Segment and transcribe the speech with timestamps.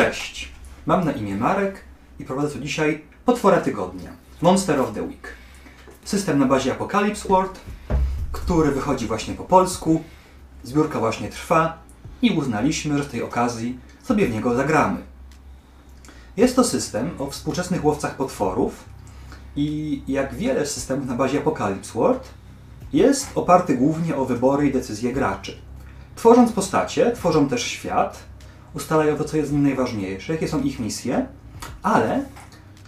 [0.00, 0.48] Cześć,
[0.86, 1.80] mam na imię Marek
[2.18, 4.10] i prowadzę tu dzisiaj Potwora Tygodnia,
[4.42, 5.34] Monster of the Week.
[6.04, 7.60] System na bazie Apocalypse World,
[8.32, 10.02] który wychodzi właśnie po polsku,
[10.62, 11.78] zbiórka właśnie trwa
[12.22, 15.00] i uznaliśmy, że z tej okazji sobie w niego zagramy.
[16.36, 18.84] Jest to system o współczesnych łowcach potworów
[19.56, 22.28] i jak wiele systemów na bazie Apocalypse World,
[22.92, 25.56] jest oparty głównie o wybory i decyzje graczy.
[26.16, 28.29] Tworząc postacie, tworzą też świat,
[28.74, 31.26] ustalają to, co jest w nim najważniejsze, jakie są ich misje,
[31.82, 32.24] ale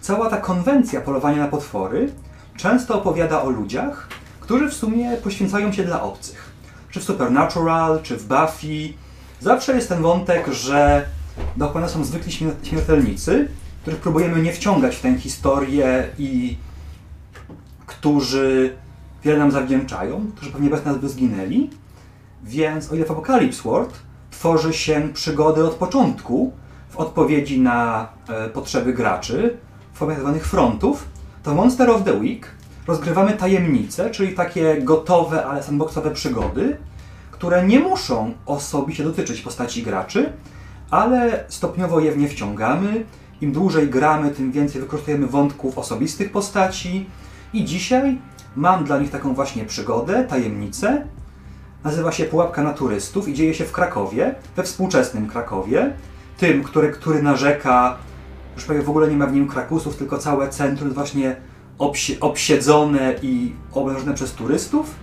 [0.01, 2.11] cała ta konwencja polowania na potwory
[2.57, 4.07] często opowiada o ludziach,
[4.39, 6.51] którzy w sumie poświęcają się dla obcych.
[6.89, 8.93] Czy w Supernatural, czy w Buffy.
[9.39, 11.05] Zawsze jest ten wątek, że
[11.57, 12.31] dookoła są zwykli
[12.63, 13.47] śmiertelnicy,
[13.81, 16.57] których próbujemy nie wciągać w tę historię i
[17.85, 18.75] którzy
[19.23, 21.69] wiele nam zawdzięczają, którzy pewnie bez nas by zginęli.
[22.43, 23.93] Więc o ile w Apocalypse World
[24.33, 26.51] tworzy się przygody od początku
[26.89, 29.57] w odpowiedzi na e, potrzeby graczy
[29.93, 30.39] formie tzw.
[30.39, 31.07] frontów,
[31.43, 32.47] to Monster of the Week
[32.87, 36.77] rozgrywamy tajemnice, czyli takie gotowe, ale sandboxowe przygody,
[37.31, 40.33] które nie muszą osobiście dotyczyć postaci graczy,
[40.91, 43.05] ale stopniowo je w nie wciągamy.
[43.41, 47.05] Im dłużej gramy, tym więcej wykorzystujemy wątków osobistych postaci.
[47.53, 48.17] I dzisiaj
[48.55, 51.07] mam dla nich taką właśnie przygodę, tajemnicę.
[51.83, 55.93] Nazywa się Pułapka na turystów i dzieje się w Krakowie, we współczesnym Krakowie.
[56.37, 57.97] Tym, który, który narzeka,
[58.55, 61.35] już prawie w ogóle nie ma w nim krakusów, tylko całe centrum jest właśnie
[61.79, 64.95] obsi obsiedzone i oblężone przez turystów.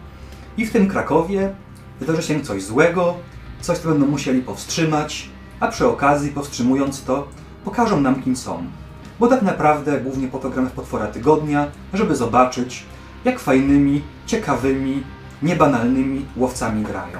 [0.56, 1.54] I w tym Krakowie
[2.00, 3.14] wydarzy się coś złego,
[3.60, 7.28] coś, co będą musieli powstrzymać, a przy okazji, powstrzymując to,
[7.64, 8.64] pokażą nam, kim są.
[9.20, 12.84] Bo tak naprawdę głównie po to gramy w Potwora Tygodnia, żeby zobaczyć,
[13.24, 15.02] jak fajnymi, ciekawymi,
[15.42, 17.18] niebanalnymi łowcami grają.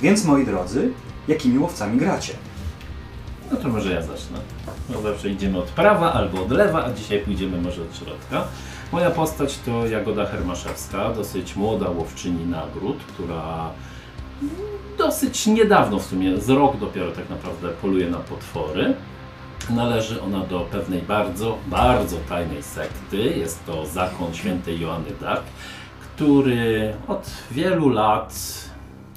[0.00, 0.92] Więc moi drodzy,
[1.28, 2.32] jakimi łowcami gracie?
[3.50, 4.38] No to może ja zacznę.
[4.90, 8.44] No zawsze idziemy od prawa albo od lewa, a dzisiaj pójdziemy może od środka.
[8.92, 13.70] Moja postać to Jagoda Hermaszewska, dosyć młoda łowczyni nagród, która
[14.98, 18.94] dosyć niedawno w sumie, z rok dopiero tak naprawdę poluje na potwory.
[19.70, 23.16] Należy ona do pewnej bardzo, bardzo tajnej sekty.
[23.16, 25.42] Jest to zakon świętej Joanny Dark,
[26.14, 28.34] który od wielu lat,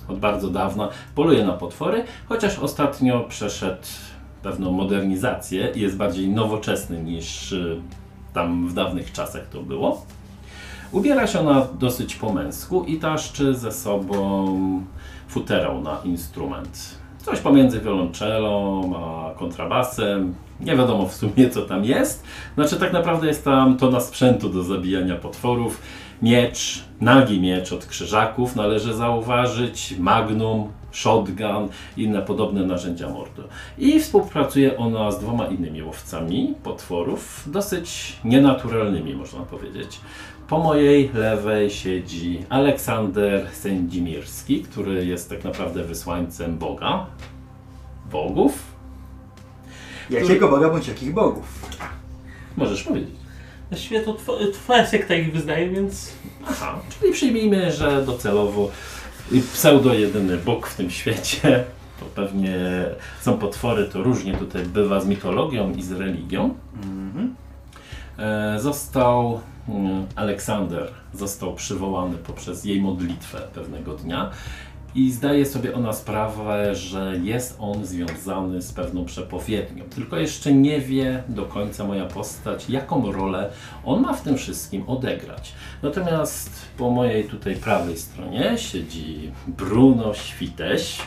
[0.07, 3.87] od bardzo dawna poluje na potwory, chociaż ostatnio przeszedł
[4.43, 7.81] pewną modernizację i jest bardziej nowoczesny niż y,
[8.33, 10.05] tam w dawnych czasach to było.
[10.91, 14.45] Ubiera się ona dosyć po męsku i taszczy ze sobą
[15.27, 16.97] futerał na instrument.
[17.17, 20.35] Coś pomiędzy wiolonczelą a kontrabasem.
[20.59, 22.23] Nie wiadomo w sumie co tam jest.
[22.55, 25.81] Znaczy tak naprawdę jest tam to na sprzętu do zabijania potworów.
[26.21, 33.43] Miecz, nagi miecz od krzyżaków należy zauważyć, magnum, shotgun i inne podobne narzędzia mordu.
[33.77, 39.99] I współpracuje ona z dwoma innymi łowcami potworów, dosyć nienaturalnymi można powiedzieć.
[40.47, 47.05] Po mojej lewej siedzi Aleksander Sędzimirski, który jest tak naprawdę wysłańcem Boga,
[48.11, 48.75] bogów.
[50.09, 51.69] Jakiego Boga bądź jakich bogów?
[52.57, 53.24] Możesz powiedzieć.
[53.75, 56.11] Właściwie to tw- twoja sekta ich wyznaje, więc
[56.47, 58.71] Aha, czyli przyjmijmy, że docelowo
[59.53, 61.63] pseudo jedyny Bóg w tym świecie,
[61.99, 62.55] to pewnie
[63.21, 66.53] są potwory, to różnie tutaj bywa z mitologią i z religią.
[66.83, 67.35] Mhm.
[68.19, 74.31] E, Został mm, Aleksander został przywołany poprzez jej modlitwę pewnego dnia
[74.95, 79.83] i zdaje sobie ona sprawę, że jest on związany z pewną przepowiednią.
[79.83, 83.51] Tylko jeszcze nie wie do końca moja postać, jaką rolę
[83.85, 85.53] on ma w tym wszystkim odegrać.
[85.83, 90.97] Natomiast po mojej tutaj prawej stronie siedzi Bruno Świteś,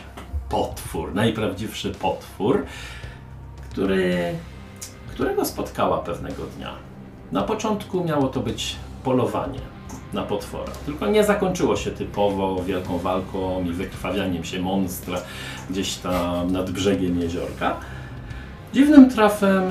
[0.48, 2.66] potwór, najprawdziwszy potwór,
[3.70, 4.34] który,
[5.08, 6.74] którego spotkała pewnego dnia.
[7.32, 9.77] Na początku miało to być polowanie
[10.12, 10.72] na potwora.
[10.86, 15.18] Tylko nie zakończyło się typowo wielką walką i wykrwawianiem się monstra
[15.70, 17.76] gdzieś tam nad brzegiem jeziorka.
[18.72, 19.62] Dziwnym trafem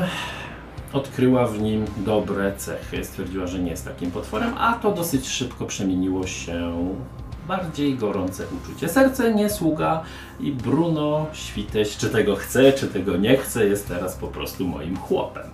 [0.94, 3.06] odkryła w nim dobre cechy.
[3.06, 6.72] Stwierdziła, że nie jest takim potworem, a to dosyć szybko przemieniło się
[7.04, 8.90] w bardziej gorące uczucie.
[8.90, 10.04] Serce nie sługa
[10.40, 14.98] i Bruno Świteś, czy tego chce, czy tego nie chce, jest teraz po prostu moim
[14.98, 15.48] chłopem.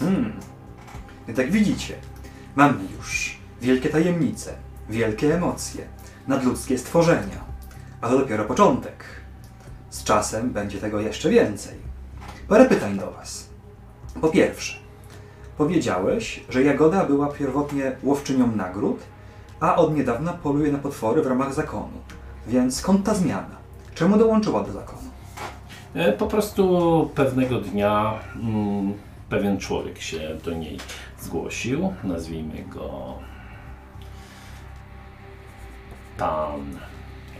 [0.00, 0.32] Hmm.
[1.36, 1.94] Jak widzicie,
[2.58, 4.54] mamy już wielkie tajemnice,
[4.90, 5.84] wielkie emocje,
[6.28, 7.40] nadludzkie stworzenia.
[8.00, 9.04] A to dopiero początek.
[9.90, 11.78] Z czasem będzie tego jeszcze więcej.
[12.48, 13.48] Parę pytań do Was.
[14.20, 14.78] Po pierwsze,
[15.58, 19.00] powiedziałeś, że Jagoda była pierwotnie łowczynią nagród,
[19.60, 21.98] a od niedawna poluje na potwory w ramach zakonu.
[22.46, 23.56] Więc skąd ta zmiana?
[23.94, 25.10] Czemu dołączyła do zakonu?
[25.94, 28.94] E, Po prostu pewnego dnia mm,
[29.28, 30.78] pewien człowiek się do niej
[31.18, 31.92] zgłosił.
[32.04, 33.14] Nazwijmy go
[36.18, 36.60] Pan.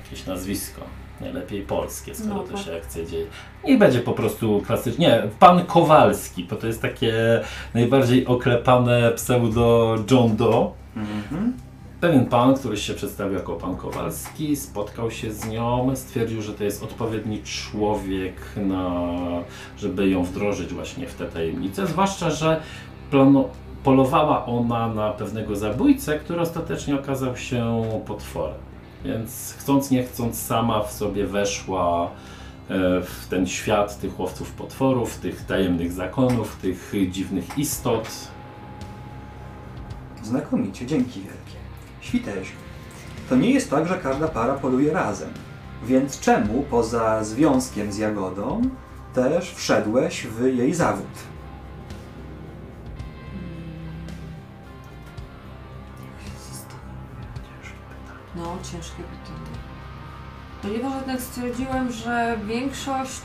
[0.04, 0.80] Jakieś nazwisko.
[1.20, 2.66] Najlepiej polskie, skoro No to tak.
[2.66, 3.26] się akcja dzieje.
[3.64, 5.06] Niech będzie po prostu klasycznie.
[5.06, 7.14] Nie, Pan Kowalski, bo to jest takie
[7.75, 10.72] najbardziej oklepane pseudo John Doe.
[10.96, 11.52] Mhm.
[12.00, 16.64] Pewien pan, który się przedstawił jako pan Kowalski, spotkał się z nią, stwierdził, że to
[16.64, 19.00] jest odpowiedni człowiek, na,
[19.78, 21.86] żeby ją wdrożyć właśnie w te tajemnice.
[21.86, 22.60] Zwłaszcza, że
[23.10, 23.48] plano,
[23.84, 28.69] polowała ona na pewnego zabójcę, który ostatecznie okazał się potworem.
[29.04, 32.08] Więc chcąc nie chcąc sama w sobie weszła e,
[33.00, 38.08] w ten świat tych łowców potworów, tych tajemnych zakonów, tych dziwnych istot.
[40.22, 41.58] Znakomicie, dzięki wielkie.
[42.00, 42.48] Świteś,
[43.28, 45.31] to nie jest tak, że każda para poluje razem.
[45.84, 48.62] Więc czemu poza związkiem z Jagodą
[49.14, 51.06] też wszedłeś w jej zawód?
[58.38, 59.58] No, ciężkie pytanie.
[60.62, 63.23] Ponieważ jednak stwierdziłem, że większość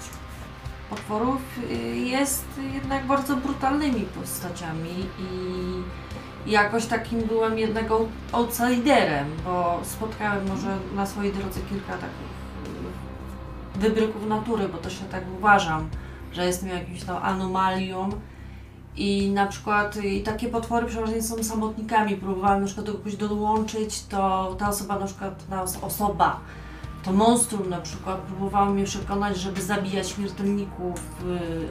[0.89, 9.79] potworów y, jest jednak bardzo brutalnymi postaciami i jakoś takim byłem jednak out- outsiderem, bo
[9.83, 12.33] spotkałem może na swojej drodze kilka takich
[13.75, 15.89] y, wybryków natury, bo też ja tak uważam,
[16.31, 18.09] że jestem jakimś tam anomalią.
[18.95, 22.15] I na przykład i takie potwory przeważnie są samotnikami.
[22.15, 26.39] Próbowałam na przykład do kogoś dołączyć, to ta osoba na przykład, ta os- osoba,
[27.03, 30.99] to monstrum na przykład, próbowała mnie przekonać, żeby zabijać śmiertelników,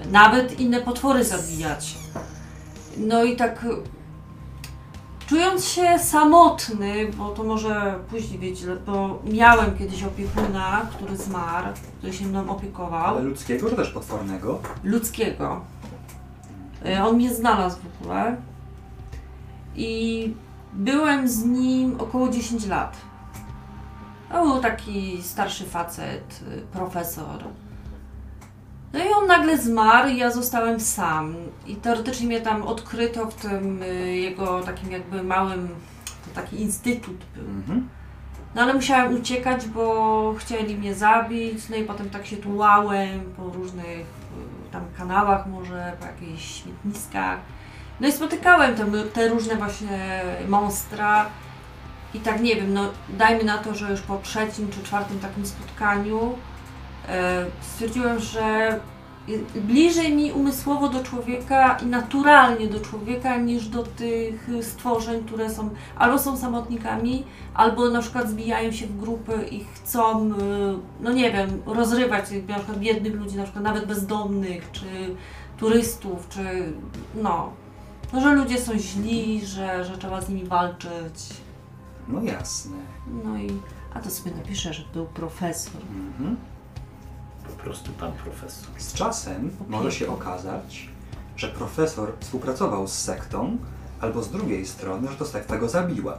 [0.05, 1.95] y, nawet inne potwory zabijać.
[2.97, 3.67] No i tak
[5.27, 11.67] czując się samotny, bo to może później wiecie, bo miałem kiedyś opiekuna, który zmarł,
[11.99, 14.61] który się mną opiekował Ale ludzkiego czy też potwornego?
[14.85, 15.61] ludzkiego.
[16.87, 18.37] Y, On mnie znalazł w ogóle
[19.77, 20.35] i
[20.73, 22.97] byłem z nim około 10 lat.
[24.33, 27.45] To był taki starszy facet, y, profesor.
[28.93, 31.35] No i on nagle zmarł i ja zostałem sam.
[31.67, 35.69] I teoretycznie mnie tam odkryto w tym y, jego takim jakby małym,
[36.05, 37.45] to taki instytut był.
[37.45, 37.89] Mhm.
[38.55, 43.43] No ale musiałem uciekać, bo chcieli mnie zabić, no i potem tak się tułałem po
[43.45, 47.39] różnych y, tam kanałach może, po jakichś śmietniskach.
[48.01, 51.27] No i spotykałem te, te różne właśnie monstra
[52.15, 55.47] i tak nie wiem, no dajmy na to, że już po trzecim czy czwartym takim
[55.47, 56.39] spotkaniu
[57.09, 58.79] e, stwierdziłem, że
[59.55, 65.71] bliżej mi umysłowo do człowieka i naturalnie do człowieka niż do tych stworzeń, które są
[65.97, 67.25] albo są samotnikami,
[67.55, 70.33] albo na przykład zbijają się w grupy i chcą, y,
[71.01, 74.87] no nie wiem, rozrywać na przykład biednych ludzi, na przykład nawet bezdomnych, czy
[75.59, 76.73] turystów, czy
[77.15, 77.53] no,
[78.13, 81.41] no że ludzie są źli, że, że trzeba z nimi walczyć.
[82.09, 82.77] No jasne.
[83.25, 83.51] No i,
[83.95, 85.83] a to sobie napiszę, że był profesor.
[85.91, 86.37] Mhm.
[87.47, 88.69] Po prostu pan profesor.
[88.79, 90.89] Z czasem może się okazać,
[91.37, 93.57] że profesor współpracował z sektą,
[94.01, 96.19] albo z drugiej strony, że to sekta go zabiła.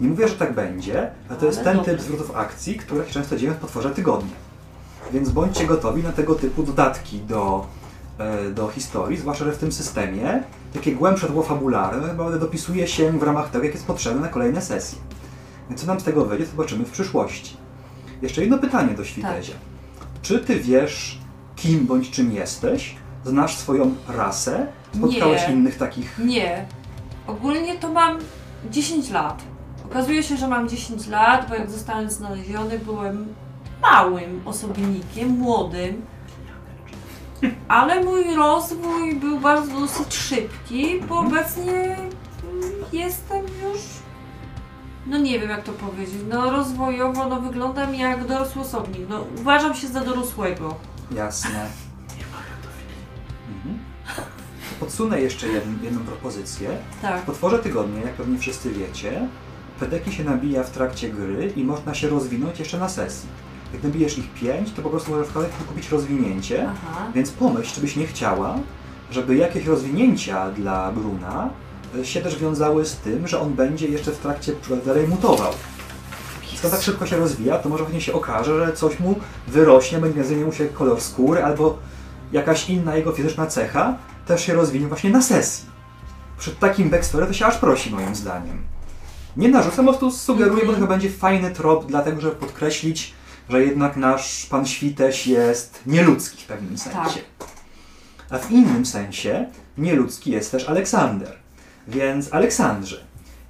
[0.00, 3.36] Nie mówię, że tak będzie, ale to jest ten typ zwrotów akcji, które się często
[3.36, 4.36] dzieją w potworze tygodnia.
[5.12, 7.66] Więc bądźcie gotowi na tego typu dodatki do,
[8.18, 10.42] e, do historii, zwłaszcza, że w tym systemie
[10.74, 14.62] takie głębsze tło fabularne naprawdę dopisuje się w ramach tego, jak jest potrzebne na kolejne
[14.62, 14.98] sesje.
[15.68, 17.56] Więc co nam z tego wyjdzie, zobaczymy w przyszłości.
[18.22, 19.54] Jeszcze jedno pytanie do Świtezia.
[20.22, 21.18] Czy ty wiesz,
[21.56, 22.96] kim bądź czym jesteś?
[23.24, 24.66] Znasz swoją rasę?
[24.94, 25.54] Spotkałeś Nie.
[25.54, 26.18] innych takich...
[26.18, 26.66] Nie.
[27.26, 28.18] Ogólnie to mam
[28.70, 29.42] 10 lat.
[29.84, 33.34] Okazuje się, że mam 10 lat, bo jak zostałem znaleziony, byłem
[33.82, 36.02] małym osobnikiem, młodym.
[37.68, 43.42] Ale mój rozwój był bardzo dosyć szybki, bo obecnie mm, jestem.
[45.08, 46.14] No nie wiem jak to powiedzieć.
[46.28, 49.02] No rozwojowo no wyglądam jak dorosły osobnik.
[49.08, 50.74] No uważam się za dorosłego.
[51.14, 51.66] Jasne.
[53.56, 53.78] Mhm.
[54.80, 56.70] Podsunę jeszcze jedną, jedną propozycję.
[57.02, 57.22] Tak.
[57.22, 59.28] W potworze tygodnia, jak pewnie wszyscy wiecie,
[59.80, 63.28] pedeki się nabija w trakcie gry i można się rozwinąć jeszcze na sesji.
[63.72, 67.06] Jak nabijesz ich 5, to po prostu możesz w kolejce kupić rozwinięcie, Aha.
[67.14, 68.58] więc pomyśl, czy byś nie chciała,
[69.10, 71.50] żeby jakieś rozwinięcia dla Bruna
[72.02, 74.52] się też wiązały z tym, że on będzie jeszcze w trakcie
[74.86, 75.52] dalej mutował.
[76.56, 79.14] Skoro tak szybko się rozwija, to może właśnie się okaże, że coś mu
[79.48, 81.78] wyrośnie, będzie zmienił się kolor skóry, albo
[82.32, 85.68] jakaś inna jego fizyczna cecha też się rozwinie właśnie na sesji.
[86.38, 88.62] Przed takim backstory to się aż prosi moim zdaniem.
[89.36, 93.14] Nie narzucam, po prostu sugeruję, bo to chyba będzie fajny trop, dlatego żeby podkreślić
[93.48, 97.20] że jednak nasz pan Świteś jest nieludzki w pewnym sensie.
[98.30, 99.46] A w innym sensie
[99.78, 101.36] nieludzki jest też Aleksander.
[101.88, 102.96] Więc Aleksandrze,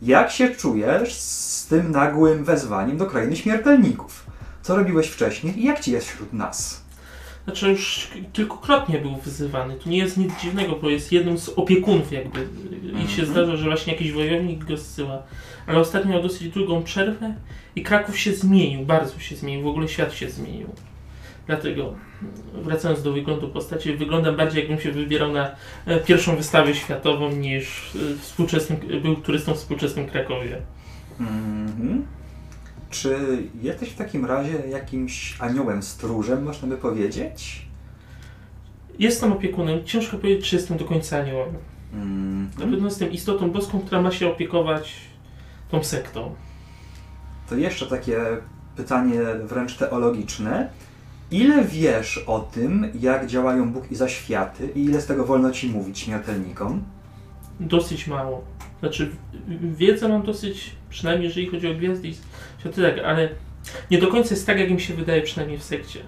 [0.03, 4.27] jak się czujesz z tym nagłym wezwaniem do krainy śmiertelników?
[4.63, 6.83] Co robiłeś wcześniej i jak ci jest wśród nas?
[7.45, 9.75] Znaczy już kilkukrotnie był wyzywany.
[9.75, 12.49] To nie jest nic dziwnego, bo jest jednym z opiekunów jakby.
[12.83, 13.27] I się Mhm.
[13.29, 15.23] zdarza, że właśnie jakiś wojownik go zsyła.
[15.67, 17.35] Ale ostatnio miał dosyć długą przerwę
[17.77, 20.69] i Kraków się zmienił, bardzo się zmienił, w ogóle świat się zmienił.
[21.49, 21.95] Dlatego,
[22.53, 25.51] wracając do wyglądu postaci, wyglądam bardziej jakbym się wybierał na
[25.87, 30.63] e, pierwszą wystawę światową niż e, współczesnym, był turystą w współczesnym Krakowie.
[31.21, 32.07] Mhm.
[32.91, 33.17] Czy
[33.63, 37.67] jesteś w takim razie jakimś aniołem stróżem, można by powiedzieć?
[38.99, 41.55] Jestem opiekunem, ciężko powiedzieć, czy jestem do końca aniołem.
[41.93, 42.51] Mhm.
[42.59, 44.95] Na pewno jestem istotą boską, która ma się opiekować
[45.71, 46.35] tą sektą.
[47.49, 48.19] To jeszcze takie
[48.77, 50.71] pytanie wręcz teologiczne.
[51.31, 55.69] Ile wiesz o tym, jak działają Bóg i zaświaty i ile z tego wolno ci
[55.69, 56.85] mówić śmiertelnikom?
[57.61, 58.45] Dosyć mało.
[58.81, 59.11] Znaczy,
[59.77, 62.15] wiedzę mam dosyć, przynajmniej jeżeli chodzi o gwiazdy i
[62.61, 63.29] światy, tak, ale
[63.91, 66.01] nie do końca jest tak, jak im się wydaje, przynajmniej w sekcie.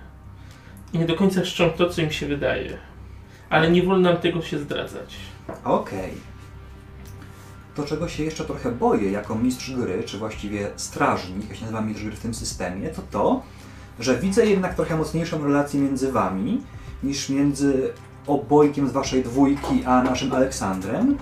[0.93, 2.79] I nie do końca czczą to, co im się wydaje.
[3.51, 5.17] Ale nie wolno nam tego się zdradzać.
[5.65, 6.13] Okej.
[7.75, 11.81] To, czego się jeszcze trochę boję jako mistrz gry, czy właściwie strażnik, jak się nazywa
[11.81, 13.43] mistrz gry w tym systemie, to to,
[14.01, 16.63] że widzę jednak trochę mocniejszą relację między wami
[17.03, 17.93] niż między
[18.27, 21.17] obojkiem z waszej dwójki a naszym Aleksandrem.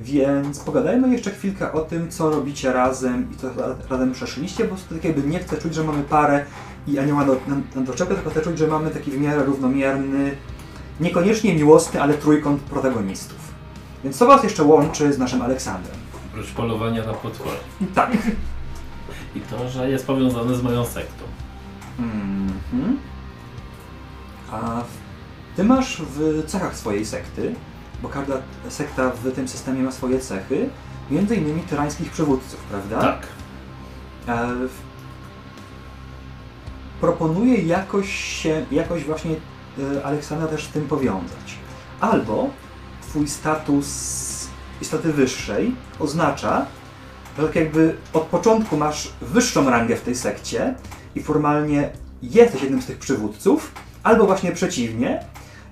[0.00, 4.76] Więc pogadajmy jeszcze chwilkę o tym, co robicie razem i co ra- razem przeszliście, bo
[4.94, 6.44] tak jakby nie chcę czuć, że mamy parę
[6.86, 10.36] i anioła do, na, na doczepę, tylko chcę czuć, że mamy taki w miarę równomierny,
[11.00, 13.38] niekoniecznie miłosny, ale trójkąt protagonistów.
[14.04, 15.96] Więc co was jeszcze łączy z naszym Aleksandrem?
[16.30, 17.56] Oprócz polowania na potwory.
[17.94, 18.10] Tak.
[19.36, 21.24] I to, że jest powiązane z moją sektą.
[21.98, 22.98] Mhm.
[24.52, 24.82] A
[25.56, 27.54] ty masz w cechach swojej sekty,
[28.02, 28.34] bo każda
[28.68, 30.68] sekta w tym systemie ma swoje cechy,
[31.10, 33.00] między innymi tyrańskich przywódców, prawda?
[33.00, 33.26] Tak.
[34.28, 34.48] E,
[37.00, 39.36] proponuję jakoś się, jakoś właśnie
[39.96, 41.58] e, Aleksandra też z tym powiązać.
[42.00, 42.50] Albo
[43.02, 44.48] twój status
[44.80, 46.66] istoty wyższej oznacza,
[47.38, 50.74] że tak jakby od początku masz wyższą rangę w tej sekcie
[51.14, 51.90] i formalnie
[52.22, 55.24] jesteś jednym z tych przywódców, albo właśnie przeciwnie,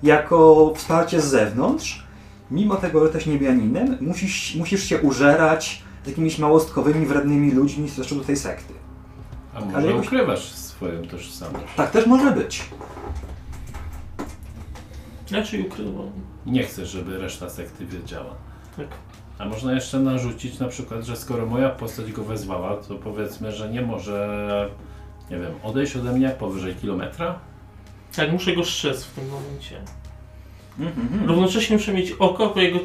[0.03, 2.03] jako wsparcie z zewnątrz,
[2.51, 7.95] mimo tego, że jesteś niebianinem, musisz, musisz się użerać z jakimiś małostkowymi, wrednymi ludźmi z
[8.17, 8.73] do tej sekty.
[9.53, 11.65] A może Ale jakoś- ukrywasz swoją tożsamość?
[11.75, 12.69] Tak też może być.
[15.31, 16.11] Raczej ukrywam.
[16.45, 18.35] Nie chcesz, żeby reszta sekty wiedziała.
[18.77, 18.87] Tak.
[19.39, 23.69] A można jeszcze narzucić na przykład, że skoro moja postać go wezwała, to powiedzmy, że
[23.69, 24.69] nie może,
[25.31, 27.39] nie wiem, odejść ode mnie powyżej kilometra?
[28.15, 29.77] Tak, muszę go strzec w tym momencie.
[30.79, 31.29] Mhm.
[31.29, 32.81] Równocześnie muszę mieć oko, bo jego y,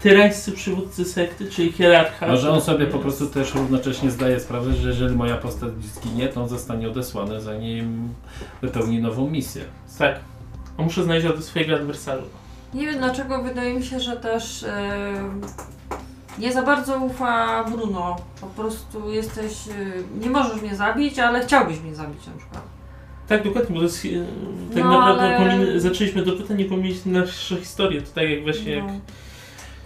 [0.00, 2.26] tyrańscy przywódcy sekty, czyli hierarcha.
[2.26, 6.42] Może on sobie po prostu też równocześnie zdaje sprawę, że jeżeli moja postać zginie, to
[6.42, 8.14] on zostanie odesłany, zanim
[8.62, 9.64] wypełni nową misję.
[9.98, 10.20] Tak.
[10.78, 12.22] A muszę znaleźć od swojego adwersarza.
[12.74, 15.30] Nie wiem dlaczego, wydaje mi się, że też e,
[16.38, 18.16] nie za bardzo ufa Bruno.
[18.40, 22.62] Po prostu jesteś, e, nie możesz mnie zabić, ale chciałbyś mnie zabić na przykład.
[23.28, 24.26] Tak, dokładnie, bo to jest, y,
[24.74, 28.02] tak No, naprawdę ale- powinny, zaczęliśmy do pytań nie pomylić naszą historię.
[28.02, 28.84] To tak jak właśnie jak...
[28.86, 28.92] No.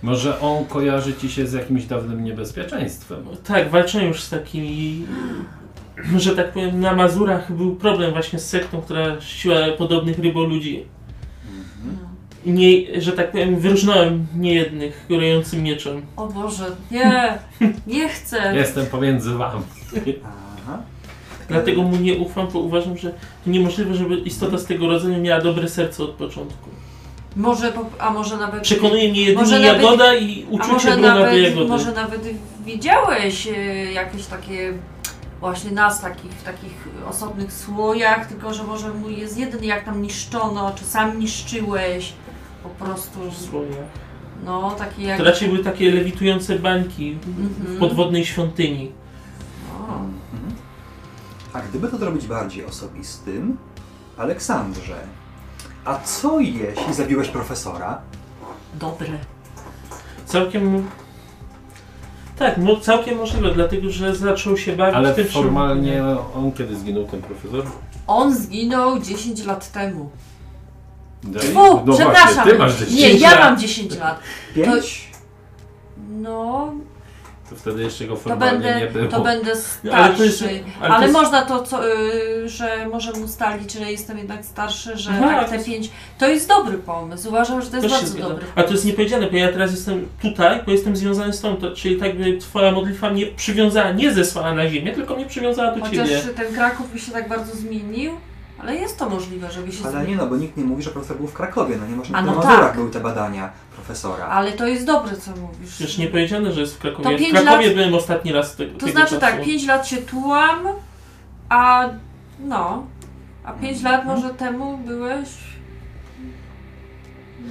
[0.02, 3.24] Może on kojarzy ci się z jakimś dawnym niebezpieczeństwem.
[3.44, 5.06] Tak, walczę już z takimi...
[6.16, 10.84] Że tak powiem, na Mazurach był problem właśnie z sektą, która czciła podobnych ryboludzi.
[12.46, 16.02] Nie, że tak powiem, wyróżnąłem niejednych górującym mieczem.
[16.16, 17.38] O Boże, nie,
[17.86, 18.52] nie chcę.
[18.56, 19.62] Jestem pomiędzy wami.
[20.64, 20.78] Aha.
[21.48, 23.10] Dlatego mu nie ufam, bo uważam, że
[23.44, 26.68] to niemożliwe, żeby istota z tego rodzaju miała dobre serce od początku.
[27.36, 28.62] Może, po, a może nawet...
[28.62, 31.68] Przekonuje mnie jedynie Może nawet- Jagoda i A uczucie może Bruna do nawet, Jagody.
[31.68, 32.20] może nawet
[32.66, 33.52] widziałeś e,
[33.92, 34.72] jakieś takie
[35.40, 40.02] właśnie nas takich, w takich osobnych słojach, tylko że może mój jest jeden jak tam
[40.02, 42.12] niszczono, czy sam niszczyłeś,
[42.78, 43.18] po prostu,
[43.50, 43.76] Słoje.
[44.44, 45.18] no takie jak...
[45.18, 47.28] To raczej były takie lewitujące bańki w
[47.60, 47.78] Mhm.
[47.78, 48.92] podwodnej świątyni.
[49.80, 50.54] O, Mhm.
[51.52, 53.56] A gdyby to zrobić bardziej osobistym,
[54.16, 54.96] Aleksandrze,
[55.84, 58.00] a co jeśli zabiłeś profesora?
[58.74, 59.08] dobre.
[60.26, 60.86] Całkiem...
[62.38, 66.04] Tak, no całkiem możliwe, dlatego że zaczął się bawić Ale tym, formalnie
[66.36, 67.64] on kiedy zginął ten profesor?
[68.06, 70.10] On zginął 10 lat temu.
[71.54, 72.34] Fu, no przepraszam.
[72.34, 73.40] Właśnie, ty masz 10 Nie, ja lat.
[73.40, 74.20] mam 10 lat.
[74.54, 75.08] Pięć?
[76.10, 76.72] No,
[77.50, 79.10] To wtedy jeszcze go To formalnie nie będę, było.
[79.10, 79.52] to będę
[79.84, 80.54] No, ale to starszy.
[80.54, 84.44] jest- Ale, ale to jest- można to, co, y, że możemy ustalić, że jestem jednak
[84.44, 85.90] starszy, że Aha, tak to te jest- pięć.
[86.18, 87.28] To jest dobry pomysł.
[87.28, 88.44] Uważam, że to jest Też bardzo dobry.
[88.54, 91.70] A to jest niepowiedziane, bo ja teraz jestem tutaj, bo jestem związany z tą, to,
[91.76, 95.80] czyli tak by twoja modlitwa mnie przywiązała, nie zesłała na ziemię, tylko mnie przywiązała do
[95.84, 96.20] Chociaż ciebie.
[96.36, 98.12] ten Kraków by się tak bardzo zmienił,
[98.60, 101.16] ale jest to możliwe, żeby się Ale nie no, bo nikt nie mówi, że profesor
[101.16, 101.76] był w Krakowie.
[101.80, 102.76] No nie można A na no Mazurach tak.
[102.76, 104.24] były te badania profesora.
[104.26, 105.70] Ale to jest dobre, co mówisz.
[105.70, 107.04] Przecież nie powiedziane, że jest w Krakowie.
[107.04, 109.20] To Ja w pięć Krakowie lat- byłem ostatni raz te, To tego znaczy czasu.
[109.20, 110.58] tak, 5 lat się tułam,
[111.48, 111.88] a
[112.40, 112.86] no,
[113.44, 114.16] a 5 lat Mhm.
[114.20, 115.28] może temu byłeś.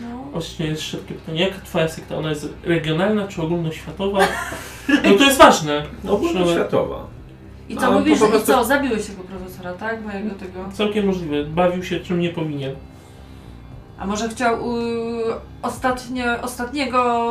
[0.01, 0.17] No.
[0.31, 2.15] Właśnie jeszcze takie pytanie, jaka twoja sekta?
[2.15, 4.19] Ona jest regionalna czy ogólnoświatowa?
[5.03, 5.83] No to jest ważne.
[6.09, 7.05] Ogólnoświatowa.
[7.69, 9.23] I No, co to mówisz, po że i prostu- co, zabiłeś tego
[9.57, 10.05] profesora, tak?
[10.05, 10.59] Mojego tego.
[10.73, 11.43] Całkiem możliwe.
[11.43, 12.75] Bawił się czym nie powinien.
[13.99, 14.75] A może chciał u,
[15.61, 17.25] ostatnio, ostatniego.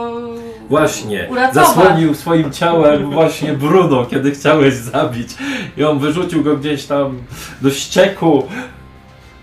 [0.68, 1.66] Właśnie, Uratować.
[1.66, 5.28] zasłonił swoim ciałem właśnie Bruno, kiedy chciałeś zabić.
[5.76, 7.18] I on wyrzucił go gdzieś tam
[7.62, 8.42] do ścieku.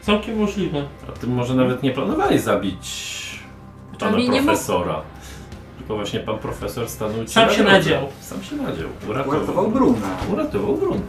[0.01, 0.83] Całkiem możliwe.
[1.09, 3.13] A ty może nawet nie planowałeś zabić
[3.99, 5.01] pana Czyli nie profesora.
[5.77, 7.77] Tylko właśnie pan profesor stanął ci Sam na się drodze.
[7.77, 8.07] nadział.
[8.21, 8.87] Sam się nadział.
[9.09, 10.07] Uratował Bruna.
[10.33, 11.01] Uratował Bruno.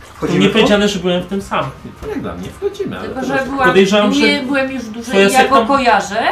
[0.00, 1.64] Wchodzimy nie powiedziane, że byłem w tym sam.
[2.08, 5.02] Jak dla mnie wchodzimy, ale Tylko, to że byłam, Podejrzewam, że nie, byłem już dłużej
[5.02, 6.22] twoja i ja go kojarzę.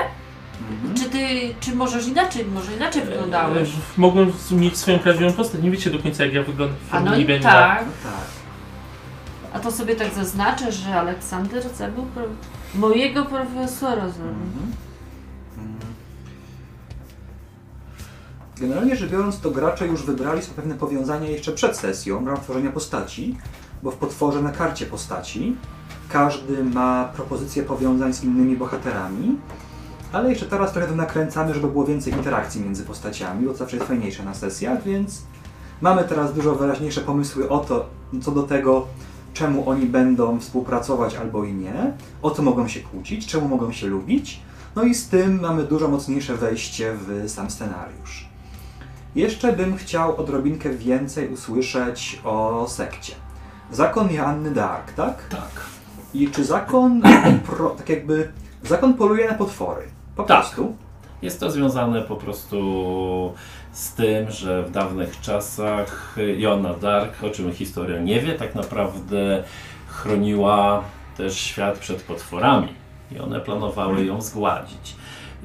[0.70, 0.94] Mhm.
[0.94, 3.68] Czy ty, czy możesz inaczej, może inaczej wyglądałeś?
[3.68, 5.62] E, Mogłem mieć swoją prawdziwą postać.
[5.62, 7.84] Nie wiecie do końca jak ja wyglądam w A no i tak.
[7.86, 8.24] No tak.
[9.52, 12.24] A to sobie tak zaznaczę, że Aleksander zabił pro...
[12.74, 14.04] mojego profesora.
[14.04, 14.72] Mhm.
[18.60, 22.42] Generalnie rzecz biorąc, to gracze już wybrali sobie pewne powiązania jeszcze przed sesją w ramach
[22.42, 23.36] tworzenia postaci,
[23.82, 25.56] bo w potworze na karcie postaci
[26.08, 29.38] każdy ma propozycję powiązań z innymi bohaterami,
[30.12, 33.76] ale jeszcze teraz trochę to nakręcamy, żeby było więcej interakcji między postaciami, bo to zawsze
[33.76, 35.22] jest fajniejsze na sesjach, więc
[35.80, 37.86] mamy teraz dużo wyraźniejsze pomysły o to,
[38.22, 38.86] co do tego,
[39.34, 43.86] czemu oni będą współpracować albo i nie, o co mogą się kłócić, czemu mogą się
[43.86, 44.40] lubić.
[44.76, 48.35] No i z tym mamy dużo mocniejsze wejście w sam scenariusz.
[49.16, 53.12] Jeszcze bym chciał odrobinkę więcej usłyszeć o sekcie.
[53.70, 55.28] Zakon Joanny Dark, tak?
[55.28, 55.50] Tak.
[56.14, 57.02] I czy zakon,
[57.46, 59.82] pro, tak jakby, zakon poluje na potwory?
[60.16, 60.40] Po Tak.
[60.40, 60.76] prostu.
[61.22, 63.32] Jest to związane po prostu
[63.72, 69.42] z tym, że w dawnych czasach Joanna Dark, o czym historia nie wie, tak naprawdę
[69.88, 70.82] chroniła
[71.16, 72.68] też świat przed potworami
[73.12, 74.96] i one planowały ją zgładzić.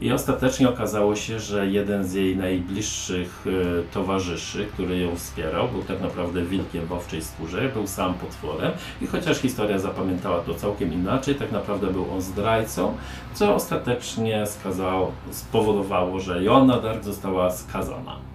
[0.02, 5.84] I ostatecznie okazało się, że jeden z jej najbliższych e, towarzyszy, który ją wspierał, był
[5.84, 10.94] tak naprawdę wilkiem w owczej skórze, był sam potworem i chociaż historia zapamiętała to całkiem
[10.94, 12.98] inaczej, tak naprawdę był on zdrajcą,
[13.34, 18.31] co ostatecznie skazało, spowodowało, że Joanna Dark została skazana.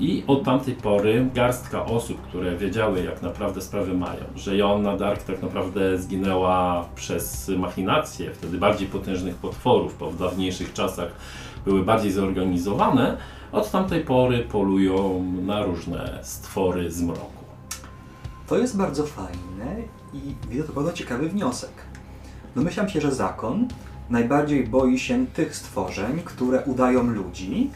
[0.00, 5.22] I od tamtej pory garstka osób, które wiedziały jak naprawdę sprawy mają, że Joanna Dark
[5.22, 11.08] tak naprawdę zginęła przez machinacje wtedy bardziej potężnych potworów, bo w dawniejszych czasach
[11.64, 13.16] były bardziej zorganizowane,
[13.52, 17.44] od tamtej pory polują na różne stwory z mroku.
[18.46, 19.76] To jest bardzo fajne
[20.12, 20.34] i
[20.74, 21.72] bardzo ciekawy wniosek.
[22.54, 23.68] Domyślam się, że zakon
[24.10, 27.70] najbardziej boi się tych stworzeń, które udają ludzi.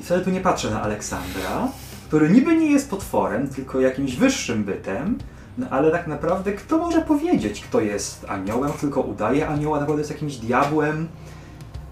[0.00, 1.68] I wtedy tu nie patrzę na Aleksandra,
[2.08, 5.18] który niby nie jest potworem, tylko jakimś wyższym bytem,
[5.58, 10.10] no ale tak naprawdę kto może powiedzieć, kto jest aniołem, tylko udaje anioła, naprawdę jest
[10.10, 11.08] jakimś diabłem.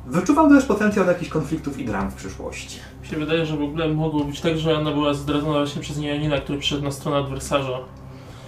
[0.06, 2.78] Wyczuwam też potencjał jakichś konfliktów i dram w przyszłości.
[3.02, 5.98] Mi się wydaje, że w ogóle mogło być tak, że ona była zdradzona właśnie przez
[5.98, 7.78] Janina, który przyszedł na stronę adwersarza.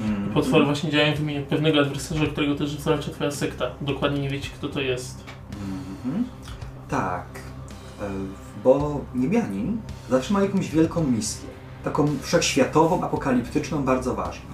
[0.00, 0.30] Mm.
[0.34, 3.70] Potwory właśnie działają w imieniu pewnego adwersarza, którego też zwalcza twoja sekta.
[3.80, 5.24] Dokładnie nie wiecie, kto to jest.
[6.04, 6.24] Mhm.
[6.88, 7.26] Tak,
[8.00, 8.10] e,
[8.64, 11.48] bo niebianin zawsze ma jakąś wielką misję,
[11.84, 14.50] taką wszechświatową, apokaliptyczną, bardzo ważną.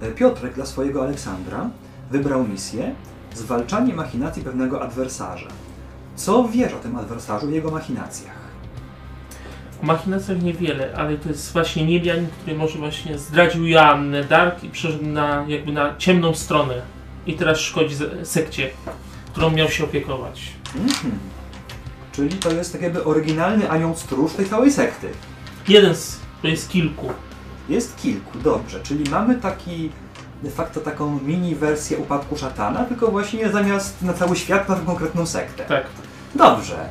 [0.00, 1.70] E, Piotrek dla swojego Aleksandra
[2.10, 2.94] wybrał misję
[3.34, 5.48] zwalczanie machinacji pewnego adwersarza.
[6.16, 8.38] Co wiesz o tym adwersarzu i jego machinacjach?
[9.82, 14.70] O machinacjach niewiele, ale to jest właśnie niebianin, który może właśnie zdradził Joannę Dark i
[14.70, 16.82] przeszedł na, jakby na ciemną stronę.
[17.26, 18.70] I teraz szkodzi sekcie,
[19.32, 20.52] którą miał się opiekować.
[20.76, 21.18] Mhm.
[22.18, 25.08] Czyli to jest tak jakby oryginalny anioł stróż tej całej sekty.
[25.68, 27.06] Jeden z, to jest kilku.
[27.68, 28.80] Jest kilku, dobrze.
[28.80, 29.90] Czyli mamy taki
[30.42, 35.26] de facto taką mini wersję upadku szatana, tylko właśnie zamiast na cały świat na konkretną
[35.26, 35.64] sektę.
[35.64, 35.84] Tak.
[36.34, 36.88] Dobrze.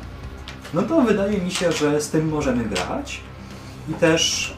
[0.74, 3.20] No to wydaje mi się, że z tym możemy grać.
[3.88, 4.54] I też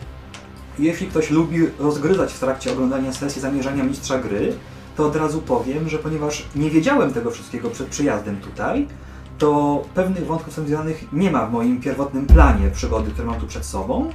[0.78, 4.52] jeśli ktoś lubi rozgryzać w trakcie oglądania sesji zamierzenia mistrza gry,
[4.96, 8.86] to od razu powiem, że ponieważ nie wiedziałem tego wszystkiego przed przyjazdem tutaj,
[9.40, 13.64] to pewnych wątków związanych nie ma w moim pierwotnym planie przygody, które mam tu przed
[13.64, 14.10] sobą,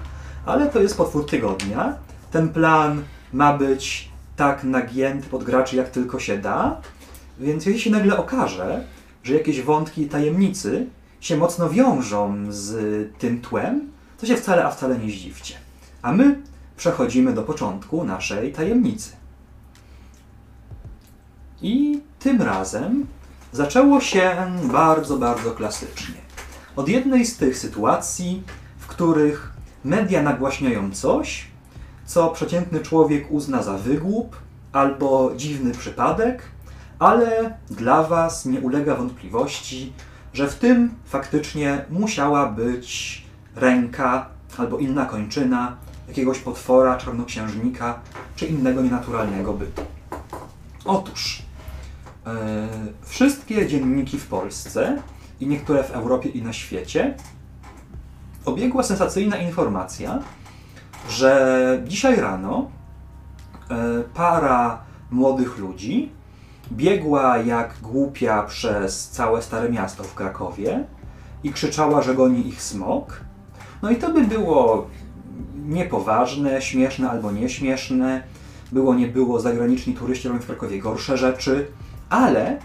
[0.45, 1.95] ale to jest potwór tygodnia.
[2.31, 6.81] Ten plan ma być tak nagięty pod graczy, jak tylko się da,
[7.39, 8.85] więc jeśli się nagle okaże,
[9.23, 10.88] że jakieś wątki i tajemnicy
[11.19, 12.77] się mocno wiążą z
[13.19, 15.55] tym tłem, to się wcale, a wcale nie zdziwcie.
[16.01, 16.41] A my
[16.77, 19.11] przechodzimy do początku naszej tajemnicy.
[21.61, 23.07] I tym razem
[23.55, 26.15] zaczęło się bardzo, bardzo klasycznie.
[26.75, 28.43] Od jednej z tych sytuacji,
[28.77, 31.47] w których media nagłaśniają coś,
[32.05, 34.35] co przeciętny człowiek uzna za wygłup
[34.71, 36.41] albo dziwny przypadek,
[36.99, 39.93] ale dla Was nie ulega wątpliwości,
[40.33, 43.23] że w tym faktycznie musiała być
[43.55, 47.99] ręka albo inna kończyna jakiegoś potwora, czarnoksiężnika
[48.35, 49.81] czy innego nienaturalnego bytu.
[50.85, 51.44] Otóż
[53.01, 55.01] wszystkie dzienniki w Polsce
[55.39, 57.15] i niektóre w Europie i na świecie
[58.45, 60.19] obiegła sensacyjna informacja,
[61.09, 62.71] że dzisiaj rano
[63.69, 66.09] e, para młodych ludzi
[66.71, 70.83] biegła jak głupia przez całe Stare Miasto w Krakowie
[71.43, 73.19] i krzyczała, że goni ich smok.
[73.81, 74.88] No i to by było
[75.65, 78.23] niepoważne, śmieszne albo nieśmieszne.
[78.71, 81.67] Było, nie było, zagraniczni turyści robią w Krakowie gorsze rzeczy,
[82.15, 82.58] ale e,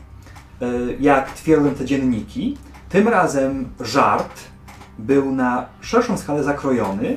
[1.01, 2.57] jak twierdzą te dzienniki,
[2.89, 4.41] tym razem żart
[4.99, 7.17] był na szerszą skalę zakrojony,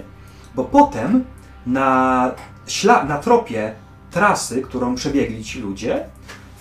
[0.56, 1.24] bo potem
[1.66, 2.32] na,
[2.68, 3.74] śla- na tropie
[4.12, 6.06] trasy, którą przebiegli ci ludzie,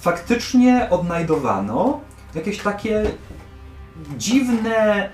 [0.01, 2.01] faktycznie odnajdowano
[2.35, 3.05] jakieś takie
[4.19, 5.11] dziwne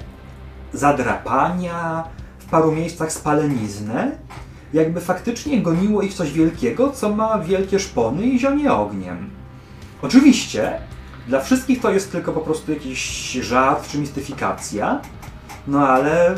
[0.73, 2.05] zadrapania,
[2.39, 4.11] w paru miejscach spaleniznę,
[4.73, 9.31] jakby faktycznie goniło ich coś wielkiego, co ma wielkie szpony i zionie ogniem.
[10.03, 10.81] Oczywiście,
[11.29, 15.01] dla wszystkich to jest tylko po prostu jakiś żart czy mistyfikacja,
[15.67, 16.35] no ale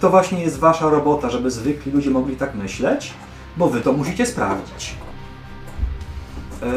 [0.00, 3.14] to właśnie jest wasza robota, żeby zwykli ludzie mogli tak myśleć,
[3.56, 4.94] bo wy to musicie sprawdzić.
[6.62, 6.68] Yy,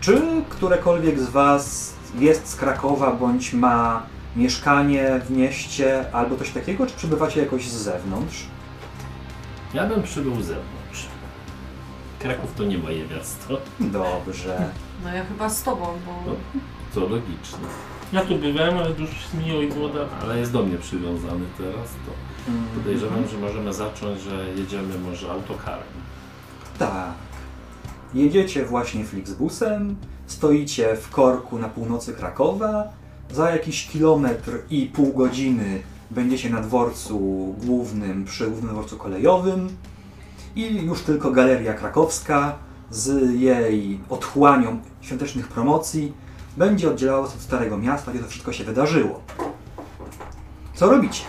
[0.00, 4.02] czy którekolwiek z was jest z Krakowa bądź ma
[4.36, 8.46] mieszkanie w mieście albo coś takiego, czy przybywacie jakoś z zewnątrz?
[9.74, 11.06] Ja bym przybył z zewnątrz.
[12.18, 13.60] Kraków to nie moje miasto.
[13.80, 14.70] Dobrze.
[15.04, 16.12] No ja chyba z tobą, bo...
[16.26, 16.36] No,
[16.94, 17.58] to logiczne.
[18.12, 20.16] Ja tu bywałem, ale dużo się zmieniło i było dawno.
[20.22, 22.12] Ale jest do mnie przywiązany teraz, to
[22.78, 23.32] podejrzewam, Mhm.
[23.34, 25.84] że możemy zacząć, że jedziemy może autokarem.
[26.78, 27.12] Tak.
[28.14, 32.84] Jedziecie właśnie Flixbusem, stoicie w korku na północy Krakowa,
[33.32, 37.18] za jakiś kilometr i pół godziny będziecie na dworcu
[37.64, 39.68] głównym, przy głównym dworcu kolejowym
[40.56, 42.54] i już tylko Galeria Krakowska
[42.90, 46.12] z jej otchłanią świątecznych promocji
[46.56, 49.20] będzie oddzielała was od Starego Miasta, gdzie to wszystko się wydarzyło.
[50.74, 51.24] Co robicie?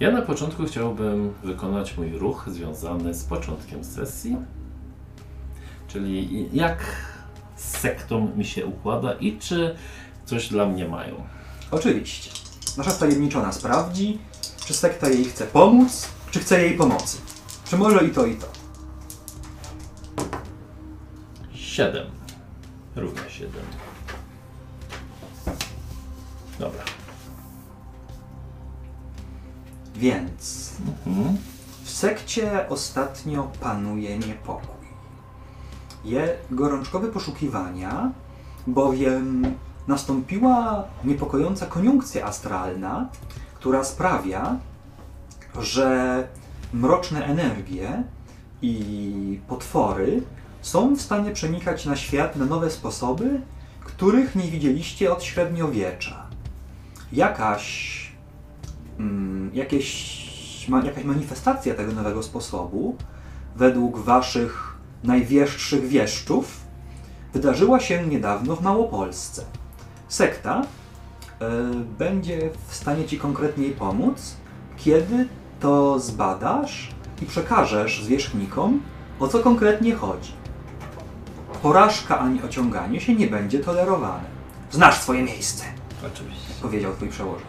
[0.00, 4.36] Ja na początku chciałbym wykonać mój ruch związany z początkiem sesji,
[5.88, 6.78] czyli jak
[7.56, 9.74] z sektą mi się układa i czy
[10.24, 11.14] coś dla mnie mają.
[11.70, 12.30] Oczywiście.
[12.76, 14.18] Nasza wtajemniczona sprawdzi,
[14.66, 17.18] czy sekta jej chce pomóc, czy chce jej pomocy.
[17.64, 18.63] Czy może i to, i to.
[21.74, 22.06] 7.
[22.96, 23.52] Równa 7.
[26.58, 26.82] Dobra.
[29.94, 30.72] Więc
[31.06, 31.36] Mhm.
[31.84, 34.86] w sekcie ostatnio panuje niepokój.
[36.04, 38.12] Je gorączkowe poszukiwania,
[38.66, 39.54] bowiem
[39.88, 43.08] nastąpiła niepokojąca koniunkcja astralna,
[43.54, 44.56] która sprawia,
[45.60, 46.28] że
[46.72, 48.02] mroczne energie
[48.62, 50.22] i potwory
[50.64, 53.40] są w stanie przenikać na świat na nowe sposoby,
[53.84, 56.26] których nie widzieliście od średniowiecza.
[57.12, 57.94] Jakaś
[58.98, 62.96] mm, jakieś, ma, jakaś manifestacja tego nowego sposobu,
[63.56, 66.60] według waszych największych wieszczów,
[67.32, 69.44] wydarzyła się niedawno w Małopolsce.
[70.08, 71.64] Sekta e,
[71.98, 74.36] będzie w stanie ci konkretniej pomóc,
[74.76, 75.28] kiedy
[75.60, 76.90] to zbadasz
[77.22, 78.82] i przekażesz zwierzchnikom,
[79.20, 80.43] o co konkretnie chodzi.
[81.64, 84.24] Porażka ani ociąganie się nie będzie tolerowane.
[84.70, 85.64] Znasz swoje miejsce
[86.06, 86.54] Oczywiście.
[86.62, 87.46] powiedział twój przełożony.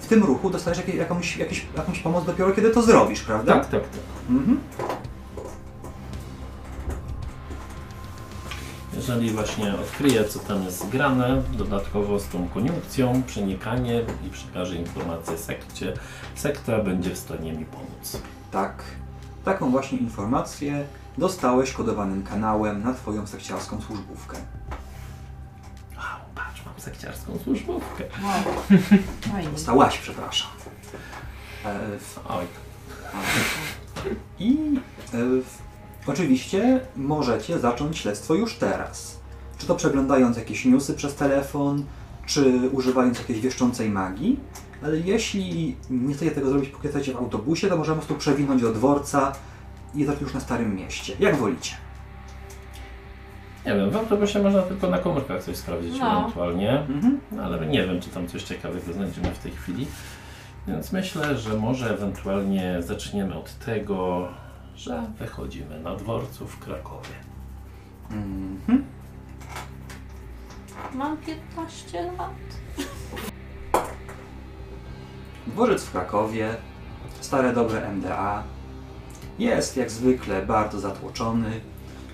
[0.00, 3.52] W tym ruchu dostajesz jakieś, jakąś, jakieś, jakąś pomoc dopiero kiedy to zrobisz, prawda?
[3.52, 4.00] Tak, tak, tak.
[4.30, 4.60] Mhm.
[8.94, 15.38] Jeżeli właśnie odkryję, co tam jest grane, dodatkowo z tą koniunkcją, przenikanie i przekażę informację
[15.38, 15.92] sekcie,
[16.34, 18.22] sekta będzie w stanie mi pomóc.
[18.50, 18.82] Tak.
[19.44, 20.84] Taką właśnie informację
[21.18, 24.36] dostałeś kodowanym kanałem na twoją sekciarską służbówkę.
[25.96, 28.04] Wow, patrz, mam sekciarską służbówkę.
[28.22, 28.54] Wow.
[29.32, 29.48] Fajnie.
[29.50, 30.50] Dostałaś, przepraszam.
[31.64, 32.44] E, w- Oj,
[34.38, 34.56] I
[35.14, 35.58] e, w-
[36.06, 39.16] oczywiście możecie zacząć śledztwo już teraz.
[39.58, 41.84] Czy to przeglądając jakieś newsy przez telefon,
[42.26, 44.40] czy używając jakiejś wieszczącej magii.
[44.82, 48.62] Ale jeśli nie chcecie tego zrobić, póki jesteście w autobusie, to możemy po prostu przewinąć
[48.62, 49.32] do dworca
[49.94, 51.16] i zacząć już na Starym Mieście.
[51.20, 51.74] Jak wolicie.
[53.66, 56.18] Nie wiem, w autobusie można tylko na komórkach coś sprawdzić No.
[56.20, 56.70] ewentualnie.
[56.80, 57.20] Mhm.
[57.42, 59.86] Ale nie wiem, czy tam coś ciekawego znajdziemy w tej chwili.
[60.68, 64.28] Więc myślę, że może ewentualnie zaczniemy od tego,
[64.76, 67.14] że wychodzimy na dworcu w Krakowie.
[68.10, 68.84] Mhm.
[70.94, 72.30] Mam 15 lat.
[75.46, 76.56] Dworzec w Krakowie,
[77.20, 78.42] stare dobre MDA,
[79.38, 81.60] jest jak zwykle bardzo zatłoczony.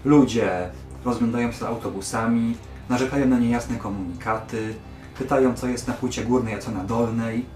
[0.04, 0.70] Ludzie
[1.04, 2.56] rozglądają się za autobusami,
[2.88, 4.74] narzekają na niejasne komunikaty,
[5.18, 7.46] pytają co jest na płycie górnej, a co na dolnej,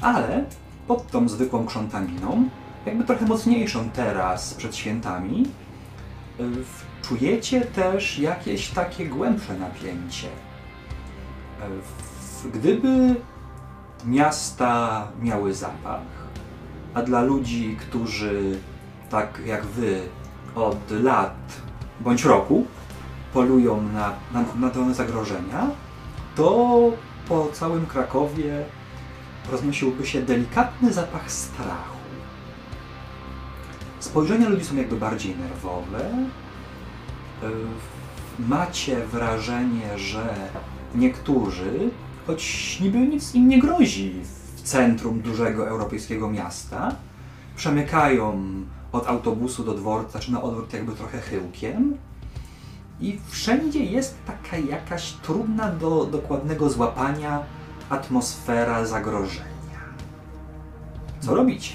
[0.00, 0.44] ale
[0.86, 2.48] pod tą zwykłą krzątaniną,
[2.86, 5.46] jakby trochę mocniejszą teraz przed świętami,
[7.02, 10.28] czujecie też jakieś takie głębsze napięcie.
[12.54, 13.14] Gdyby
[14.04, 16.00] miasta miały zapach,
[16.94, 18.58] a dla ludzi, którzy
[19.10, 20.00] tak jak wy
[20.54, 21.36] od lat
[22.00, 22.66] bądź roku
[23.32, 25.70] polują na, na, na te zagrożenia,
[26.36, 26.78] to
[27.28, 28.64] po całym Krakowie
[29.52, 31.96] roznosiłby się delikatny zapach strachu.
[34.00, 36.10] Spojrzenia ludzi są jakby bardziej nerwowe.
[37.42, 37.48] Yy,
[38.48, 40.34] Macie wrażenie, że
[40.94, 41.90] niektórzy,
[42.26, 44.20] choć niby nic im nie grozi
[44.56, 46.94] w centrum dużego europejskiego miasta,
[47.56, 48.42] przemykają
[48.92, 51.96] od autobusu do dworca, czy na odwrót jakby trochę chyłkiem.
[53.00, 57.42] I wszędzie jest taka jakaś trudna do dokładnego złapania
[57.90, 59.50] atmosfera zagrożenia.
[61.20, 61.74] Co robicie?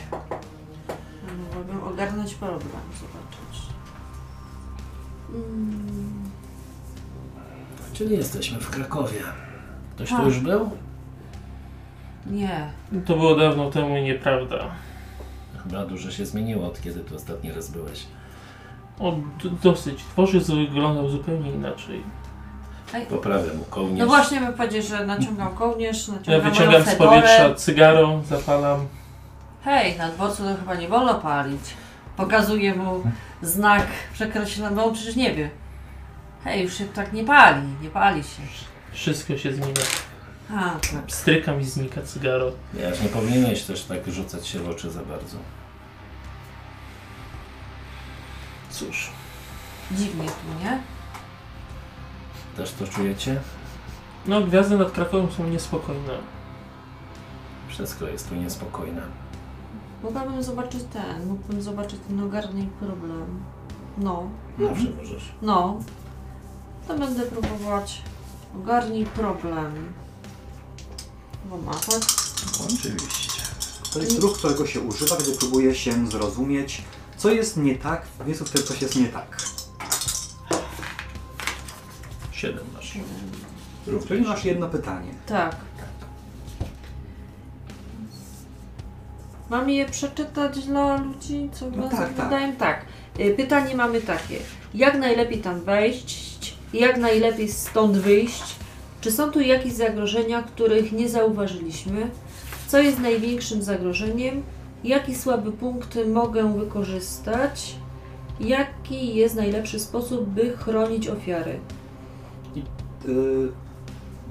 [1.48, 2.60] Mogłabym ogarnąć problem,
[3.02, 3.62] zobaczyć.
[5.34, 6.14] Mm,
[7.94, 9.22] Czyli jesteśmy w Krakowie.
[9.96, 10.26] Ktoś tu Tak.
[10.26, 10.70] już był?
[12.26, 12.70] nie.
[13.06, 14.58] To było dawno temu i nieprawda.
[15.70, 18.04] Chyba dużo się zmieniło od kiedy tu ostatni raz byłeś.
[19.00, 20.04] O, d- dosyć.
[20.04, 22.04] Dworzec wyglądał zupełnie inaczej.
[22.94, 24.00] Ej, Poprawiam mu kołnierz.
[24.00, 27.10] no właśnie bym powiedział, że naciągam kołnierz, Ja naciągam wyciągam moją z fedorę.
[27.10, 28.88] powietrza cygaro, zapalam.
[29.64, 31.62] Hej, na dworcu to chyba nie wolno palić.
[32.18, 33.04] Pokazuję mu
[33.42, 35.50] znak przekreślony, bo on przecież nie wie.
[36.44, 38.42] Hej, już się tak nie pali, nie pali się.
[38.92, 39.74] Wszystko się zmienia.
[40.52, 41.12] A, tak.
[41.12, 42.52] Strykam i znika cygaro.
[42.74, 45.38] Ja nie powinieneś też tak rzucać się w oczy za bardzo.
[48.70, 49.12] Cóż,
[49.92, 50.80] Dziwnie tu, nie?
[52.58, 53.42] Też to czujecie?
[54.28, 56.14] no gwiazdy nad Krakowem są niespokojne.
[57.68, 59.02] Wszystko jest tu niespokojne.
[60.04, 63.44] Mogłabym zobaczyć ten, mógłbym zobaczyć ten ogarnij problem.
[63.98, 64.24] No,
[64.60, 65.32] Zawsze możesz.
[65.42, 65.80] no.
[66.88, 68.02] To będę próbować
[68.56, 69.94] ogarnij problem.
[71.50, 72.04] Pomachać.
[72.66, 73.42] Oczywiście.
[73.94, 76.82] To jest ruch, którego się używa, gdy próbuje się zrozumieć,
[77.18, 79.38] co jest nie tak w miejscu, w którym coś jest nie tak.
[82.32, 82.98] Siedem masz.
[84.08, 85.12] Czyli masz jedno pytanie.
[85.26, 85.56] Tak.
[89.50, 92.26] Mam je przeczytać dla ludzi, co No nas tak, tak.
[92.26, 92.56] wydają?
[92.56, 92.86] Tak.
[93.20, 94.40] Y, Pytanie mamy takie.
[94.74, 96.56] Jak najlepiej tam wejść?
[96.74, 98.44] Jak najlepiej stąd wyjść?
[99.06, 102.10] Czy są tu jakieś zagrożenia, których nie zauważyliśmy?
[102.68, 104.44] Co jest największym zagrożeniem?
[104.84, 107.76] Jaki słaby punkt mogę wykorzystać?
[108.40, 111.60] Jaki jest najlepszy sposób, by chronić ofiary?
[113.08, 113.52] Yy,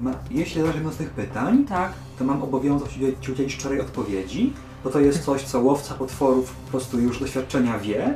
[0.01, 1.93] ma, jeśli zaczniemy z tych pytań, Tak.
[2.19, 2.89] to mam obowiązek
[3.21, 7.79] Ci udzielić szczerej odpowiedzi, bo to jest coś, co łowca potworów po prostu już doświadczenia
[7.79, 8.13] wie,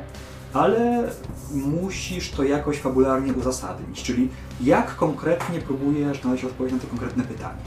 [0.54, 1.10] ale
[1.52, 4.30] musisz to jakoś fabularnie uzasadnić, czyli
[4.62, 7.62] jak konkretnie próbujesz znaleźć odpowiedź na to konkretne pytanie.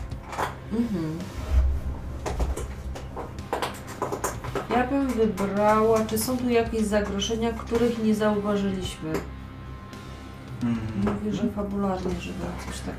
[0.73, 1.19] Mhm.
[4.71, 9.13] Ja bym wybrała, czy są tu jakieś zagrożenia, których nie zauważyliśmy.
[10.97, 12.95] Mówię, że fabularnie, żeby coś tak.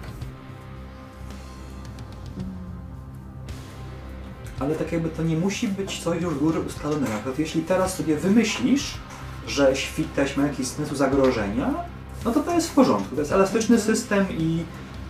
[4.59, 7.09] Ale tak jakby to nie musi być coś już z góry ustalonego.
[7.09, 8.97] Na przykład jeśli teraz sobie wymyślisz,
[9.47, 11.73] że świteś ma jakiś zmysł zagrożenia,
[12.25, 13.15] no to to jest w porządku.
[13.15, 14.63] To jest elastyczny system i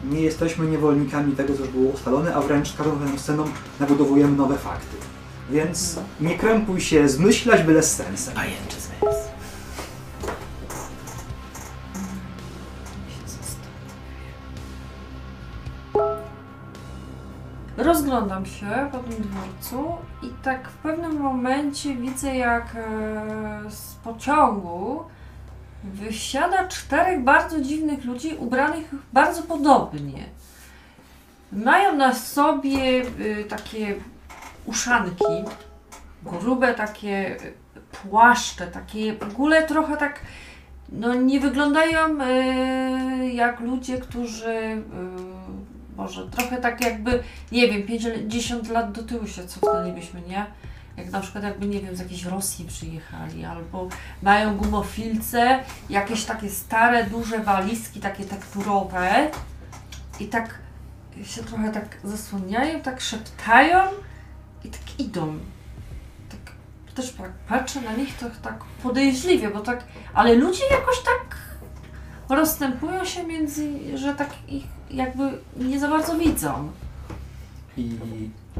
[0.10, 3.46] nie jesteśmy niewolnikami tego, co już było ustalone, a wręcz z każdą sceną
[3.80, 4.98] nabudowujemy nowe fakty.
[5.52, 8.34] Więc nie krępuj się zmyślać byle z sensem.
[8.34, 9.33] Pajęczy zmysł.
[17.78, 25.04] Rozglądam się po tym dworcu i tak w pewnym momencie widzę, jak e, z pociągu
[25.84, 30.24] wysiada czterech bardzo dziwnych ludzi ubranych bardzo podobnie.
[31.52, 33.96] Mają na sobie y, takie
[34.66, 35.44] uszanki,
[36.24, 37.54] grube takie y,
[37.92, 40.20] płaszcze, takie w ogóle trochę tak,
[40.92, 44.84] no nie wyglądają y, jak ludzie, którzy y,
[45.98, 50.46] może trochę tak jakby, nie wiem, 50 lat do tyłu się cofnęlibyśmy, nie?
[50.98, 53.88] Jak na przykład jakby, nie wiem, z jakiejś Rosji przyjechali, albo
[54.22, 59.32] mają gumofilce, jakieś takie stare, duże walizki, takie tekturowe
[60.20, 60.60] i tak
[61.24, 63.84] się trochę tak zasłaniają, tak szeptają
[64.64, 65.40] i tak idą.
[66.30, 66.56] Tak
[66.96, 71.38] też tak patrzę na nich to tak podejrzliwie, bo tak, ale ludzie jakoś tak
[72.30, 75.24] rozstępują się między, że tak ich jakby
[75.58, 76.72] nie za bardzo widzą.
[77.78, 77.98] I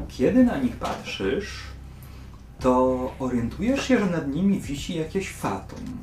[0.08, 1.62] kiedy na nich patrzysz,
[2.60, 5.98] to orientujesz się, że nad nimi wisi jakieś fatum.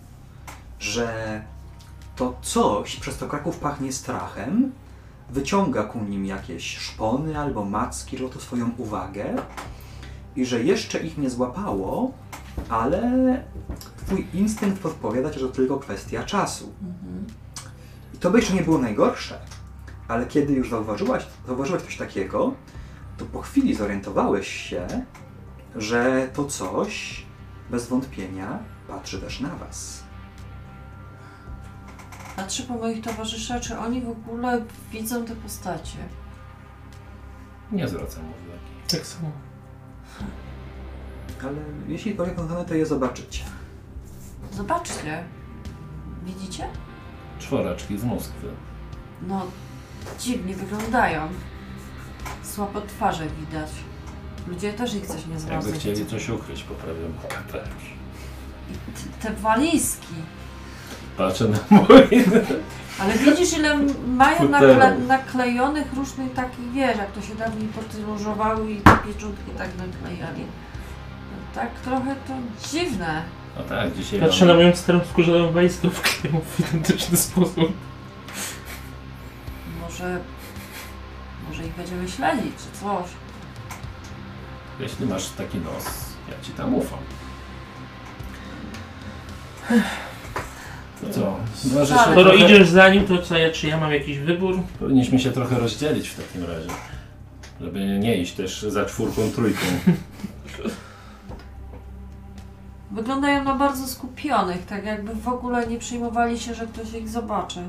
[0.80, 1.42] Że
[2.16, 4.72] to coś, przez to Kraków pachnie strachem,
[5.30, 9.36] wyciąga ku nim jakieś szpony albo macki, żeby to swoją uwagę
[10.36, 12.12] i że jeszcze ich nie złapało,
[12.70, 13.44] ale
[14.06, 16.74] twój instynkt podpowiada ci, że to tylko kwestia czasu.
[18.14, 19.40] I to by jeszcze nie było najgorsze,
[20.12, 22.54] ale kiedy już zauważyłaś, zauważyłaś coś takiego,
[23.18, 24.88] to po chwili zorientowałeś się,
[25.76, 27.26] że to coś
[27.70, 30.04] bez wątpienia patrzy też na was.
[32.36, 35.98] Patrzę po moich towarzyszach, czy oni w ogóle widzą te postacie.
[37.72, 38.72] Nie zwracam uwagi.
[38.88, 39.32] Tak samo.
[41.44, 43.44] Ale jeśli orientowane, to je zobaczycie.
[44.52, 45.24] Zobaczcie.
[46.24, 46.68] Widzicie?
[47.40, 48.48] Czworaczki z Moskwy.
[49.22, 49.46] No,
[50.20, 51.28] dziwnie wyglądają.
[52.44, 53.70] Słabo twarze widać.
[54.48, 55.72] Ludzie też ich coś nie Jakby zrazu.
[55.74, 57.94] chcieli coś ukryć, poprawiam kapelusz.
[59.22, 60.14] Te walizki.
[61.18, 62.08] Patrzę na mój.
[63.00, 68.78] Ale widzisz, ile mają nakle naklejonych różnych takich, wiesz, jak to się dawniej podróżowały i
[68.82, 70.42] te pieczątki tak naklejali.
[71.32, 72.34] No, tak trochę to
[72.70, 73.22] dziwne.
[73.58, 77.72] No tak, dzisiaj Patrzę na moją starą skórzaną walizkę wkleją w identyczny sposób.
[80.02, 80.20] Może,
[81.50, 83.10] może ich będziemy śledzić, czy coś.
[84.80, 85.86] Jeśli masz taki nos,
[86.30, 87.00] ja ci tam ufam.
[91.02, 91.38] To co?
[91.64, 92.46] Dwa rzeczy Skoro trochę...
[92.46, 94.60] idziesz za nim, to co ja, czy ja mam jakiś wybór?
[94.80, 96.70] Powinniśmy się trochę rozdzielić w takim razie.
[97.62, 99.66] Żeby nie iść też za czwórką, trójką.
[102.92, 107.60] Wyglądają na bardzo skupionych, tak jakby w ogóle nie przejmowali się, że ktoś ich zobaczy.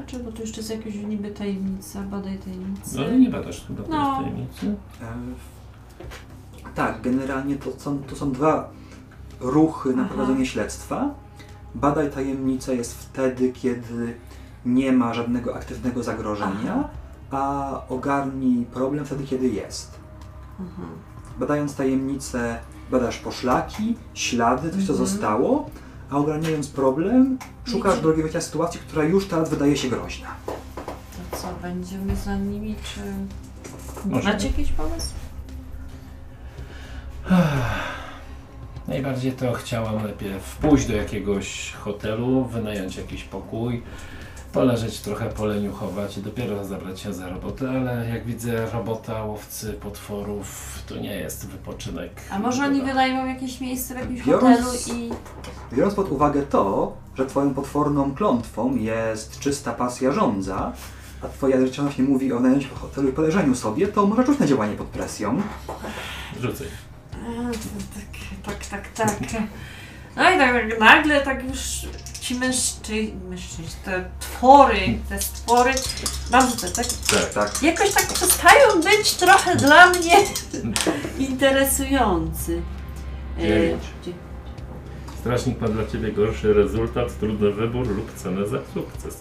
[0.00, 0.06] Mm.
[0.10, 2.98] Dlaczego tu jeszcze jest jakaś niby tajemnica, badaj tajemnicę.
[2.98, 4.16] No ale nie badasz chyba No.
[4.16, 4.74] tej tajemnicy.
[5.02, 8.70] E, tak, generalnie to są, to są dwa
[9.40, 10.14] ruchy na Aha.
[10.14, 11.14] prowadzenie śledztwa.
[11.74, 14.14] Badaj tajemnicę jest wtedy, kiedy
[14.66, 16.88] nie ma żadnego aktywnego zagrożenia,
[17.30, 19.98] a ogarnij problem wtedy, kiedy jest.
[20.60, 20.88] Mhm.
[21.38, 22.58] Badając tajemnicę,
[22.90, 25.08] badasz poszlaki, ślady, coś co Mhm.
[25.08, 25.70] zostało,
[26.10, 30.28] a ogarniając problem, szukasz Wiecie- drogi wyjścia sytuacji, która już teraz wydaje się groźna.
[30.46, 33.00] To co, będziemy za nimi, czy...
[34.08, 34.32] Może.
[34.32, 35.14] Macie jakiś pomysł?
[38.88, 43.82] Najbardziej to chciałam najpierw pójść do jakiegoś hotelu, wynająć jakiś pokój,
[44.52, 50.78] poleżeć trochę, poleniuchować i dopiero zabrać się za robotę, ale jak widzę robota łowcy potworów,
[50.86, 52.10] to nie jest wypoczynek.
[52.30, 55.10] A może oni wynajmą jakieś miejsce w jakimś Biorąc- hotelu i...
[55.76, 60.72] Biorąc pod uwagę to, że twoją potworną klątwą jest czysta pasja żądza,
[61.22, 64.46] a twoja narzeczona nie mówi o wynajęciu hotelu i poleżeniu sobie, to może czuć na
[64.46, 65.42] działanie pod presją.
[66.40, 66.66] Rzucaj.
[67.14, 67.52] A,
[68.46, 69.42] Tak, tak, tak, tak.
[70.16, 71.58] No i tak nagle tak już
[72.30, 75.72] ci mężczyźni, mężczyźni, te twory, te stwory,
[76.32, 76.86] mam rzucę, tak?
[76.86, 77.34] Tak.
[77.34, 77.62] Tak.
[77.62, 80.16] Jakoś tak przestają być trochę dla mnie
[81.28, 82.62] interesujący.
[83.38, 83.82] E, Dziewięć.
[84.04, 84.12] dzie-
[85.20, 89.18] Strażnik ma dla Ciebie gorszy rezultat, trudny wybór lub cenę za sukces.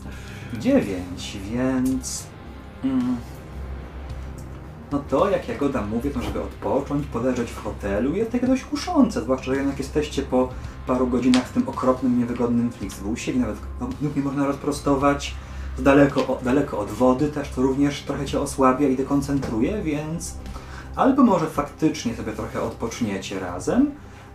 [0.60, 2.24] Dziewięć, więc...
[2.84, 3.18] Mm,
[4.92, 9.22] no to, jak Jagoda mówi, to żeby odpocząć, poleżeć w hotelu jest takie dość kuszące,
[9.22, 10.50] zwłaszcza, że jednak jesteście po
[10.88, 15.36] paru godzinach w tym okropnym, niewygodnym Flixbusie nawet no, nóg nie można rozprostować.
[15.80, 20.38] Daleko, daleko od wody też to również trochę Cię osłabia i dekoncentruje, więc
[20.96, 23.92] albo może faktycznie sobie trochę odpoczniecie razem,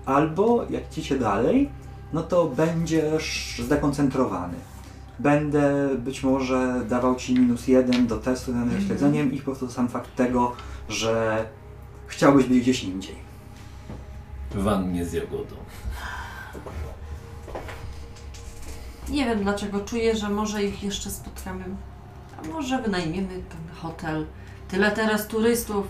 [0.07, 1.71] albo jak idziecie dalej,
[2.13, 4.55] no to będziesz zdekoncentrowany.
[5.19, 8.87] Będę być może dawał Ci minus jeden do testu nad Mhm.
[8.87, 10.53] śledzeniem i po prostu sam fakt tego,
[10.89, 11.45] że
[12.07, 13.17] chciałbyś być gdzieś indziej.
[14.55, 15.57] Wannie z jagodą.
[19.09, 21.65] Nie wiem dlaczego czuję, że może ich jeszcze spotkamy.
[22.39, 24.27] A może wynajmiemy ten hotel.
[24.69, 25.87] Tyle teraz turystów.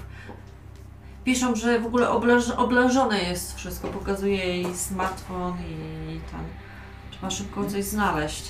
[1.24, 3.88] Piszą, że w ogóle obleż, obleżone jest wszystko.
[3.88, 6.40] Pokazuje jej smartfon i tam
[7.10, 8.44] trzeba szybko coś znaleźć.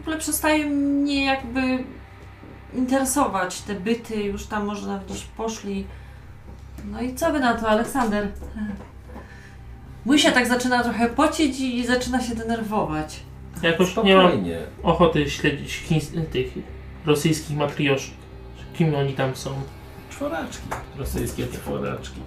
[0.00, 1.84] W ogóle przestaje mnie jakby
[2.74, 4.22] interesować te byty.
[4.22, 5.86] Już tam można gdzieś poszli.
[6.84, 8.28] No i co wy na to, Aleksander?
[10.04, 13.20] Mój się tak zaczyna trochę pocić i zaczyna się denerwować.
[13.62, 14.58] Jakoś nie mam Spokojnie.
[14.82, 16.46] ochoty śledzić chińs- tych
[17.06, 18.14] rosyjskich matrioszek.
[18.74, 19.50] Kim oni tam są?
[20.10, 20.62] Czworaczki.
[20.98, 22.20] Rosyjskie czworaczki.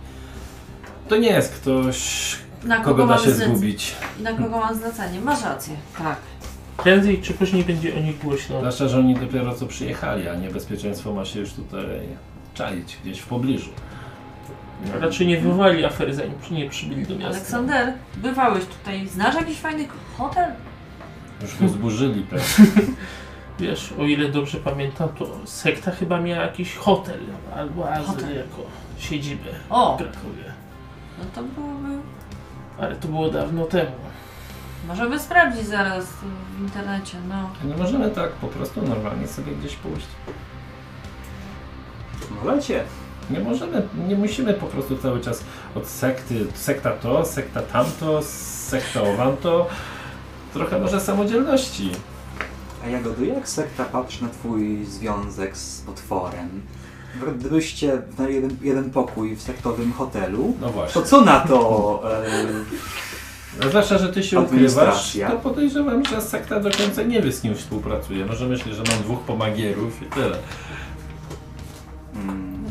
[1.10, 3.96] To nie jest ktoś, Na kogo, kogo da mam się zlec- zgubić.
[4.20, 5.22] Na kogo mam zlecenie?
[5.22, 6.18] Masz rację, tak.
[6.78, 8.58] Prędzej czy później będzie o nich głośno.
[8.60, 11.86] Zwłaszcza, że oni dopiero co przyjechali, a niebezpieczeństwo ma się już tutaj
[12.54, 13.70] czaić, gdzieś w pobliżu.
[15.02, 17.36] Raczej nie wywołali afery, zanim nie przybyli do miasta.
[17.38, 19.08] Aleksander, bywałeś tutaj.
[19.08, 20.52] Znasz jakiś fajny hotel?
[21.42, 22.46] Już go zburzyli pewnie.
[23.60, 27.20] Wiesz, o ile dobrze pamiętam, to sekta chyba miała jakiś hotel
[27.56, 28.36] albo azyl Hotel.
[28.38, 28.62] jako
[28.98, 30.44] siedzibę O, w Krakowie.
[31.20, 32.02] no to byłoby...
[32.80, 33.92] Ale to było dawno temu.
[34.88, 36.06] Możemy sprawdzić zaraz
[36.58, 37.50] w internecie, no.
[37.68, 40.08] Nie możemy tak po prostu normalnie sobie gdzieś pójść.
[42.44, 42.84] Możecie.
[43.30, 45.44] Nie możemy, nie musimy po prostu cały czas
[45.76, 48.22] od sekty, sekta to, sekta tamto,
[48.70, 49.68] sekta owamto.
[50.54, 51.92] Trochę może samodzielności.
[52.86, 56.62] A Jagody, jak sekta patrzy na Twój związek z potworem?
[57.40, 61.02] Gdybyście na jeden, jeden pokój w sektowym hotelu, No to właśnie.
[61.04, 62.02] co na to?
[62.26, 62.46] E,
[63.62, 65.30] No Zwłaszcza, że ty się ukrywasz, Administracja.
[65.32, 68.26] to podejrzewam, że sekta do końca nie wie z kim współpracuje.
[68.26, 70.38] Może myśli, że mam dwóch pomagierów i tyle.
[72.16, 72.64] mm,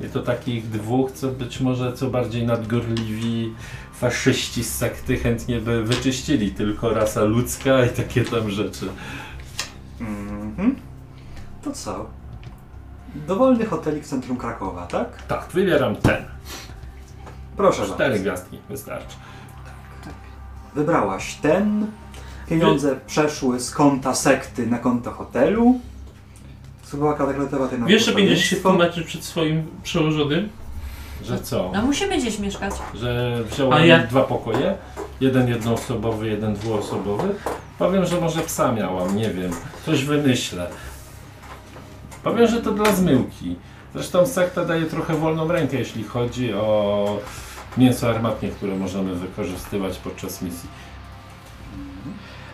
[0.00, 3.54] I to takich dwóch, co być może co bardziej nadgorliwi
[3.94, 8.88] faszyści z sekty chętnie by wyczyścili tylko rasa ludzka i takie tam rzeczy.
[10.00, 10.76] mhm.
[11.62, 12.06] To co?
[13.14, 15.22] Dowolny hotelik w centrum Krakowa, tak?
[15.26, 16.24] Tak, wybieram ten.
[17.56, 18.22] Proszę Cztery bardzo.
[18.22, 19.16] gwiazdki, wystarczy.
[20.74, 21.86] Wybrałaś ten.
[22.48, 25.80] Pieniądze przeszły z konta sekty na konto hotelu.
[26.82, 30.48] Spróbowała kalkulatować ten Wiesz, że będziesz się tłumaczyć przed swoim przełożonym?
[31.24, 31.70] Że co?
[31.74, 32.74] No musimy gdzieś mieszkać.
[32.94, 34.74] Że wziąłem A ja- dwa pokoje,
[35.20, 37.34] jeden jednoosobowy, jeden dwuosobowy.
[37.78, 39.50] Powiem, że może psa miałam, nie wiem,
[39.86, 40.66] coś wymyślę.
[42.22, 43.56] Powiem, że to dla zmyłki.
[43.94, 47.18] Zresztą sekta daje trochę wolną rękę, jeśli chodzi o
[47.76, 50.68] mięso armatnie, które możemy wykorzystywać podczas misji.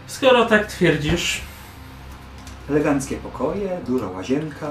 [0.07, 1.41] Skoro tak twierdzisz,
[2.71, 4.71] Eleganckie pokoje, duża łazienka,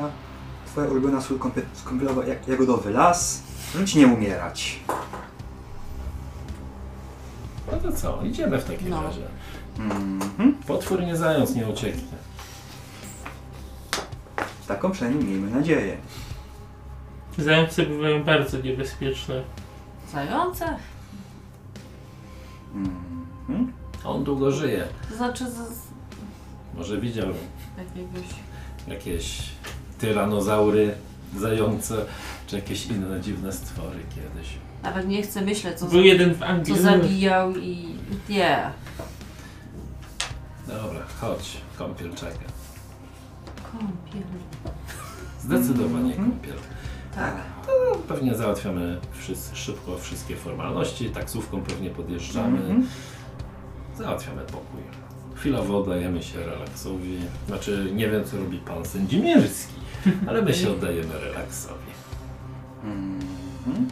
[0.66, 3.44] twoja ulubiona sól kąpie- kąpielowa jak jagodowy las.
[3.76, 4.80] Żyć nie umierać.
[7.72, 9.04] No to co, idziemy w takim No.
[9.04, 9.22] razie.
[9.80, 10.54] Mhm.
[10.68, 12.18] Potwór nie zając, nie ucieknie.
[14.68, 15.98] Taką przynajmniej miejmy nadzieję.
[17.38, 19.44] zające bywają bardzo niebezpieczne.
[20.14, 20.66] Zające?
[22.76, 23.74] Mhm.
[24.04, 24.88] On długo żyje.
[25.10, 25.58] To znaczy z,
[26.78, 27.28] Może widział
[27.78, 28.30] jakiegoś...
[28.88, 29.50] jakieś
[30.00, 30.96] tyranozaury,
[31.38, 32.06] zające,
[32.48, 34.50] czy jakieś inne dziwne stwory kiedyś.
[34.84, 36.76] Nawet nie chcę myśleć, co, Był za, jeden w Anglii.
[36.76, 37.96] co zabijał i...
[38.30, 38.72] Nie.
[40.68, 42.46] Dobra, chodź, kąpiel czeka.
[43.72, 44.24] Kąpiel.
[45.42, 46.32] Zdecydowanie Mhm.
[46.32, 46.56] kąpiel.
[47.16, 47.36] Tak.
[47.68, 52.88] No, pewnie załatwiamy wszyscy, szybko wszystkie formalności, taksówką pewnie podjeżdżamy, Mhm.
[53.98, 54.82] załatwiamy pokój.
[55.36, 57.18] Chwilowo oddajemy się relaksowi.
[57.48, 59.74] Znaczy, nie wiem co robi pan Sędzimirski,
[60.28, 61.92] ale my się oddajemy relaksowi.
[62.84, 63.88] Mhm.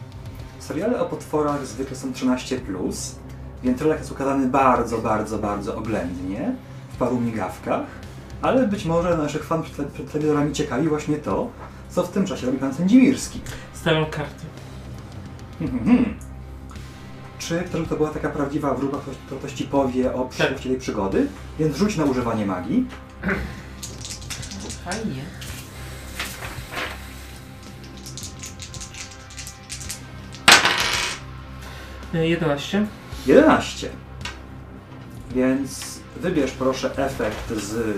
[0.58, 2.60] Seriale o potworach zwykle są 13,
[3.62, 6.52] więc relaks jest ukazany bardzo, bardzo, bardzo oględnie,
[6.92, 7.86] w paru migawkach,
[8.42, 11.48] ale być może naszych przed, przed telewizorami ciekawi właśnie to,
[11.90, 13.40] co w tym czasie robi pan Sędzimirski.
[13.86, 14.46] Stawiam karty.
[15.60, 16.14] Mhm.
[17.38, 20.78] Czy żeby to była taka prawdziwa wróżba, ktoś, kto ktoś ci powie o przyszłości tej
[20.78, 21.26] przygody?
[21.58, 22.86] Więc rzuć na używanie magii.
[24.84, 25.22] Fajnie.
[32.14, 32.86] E, 11.
[33.26, 33.90] 11.
[35.34, 37.96] Więc wybierz proszę efekt z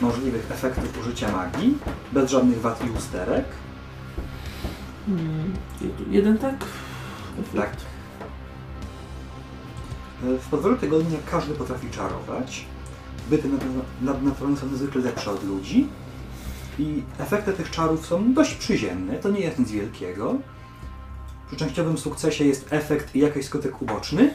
[0.00, 1.78] możliwych efektów użycia magii,
[2.12, 3.44] bez żadnych wad i usterek.
[5.08, 6.64] Mm, jed- Jeden tak?
[7.56, 7.70] Tak.
[10.22, 12.64] W podwoju tygodnia każdy potrafi czarować,
[13.30, 13.64] byty nad-
[14.02, 15.86] nadnaturalne są niezwykle lepsze od ludzi.
[16.78, 20.34] I efekty tych czarów są dość przyziemne, to nie jest nic wielkiego.
[21.46, 24.30] Przy częściowym sukcesie jest efekt i jakiś skutek uboczny,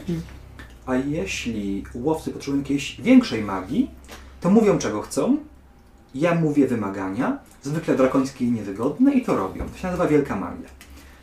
[0.86, 3.90] a jeśli łowcy potrzebują jakiejś większej magii,
[4.40, 5.36] to mówią czego chcą,
[6.14, 9.68] ja mówię wymagania, zwykle drakońskie i niewygodne i to robią.
[9.68, 10.68] To się nazywa wielka magia.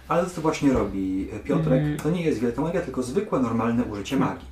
[0.07, 1.79] Ale to właśnie robi Piotrek.
[1.81, 1.97] Mhm.
[1.99, 4.45] To nie jest wielka magia, tylko zwykłe, normalne użycie magii.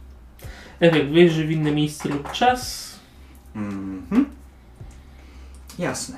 [0.79, 2.89] Efekt wyjrzy w inne miejsce lub czas.
[3.55, 4.25] Mhm.
[5.79, 6.17] Jasne.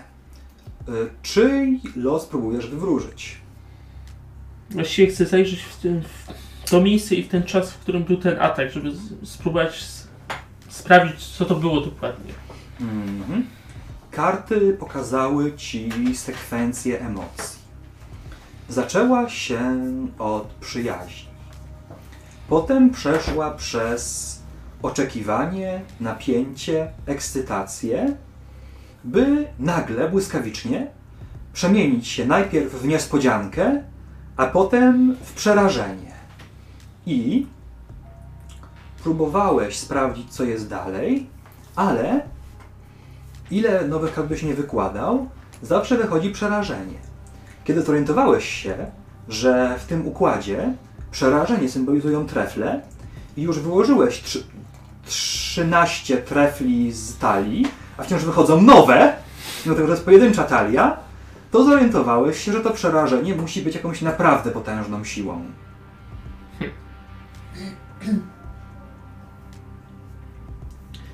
[0.89, 0.91] Y,
[1.21, 3.37] Czyj los próbujesz wywróżyć?
[4.69, 8.17] Właściwie chcę zajrzeć w, tym, w to miejsce i w ten czas, w którym był
[8.17, 10.07] ten atak, żeby z, spróbować s-
[10.69, 12.33] sprawdzić, co to było dokładnie.
[12.81, 13.45] Mhm.
[14.11, 17.61] Karty pokazały ci sekwencję emocji.
[18.69, 19.59] Zaczęła się
[20.19, 21.31] od przyjaźni.
[22.49, 24.39] Potem przeszła przez
[24.81, 28.15] oczekiwanie, napięcie, ekscytację,
[29.03, 30.87] by nagle, błyskawicznie
[31.53, 33.83] przemienić się najpierw w niespodziankę,
[34.37, 36.11] a potem w przerażenie.
[37.05, 37.47] I
[39.03, 41.29] próbowałeś sprawdzić, co jest dalej,
[41.75, 42.21] ale
[43.51, 45.29] ile nowych kart byś nie wykładał,
[45.61, 46.97] zawsze wychodzi przerażenie.
[47.63, 48.75] Kiedy zorientowałeś się,
[49.29, 50.73] że w tym układzie
[51.11, 52.81] przerażenie symbolizują trefle
[53.37, 54.43] i już wyłożyłeś trzy,
[55.05, 59.15] 13 trefli z talii, a wciąż wychodzą nowe,
[59.65, 60.97] mimo tego, że jest pojedyncza talia,
[61.51, 65.45] to zorientowałeś się, że to przerażenie musi być jakąś naprawdę potężną siłą.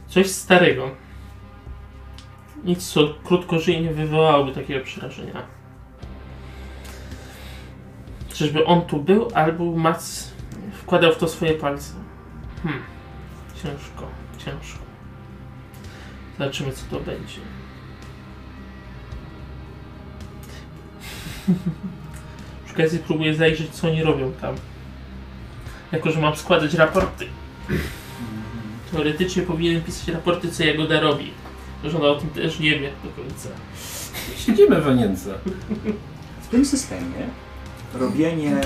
[0.08, 0.92] Coś starego.
[2.64, 5.44] Nic, co krótko żyje, nie wywołałoby takiego przerażenia.
[8.34, 10.32] Czyżby on tu był, albo Mac
[10.74, 11.94] wkładał w to swoje palce.
[12.64, 12.84] Hmm.
[13.56, 14.80] Ciężko, ciężko.
[16.38, 17.42] Zobaczymy, co to będzie.
[22.66, 24.56] Przy okazji próbuję zajrzeć, co oni robią tam.
[25.92, 27.26] Jako, że mam składać raporty.
[28.92, 31.32] Teoretycznie powinienem pisać raporty, co Jagoda robi.
[31.84, 33.50] Że ona o tym też nie wie do końca.
[34.38, 35.34] Siedzimy w Anience.
[36.42, 37.28] W tym systemie
[37.94, 38.62] robienie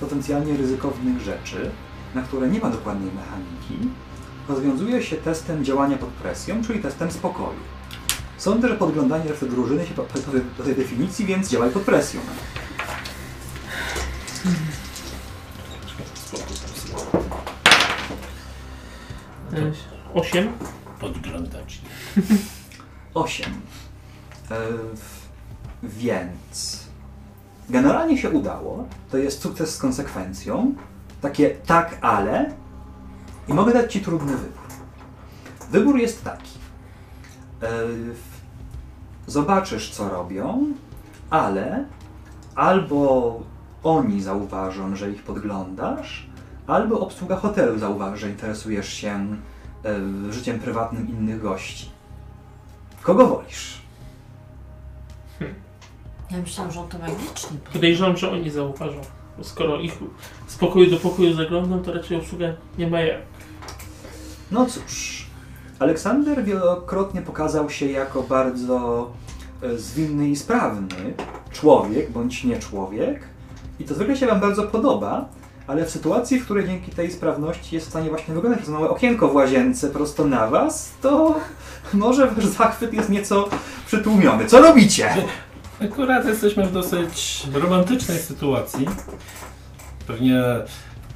[0.00, 1.70] potencjalnie ryzykownych rzeczy,
[2.14, 3.94] na które nie ma dokładnej mechaniki,
[4.48, 7.58] rozwiązuje się testem działania pod presją, czyli testem spokoju.
[8.38, 9.94] Sądzę, że podglądanie reszty drużyny się
[10.58, 12.20] do tej definicji, więc działaj pod presją.
[20.14, 20.52] Osiem.
[21.00, 21.80] Podglądacz.
[23.14, 23.46] 8.
[24.50, 24.56] E,
[25.82, 26.84] więc
[27.68, 28.88] generalnie się udało.
[29.10, 30.74] To jest sukces z konsekwencją.
[31.20, 32.52] Takie tak, ale.
[33.48, 34.68] I mogę dać Ci trudny wybór.
[35.70, 36.58] Wybór jest taki.
[37.62, 37.66] E,
[39.26, 40.66] zobaczysz, co robią,
[41.30, 41.84] ale
[42.54, 43.40] albo
[43.82, 46.26] oni zauważą, że ich podglądasz,
[46.66, 49.36] albo obsługa hotelu zauważy, że interesujesz się
[50.30, 51.90] życiem prywatnym innych gości.
[53.02, 53.78] Kogo wolisz?
[56.30, 57.58] Ja myślałam, że on to magicznie.
[57.72, 59.00] Podejrzewam, że oni zauważą.
[59.38, 59.98] Bo skoro ich
[60.46, 63.22] z pokoju do pokoju zaglądam, to raczej obsługa nie ma jak.
[64.50, 65.26] No cóż,
[65.78, 69.10] Aleksander wielokrotnie pokazał się jako bardzo
[69.62, 71.14] e, zwinny i sprawny
[71.52, 73.20] człowiek bądź nie człowiek.
[73.80, 75.28] I to zwykle się Wam bardzo podoba,
[75.68, 78.90] ale w sytuacji, w której dzięki tej sprawności jest w stanie właśnie wyglądać przez małe
[78.90, 81.40] okienko w łazience prosto na Was, to
[81.92, 83.48] może Wasz zachwyt jest nieco
[83.86, 84.46] przytłumiony.
[84.46, 85.14] Co robicie?
[85.84, 88.86] Akurat jesteśmy w dosyć romantycznej sytuacji.
[90.06, 90.42] Pewnie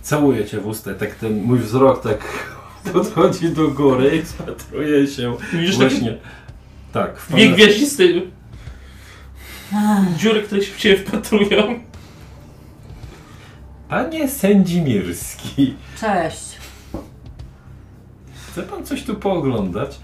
[0.03, 2.19] całuję cię w usta, tak ten mój wzrok tak
[2.93, 6.19] podchodzi do góry i spatruje się Widzisz właśnie.
[6.93, 8.05] Tak, w dwie pana- gwiaździste
[10.17, 11.81] dziury, które się w ciebie wpatrują.
[13.93, 16.59] Panie Sędzimirski, Cześć.
[18.51, 20.01] chce pan coś tu pooglądać?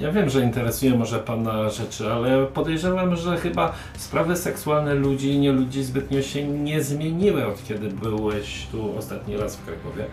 [0.00, 5.38] Ja wiem, że interesuje może pana rzeczy, ale podejrzewam, że chyba sprawy seksualne ludzi i
[5.38, 10.04] nie ludzi zbytnio się nie zmieniły od kiedy byłeś tu ostatni raz w Krakowie.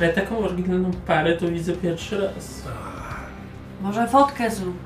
[0.00, 2.62] Ale taką oryginalną parę to widzę pierwszy raz.
[3.82, 4.76] Może fotkę zrób.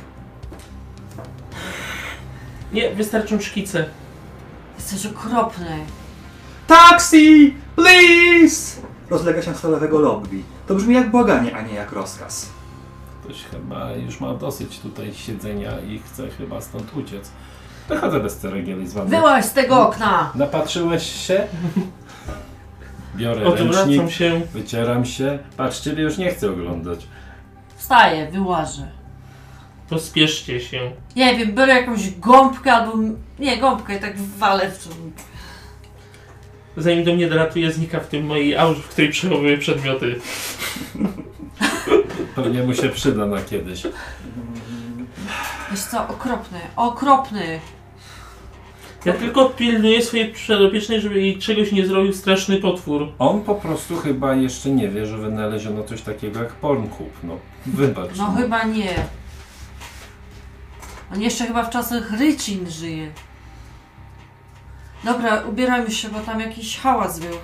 [2.73, 3.85] Nie, wystarczą szkice.
[4.79, 5.79] Jesteś okropny.
[6.73, 7.55] Taxi!
[7.77, 8.81] Please!
[9.11, 10.43] Rozlega się z lewego lobby.
[10.67, 12.49] To brzmi jak błaganie, a nie jak rozkaz.
[13.25, 17.31] Ktoś chyba już ma dosyć tutaj siedzenia i chce chyba stąd uciec.
[17.89, 19.11] Wychodzę bez ceregieli z wami.
[19.11, 20.33] Wyłaź z tego okna!
[20.35, 21.47] Napatrzyłeś się?
[23.17, 24.41] Biorę Odwracam ręcznik, się.
[24.55, 25.39] wycieram się.
[25.57, 27.07] Patrz, ciebie już nie chcę oglądać.
[27.77, 28.89] Wstaję, wyłażę.
[29.89, 30.93] Pospieszcie się.
[31.17, 32.93] Nie wiem, biorę jakąś gąbkę albo...
[33.39, 34.89] Nie, gąbkę i tak walę w.
[36.77, 40.21] Zanim do mnie dolatuje, znika w tym mojej aurze, w której przechowuję przedmioty.
[42.35, 43.83] Pewnie mu się przyda na kiedyś.
[45.71, 47.61] Wiesz co, okropny, okropny.
[49.05, 53.09] Ja tylko pilnuję swojej przedopiecznej, żeby jej czegoś nie zrobił straszny potwór.
[53.19, 57.13] On po prostu chyba jeszcze nie wie, że wynaleziono coś takiego jak Pornhub.
[57.23, 58.17] No, wybacz.
[58.17, 58.95] No chyba nie.
[61.13, 63.13] On jeszcze chyba w czasach rycin żyje.
[65.05, 67.37] Dobra, ubierajmy się, bo tam jakiś hałas był.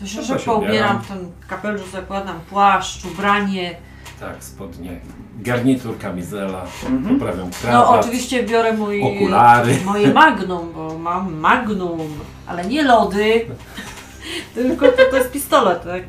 [0.00, 0.70] To się No to szybko się ubieram.
[0.70, 3.76] ubieram, ten kapelusz zakładam, płaszcz, ubranie.
[4.20, 5.00] Tak, spodnie.
[5.38, 6.64] Garnitur, kamizela.
[6.86, 7.18] Mhm.
[7.18, 8.00] Poprawiam No krawat.
[8.04, 9.02] oczywiście biorę mój...
[9.02, 9.78] Okulary.
[9.84, 12.00] Moje magnum, bo mam magnum,
[12.46, 13.46] ale nie lody,
[14.54, 16.02] tylko to, to jest pistolet, tak?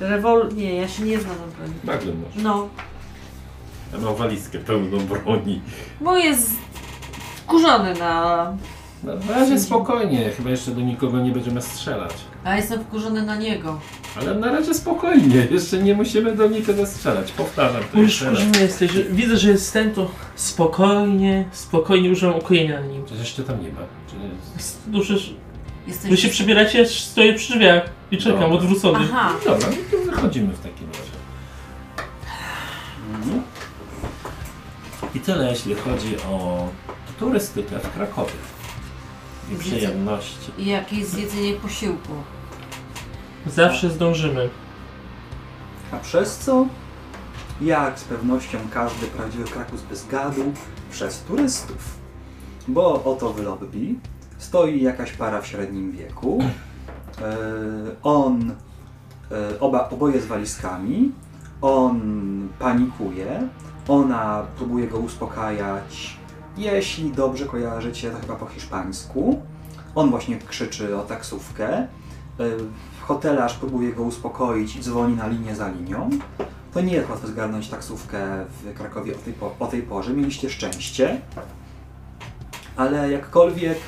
[0.00, 0.48] Rewol...
[0.54, 1.74] Nie, ja się nie znam na broni.
[1.84, 2.34] Nagle masz.
[2.42, 2.68] No,
[3.92, 5.62] Ja mam walizkę pełną broni.
[6.00, 6.50] mój jest
[7.36, 8.52] wkurzony na...
[9.04, 12.12] No, na razie spokojnie, chyba jeszcze do nikogo nie będziemy strzelać.
[12.44, 13.80] A jestem wkurzony na niego.
[14.20, 17.32] Ale na razie spokojnie, jeszcze nie musimy do nikogo strzelać.
[17.32, 18.34] Powtarzam to Już jeszcze raz.
[18.34, 18.92] wkurzony jesteś.
[19.10, 23.04] Widzę, że jest ten, to spokojnie, spokojnie używam ukojenia na nim.
[23.04, 23.80] Przecież jeszcze tam nie ma.
[24.10, 24.16] Czy...
[24.90, 25.34] Duszysz,
[25.86, 26.10] Jesteś...
[26.10, 28.56] wy się przybieracie, ja stoję przy drzwiach i czekam, Dobra.
[28.56, 28.98] odwrócony.
[29.12, 31.10] Aha, Dobra, no to wychodzimy w takim razie.
[33.14, 33.42] Mhm.
[35.14, 36.68] I tyle jeśli chodzi o
[37.18, 38.32] turystykę w Krakowie.
[39.50, 40.52] I przyjemności.
[40.58, 42.12] i jakieś zjedzenie posiłku.
[43.46, 44.50] Zawsze zdążymy.
[45.92, 46.66] A przez co?
[47.60, 50.52] Jak z pewnością każdy prawdziwy Krakus bez gadu,
[50.90, 52.00] przez turystów.
[52.68, 53.94] Bo oto w lobby
[54.38, 56.42] stoi jakaś para w średnim wieku.
[57.22, 57.36] E,
[58.02, 58.50] on,
[59.30, 61.12] e, oba, oboje z walizkami.
[61.62, 62.00] On
[62.58, 63.48] panikuje.
[63.88, 66.19] Ona próbuje go uspokajać.
[66.56, 69.42] Jeśli dobrze kojarzycie, to chyba po hiszpańsku.
[69.94, 71.68] On właśnie krzyczy o taksówkę.
[71.68, 71.86] E,
[73.00, 76.10] Hotelarz próbuje go uspokoić i dzwoni na linię za linią.
[76.74, 80.12] To nie jest łatwo zgarnąć taksówkę w Krakowie o tej, po, o tej porze.
[80.12, 81.20] Mieliście szczęście.
[82.76, 83.78] Ale jakkolwiek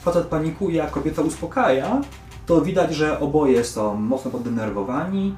[0.00, 2.00] facet panikuje, a kobieta uspokaja,
[2.46, 5.36] to widać, że oboje są mocno poddenerwowani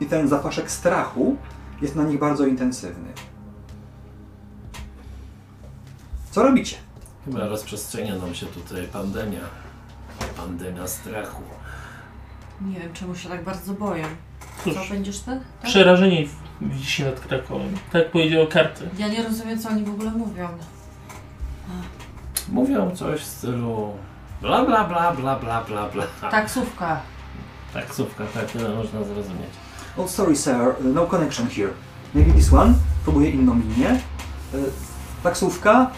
[0.00, 1.36] i ten zapaszek strachu
[1.82, 3.08] jest na nich bardzo intensywny.
[6.38, 6.76] Co robicie?
[7.24, 9.40] Chyba rozprzestrzenia nam się tutaj pandemia.
[10.36, 11.42] Pandemia strachu.
[12.60, 14.04] Nie wiem, czemu się tak bardzo boję.
[14.64, 15.40] Cóż, Co, będziesz ten?
[15.40, 15.70] Tak?
[15.70, 16.26] przerażenie
[16.60, 17.76] wisi nad Krakowem.
[17.92, 18.88] Tak powiedział karty.
[18.98, 20.48] Ja nie rozumiem, co oni w ogóle mówią.
[22.48, 23.92] Mówią coś w stylu
[24.40, 26.30] bla bla bla bla bla bla bla.
[26.30, 27.00] Taksówka.
[27.74, 29.50] Taksówka, tak, tyle można zrozumieć.
[29.96, 31.70] Oh, sorry sir, no connection here.
[32.14, 32.74] Maybe this one?
[33.04, 33.90] Próbuję inną linię.
[33.90, 34.58] E,
[35.22, 35.90] taksówka.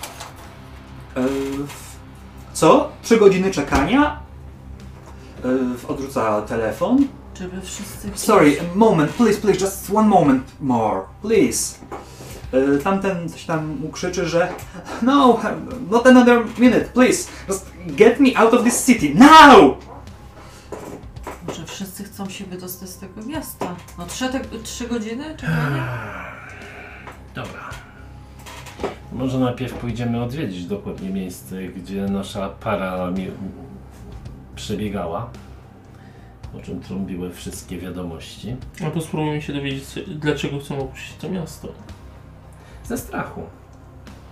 [1.17, 1.21] E,
[2.53, 2.89] co?
[3.03, 4.21] Trzy godziny czekania?
[5.45, 7.07] E, odrzuca telefon.
[7.35, 8.09] Czy wy wszyscy...
[8.11, 11.75] chcieli- Sorry, a moment, please, please, just one moment more, please.
[12.53, 14.53] E, Tamten coś tam mu krzyczy, że
[15.03, 15.41] No,
[15.91, 17.29] not another minute, please.
[17.49, 19.77] Just get me out of this city, now!
[21.49, 23.67] Może wszyscy chcą się wydostać z tego miasta.
[23.99, 25.89] No trzy, te, trzy godziny czekania?
[27.35, 27.71] Dobra.
[29.13, 33.27] Może najpierw pójdziemy odwiedzić dokładnie miejsce, gdzie nasza para mi
[34.55, 35.31] przebiegała.
[36.59, 38.57] O czym trąbiły wszystkie wiadomości.
[38.87, 41.69] A to spróbujmy się dowiedzieć, dlaczego chcą opuścić to miasto.
[42.85, 43.43] Ze strachu.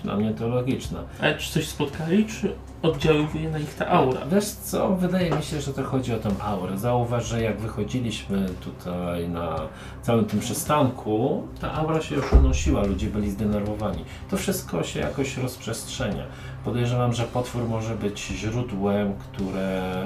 [0.04, 1.02] Dla mnie to logiczne.
[1.20, 4.20] Ale czy coś spotkali, czy oddziaływuje na nich ta aura?
[4.26, 6.78] Wiesz co, wydaje mi się, że to chodzi o tę aurę.
[6.78, 9.56] Zauważ, że jak wychodziliśmy tutaj na
[10.02, 14.04] całym tym przystanku, ta aura się już unosiła, ludzie byli zdenerwowani.
[14.30, 16.24] To wszystko się jakoś rozprzestrzenia.
[16.64, 20.04] Podejrzewam, że potwór może być źródłem, które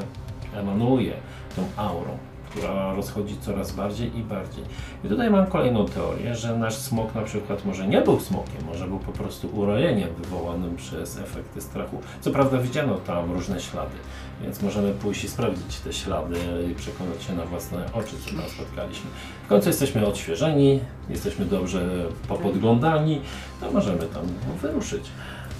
[0.55, 1.13] emanuje
[1.57, 2.19] tą aurą,
[2.53, 4.65] która rozchodzi coraz bardziej i bardziej.
[5.05, 8.87] I tutaj mam kolejną teorię, że nasz smok na przykład może nie był smokiem, może
[8.87, 12.01] był po prostu urojeniem wywołanym przez efekty strachu.
[12.21, 13.97] Co prawda widziano tam różne ślady,
[14.43, 16.37] więc możemy pójść i sprawdzić te ślady
[16.71, 19.11] i przekonać się na własne oczy, co tam spotkaliśmy.
[19.45, 23.21] W końcu jesteśmy odświeżeni, jesteśmy dobrze popodglądani,
[23.61, 24.23] to możemy tam
[24.63, 25.05] wyruszyć.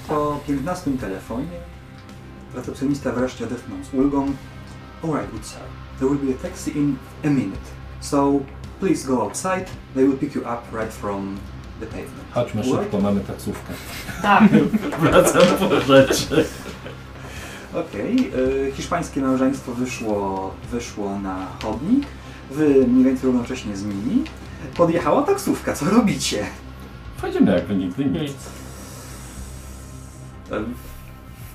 [0.09, 1.61] Po 15 telefonie
[2.55, 4.27] recepcjonista wreszcie odetchnął z ulgą.
[5.03, 5.82] Alright, good sir.
[6.03, 7.67] There will be a taxi in a minute.
[8.01, 8.45] So
[8.81, 9.67] please go outside.
[9.95, 11.39] They will pick you up right from
[11.81, 12.33] the pavement.
[12.35, 12.83] Chodźmy Alright?
[12.83, 13.73] szybko, mamy taksówkę.
[14.23, 14.43] Tak.
[15.01, 16.45] Wracam po rzeczy.
[17.87, 18.31] Okej,
[18.69, 22.07] y, hiszpańskie małżeństwo wyszło, wyszło na chodnik.
[22.51, 24.25] Wy mniej więcej równocześnie z nimi.
[24.77, 26.47] Podjechała taksówka, co robicie?
[27.17, 28.05] Wchodzimy jakby nigdy.
[28.05, 28.33] Nic.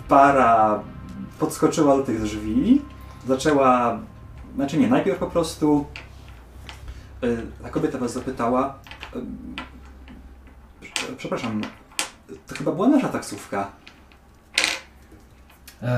[0.07, 0.79] Para
[1.39, 2.81] podskoczyła do tych drzwi,
[3.27, 3.99] zaczęła,
[4.55, 5.85] znaczy nie, najpierw po prostu
[7.23, 8.79] y, ta kobieta was zapytała,
[9.15, 9.19] y,
[10.81, 11.61] prze- przepraszam,
[12.47, 13.71] to chyba była nasza taksówka.
[15.83, 15.89] Eee,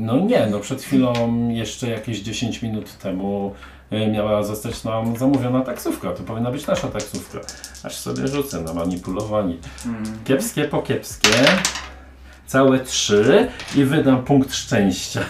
[0.00, 1.12] no nie, no przed chwilą,
[1.48, 3.54] jeszcze jakieś 10 minut temu
[3.90, 6.10] e, miała zostać nam zamówiona taksówka.
[6.12, 7.38] To powinna być nasza taksówka.
[7.84, 9.54] Aż sobie rzucę na manipulowanie.
[9.86, 10.02] Mm.
[10.24, 11.28] Kiepskie po kiepskie.
[12.46, 15.20] Całe trzy i wydam punkt szczęścia,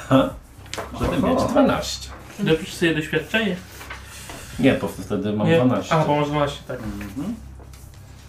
[1.01, 2.11] żeby mieć 12.
[2.39, 3.57] Dopisz sobie doświadczenie.
[4.59, 5.57] Nie, bo wtedy mam Nie?
[5.57, 5.95] 12.
[5.95, 6.79] A, bo masz 12, tak.
[6.81, 7.35] Mhm.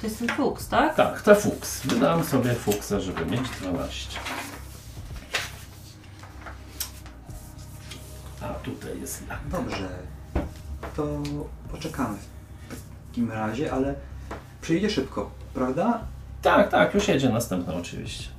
[0.01, 0.95] To jest ten fuks, tak?
[0.95, 1.85] Tak, to fuks.
[1.85, 4.19] Wydałem sobie fuksa, żeby mieć 12.
[8.41, 9.39] A tutaj jest lak.
[9.51, 9.89] Dobrze,
[10.95, 11.03] to
[11.71, 12.17] poczekamy
[12.69, 13.95] w takim razie, ale
[14.61, 15.99] przyjdzie szybko, prawda?
[16.41, 18.29] Tak, tak, już jedzie następna oczywiście.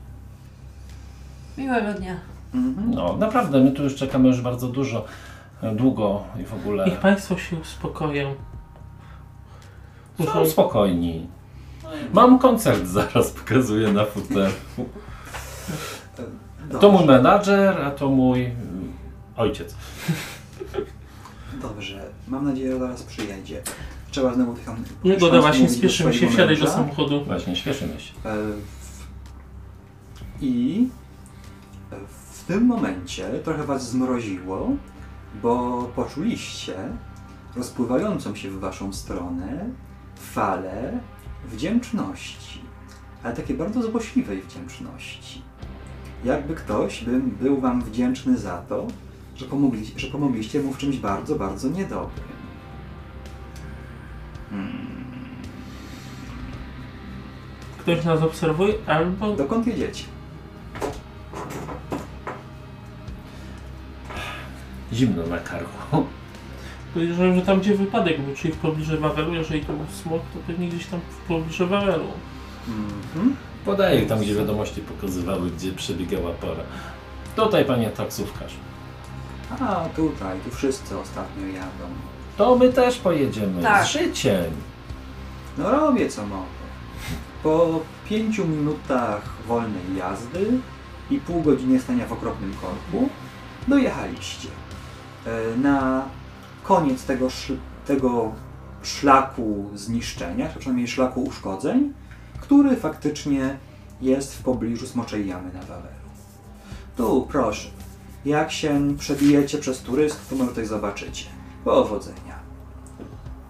[1.59, 2.16] Miłego dnia.
[2.55, 2.90] Mhm.
[2.94, 5.05] No, naprawdę, my tu już czekamy już bardzo dużo,
[5.62, 8.34] e, długo i w ogóle Niech Państwo się uspokoją.
[10.24, 11.26] Są spokojni.
[12.12, 14.84] Mam koncert zaraz, pokazuję na futerku.
[16.70, 18.92] E, To mój menadżer, a to mój mm,
[19.36, 19.74] ojciec.
[21.62, 23.62] Dobrze, mam nadzieję, że zaraz przyjedzie.
[24.11, 24.76] Trzeba znowu tych tam...
[25.05, 27.24] Jego do właśnie spieszymy się, wsiadaj do samochodu.
[27.24, 28.12] Właśnie, śpieszymy się.
[28.24, 28.36] E,
[30.40, 30.88] I
[32.41, 34.70] w tym momencie trochę was zmroziło,
[35.43, 36.74] bo poczuliście
[37.57, 39.70] rozpływającą się w waszą stronę
[40.16, 41.01] falę
[41.45, 42.61] wdzięczności,
[43.22, 45.43] ale takiej bardzo złośliwej wdzięczności.
[46.24, 48.86] Jakby ktoś by był wam wdzięczny za to,
[49.36, 52.28] że, pomogli, że pomogliście mu w czymś bardzo, bardzo niedobrym.
[54.51, 55.05] Hmm.
[57.78, 59.36] Ktoś nas obserwuje, albo...
[59.36, 60.05] Dokąd jedziecie?
[64.93, 66.07] Zimno na karku.
[66.95, 70.38] Podejrzewam, że tam gdzie wypadek był, czyli w pobliżu Wawelu, jeżeli to był smok, to
[70.47, 72.07] pewnie gdzieś tam w pobliżu Wawelu.
[72.68, 73.36] Mhm.
[73.64, 76.62] Podaję tam, gdzie wiadomości pokazywały, gdzie przebiegała pora.
[77.36, 78.53] Tutaj, panie taksówkarz.
[79.61, 81.86] A tutaj, tu wszyscy ostatnio jadą.
[82.36, 83.62] To my też pojedziemy.
[83.62, 83.86] Tak.
[83.86, 84.45] Z życiem.
[85.59, 86.61] No robię co mogę.
[87.43, 90.47] Po pięciu minutach wolnej jazdy
[91.11, 93.09] i pół godziny stania w okropnym korku
[93.68, 94.49] dojechaliście.
[95.26, 96.02] E, Na
[96.64, 98.32] koniec tego, sz- tego
[98.82, 101.92] szlaku zniszczenia, czy przynajmniej szlaku uszkodzeń,
[102.40, 103.56] który faktycznie
[104.00, 105.94] jest w pobliżu Smoczej Jamy na Wawelu.
[106.96, 107.68] Tu, proszę,
[108.24, 111.24] jak się przebijecie przez turystów, to może coś zobaczycie.
[111.64, 112.40] Powodzenia.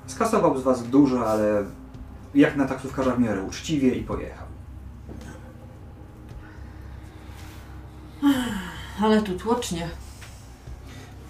[0.06, 1.64] Skasował z Was dużo, ale
[2.34, 4.46] jak na taksówkarza w miarę uczciwie i pojechał.
[9.02, 9.88] Ale tu tłocznie.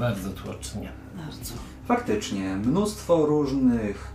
[0.01, 0.93] Bardzo tłocznie.
[1.17, 1.55] Bardzo.
[1.87, 4.13] Faktycznie, mnóstwo różnych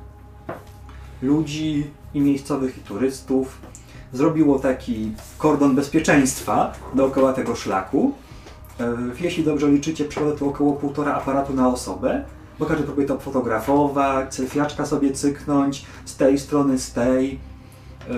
[1.21, 3.57] ludzi i miejscowych i turystów
[4.13, 8.13] zrobiło taki kordon bezpieczeństwa dookoła tego szlaku.
[8.79, 12.25] E, Jeśli dobrze liczycie, przechodzę tu około półtora aparatu na osobę,
[12.59, 17.39] bo każdy próbuje to fotografować, selfiaczka sobie cyknąć z tej strony, z tej.
[18.09, 18.13] E,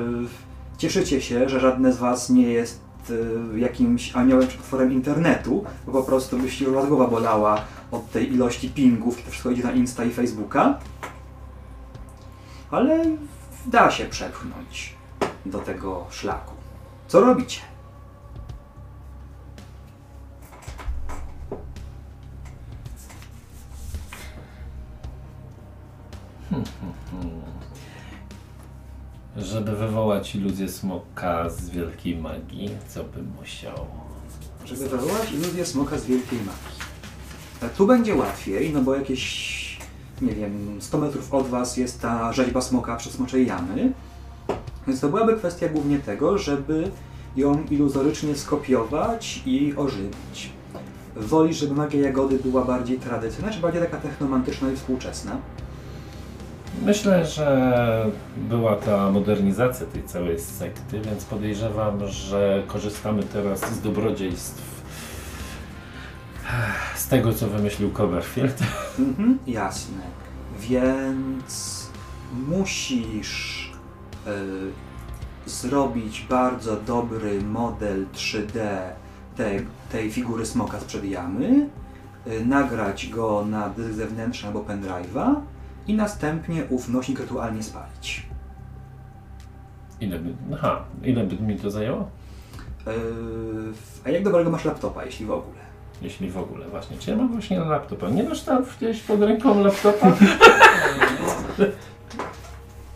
[0.78, 5.92] Cieszycie się, że żadne z Was nie jest e, jakimś aniołem czy potworem internetu, bo
[5.92, 10.04] po prostu już was głowa bolała od tej ilości pingów, kiedy wszystko idzie na Insta
[10.04, 10.80] i Facebooka.
[12.72, 13.06] Ale
[13.66, 14.96] da się przepchnąć
[15.46, 16.54] do tego szlaku.
[17.08, 17.62] Co robicie?
[29.38, 33.86] Żeby wywołać iluzję smoka z wielkiej magii, co bym musiał?
[34.66, 36.80] Żeby wywołać iluzję smoka z wielkiej magii.
[37.62, 39.80] E, Tu będzie łatwiej, no bo jakieś,
[40.22, 43.92] nie wiem, 100 metrów od Was jest ta rzeźba smoka przy smoczej jamy.
[44.88, 46.92] Więc to byłaby kwestia głównie tego, żeby
[47.36, 50.52] ją iluzorycznie skopiować i ożywić.
[51.16, 55.38] Wolisz, żeby magia jagody była bardziej tradycyjna, czy bardziej taka technomantyczna i współczesna?
[56.86, 58.06] Myślę, że
[58.38, 64.78] była ta modernizacja tej całej sekty, więc podejrzewam, że korzystamy teraz z dobrodziejstw
[66.96, 68.60] z tego, co wymyślił Copperfield.
[69.00, 70.02] Mhm, jasne.
[70.60, 71.88] Więc
[72.48, 73.72] musisz
[74.28, 78.60] y, zrobić bardzo dobry model 3D
[79.38, 81.70] tej, tej figury smoka sprzed jamy,
[82.28, 85.36] y, nagrać go na dysk zewnętrzny albo pendrive'a
[85.88, 88.26] i następnie ów nośnik rytualnie spalić.
[90.02, 92.10] Ile by, aha, ile by mi to zajęło?
[92.86, 92.94] Yy,
[94.06, 95.58] a jak dobrego masz laptopa, jeśli w ogóle?
[96.02, 96.98] Jeśli w ogóle właśnie.
[96.98, 98.10] Czy ja mam właśnie laptopa?
[98.10, 100.12] Nie masz tam gdzieś pod ręką laptopa?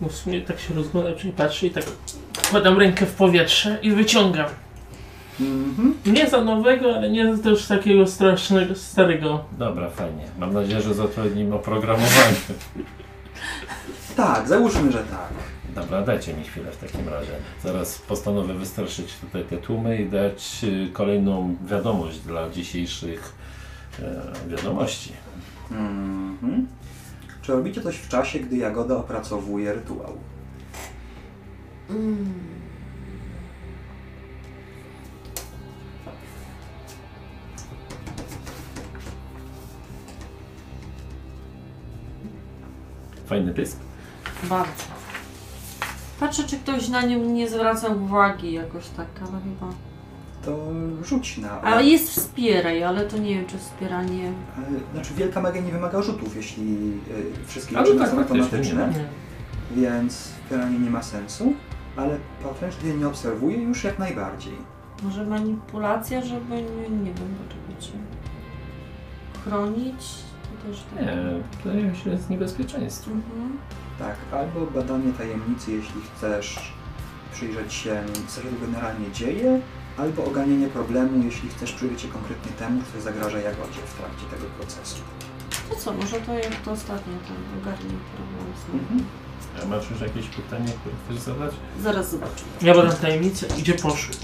[0.02, 1.84] No w sumie tak się rozgląda, czyli patrzy i tak
[2.34, 4.50] wkładam rękę w powietrze i wyciągam.
[5.42, 5.94] Mhm.
[6.06, 9.44] Nie za nowego, ale nie też takiego strasznego, starego.
[9.58, 10.24] Dobra, fajnie.
[10.40, 12.36] Mam nadzieję, że zatrudnimy oprogramowanie.
[14.16, 15.30] Tak, załóżmy, że tak.
[15.76, 17.32] Dobra, dajcie mi chwilę w takim razie.
[17.64, 23.34] Zaraz postanowię wystraszyć tutaj te tłumy i dać y, kolejną wiadomość dla dzisiejszych
[24.00, 25.12] e, wiadomości.
[25.72, 26.68] Mhm.
[27.42, 30.18] Czy robicie coś w czasie, gdy Jagoda opracowuje rytuał?
[31.90, 32.34] Mm.
[43.32, 43.78] Fajny pysk.
[44.44, 44.84] Bardzo.
[46.20, 49.74] Patrzę, czy ktoś na nim nie zwraca uwagi jakoś tak, ale chyba.
[50.46, 50.58] To
[51.04, 51.62] rzuć na.
[51.62, 54.32] Ale jest wspieraj, ale to nie wiem, czy wspieranie.
[54.94, 58.94] Znaczy, wielka magia nie wymaga rzutów, jeśli y, wszystkie Ale liczby tak, są faktycznie, automatyczne,
[59.76, 59.82] Nie.
[59.82, 61.54] więc wspieranie nie ma sensu.
[61.98, 62.18] Ale
[62.82, 64.54] gdy nie obserwuje, już jak najbardziej.
[65.04, 67.98] Może manipulacja, żeby nie, nie wiem, poczekajcie.
[69.44, 70.31] Chronić?
[70.64, 71.06] Też tak.
[71.06, 71.16] Nie,
[71.64, 73.12] wydaje mi się, że jest niebezpieczeństwo.
[73.12, 73.58] Mhm.
[74.00, 76.74] Tak, albo badanie tajemnicy, jeśli chcesz
[77.34, 79.62] przyjrzeć się, co się generalnie dzieje,
[79.98, 84.46] albo oganienie problemu, jeśli chcesz przyjrzeć się konkretnie temu, co zagraża Jagodzie w trakcie tego
[84.46, 85.02] procesu.
[85.70, 88.54] To co, może to jak to ostatnie, to ogarnie problem.
[88.66, 88.80] znowu.
[88.80, 89.06] Mhm.
[89.64, 91.56] A masz już jakieś pytanie, które chcesz zadać?
[91.82, 92.50] Zaraz zobaczymy.
[92.62, 94.16] Ja badam tajemnicę, gdzie poszły.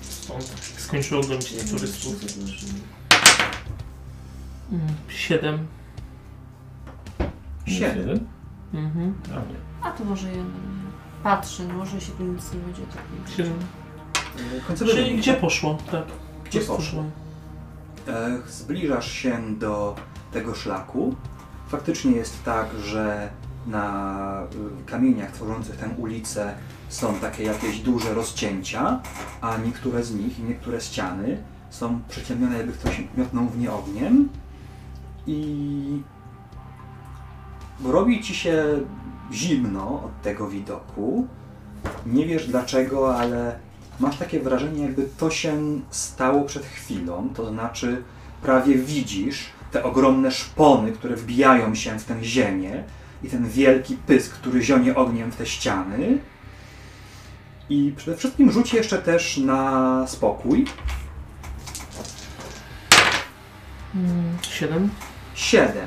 [0.00, 0.44] Stąd
[0.78, 2.14] skończyło oglądać turystów.
[5.08, 5.66] Siedem.
[7.66, 8.26] Siedem.
[8.74, 9.14] Mhm.
[9.82, 10.50] A to może jeden.
[11.22, 13.02] Patrzę, no może się tu nic nie będzie tak
[13.36, 13.58] Siedem.
[14.68, 15.40] Końcowy Czyli wynik, gdzie tak?
[15.40, 15.78] poszło?
[15.90, 16.04] Tak.
[16.44, 16.76] Gdzie poszło?
[16.76, 17.04] Poszło.
[18.08, 19.96] E, Zbliżasz się do
[20.32, 21.14] tego szlaku.
[21.68, 23.30] Faktycznie jest tak, że
[23.66, 24.42] na
[24.82, 26.54] y, kamieniach tworzących tę ulicę
[26.88, 29.00] są takie jakieś duże rozcięcia,
[29.40, 34.28] a niektóre z nich i niektóre ściany są przeciemnione, jakby ktoś miotnął w nie ogniem.
[35.30, 36.02] I
[37.84, 38.64] robi ci się
[39.32, 41.26] zimno od tego widoku.
[42.06, 43.58] Nie wiesz dlaczego, ale
[44.00, 47.28] masz takie wrażenie, jakby to się stało przed chwilą.
[47.34, 48.02] To znaczy,
[48.42, 52.84] prawie widzisz te ogromne szpony, które wbijają się w tę ziemię
[53.22, 56.18] i ten wielki pysk, który zionie ogniem w te ściany.
[57.68, 60.66] I przede wszystkim rzuć jeszcze też na spokój.
[63.94, 64.90] Mm, Siedem.
[65.40, 65.82] 7.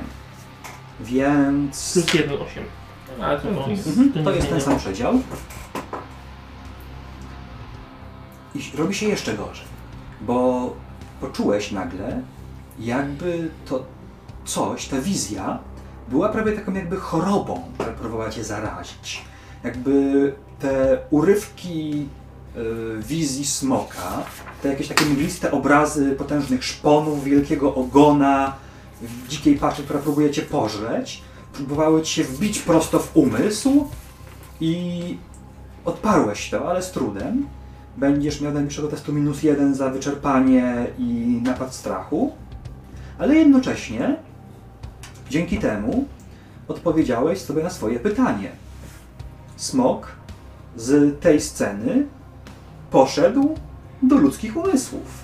[1.00, 1.94] Więc.
[1.94, 2.64] Plus jeden, osiem.
[3.22, 5.14] A to, to, jest, Mhm, to nie jest ten sam przedział.
[8.56, 9.66] I robi się jeszcze gorzej,
[10.22, 10.70] bo
[11.22, 12.22] poczułeś nagle,
[12.80, 13.86] jakby to
[14.46, 15.60] coś, ta wizja,
[16.10, 19.22] była prawie taką jakby chorobą, która próbowała cię zarazić.
[19.64, 22.08] Jakby te urywki
[22.58, 24.24] y, wizji smoka,
[24.62, 28.63] te jakieś takie mgliste obrazy potężnych szponów, wielkiego ogona,
[29.30, 31.22] dzikiej paszy, która próbuje cię pożreć,
[31.54, 33.88] próbowały ci się wbić prosto w umysł
[34.62, 35.18] i
[35.86, 37.48] odparłeś to, ale z trudem.
[37.98, 42.32] Będziesz miał najbliższego testu minus jeden za wyczerpanie i napad strachu,
[43.18, 44.16] ale jednocześnie
[45.30, 46.06] dzięki temu
[46.68, 48.52] odpowiedziałeś sobie na swoje pytanie.
[49.56, 50.12] Smok
[50.76, 52.06] z tej sceny
[52.92, 53.56] poszedł
[54.04, 55.24] do ludzkich umysłów.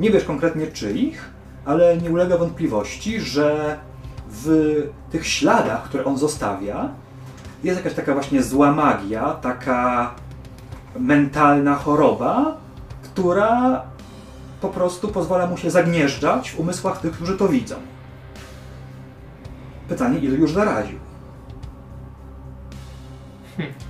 [0.00, 1.30] Nie wiesz konkretnie czyich,
[1.64, 3.78] ale nie ulega wątpliwości, że
[4.28, 4.48] w
[5.10, 6.88] tych śladach, które on zostawia,
[7.64, 10.14] jest jakaś taka właśnie zła magia, taka
[10.98, 12.56] mentalna choroba,
[13.02, 13.82] która
[14.60, 17.74] po prostu pozwala mu się zagnieżdżać w umysłach tych, którzy to widzą.
[19.88, 20.98] Pytanie, ilu już zaraził?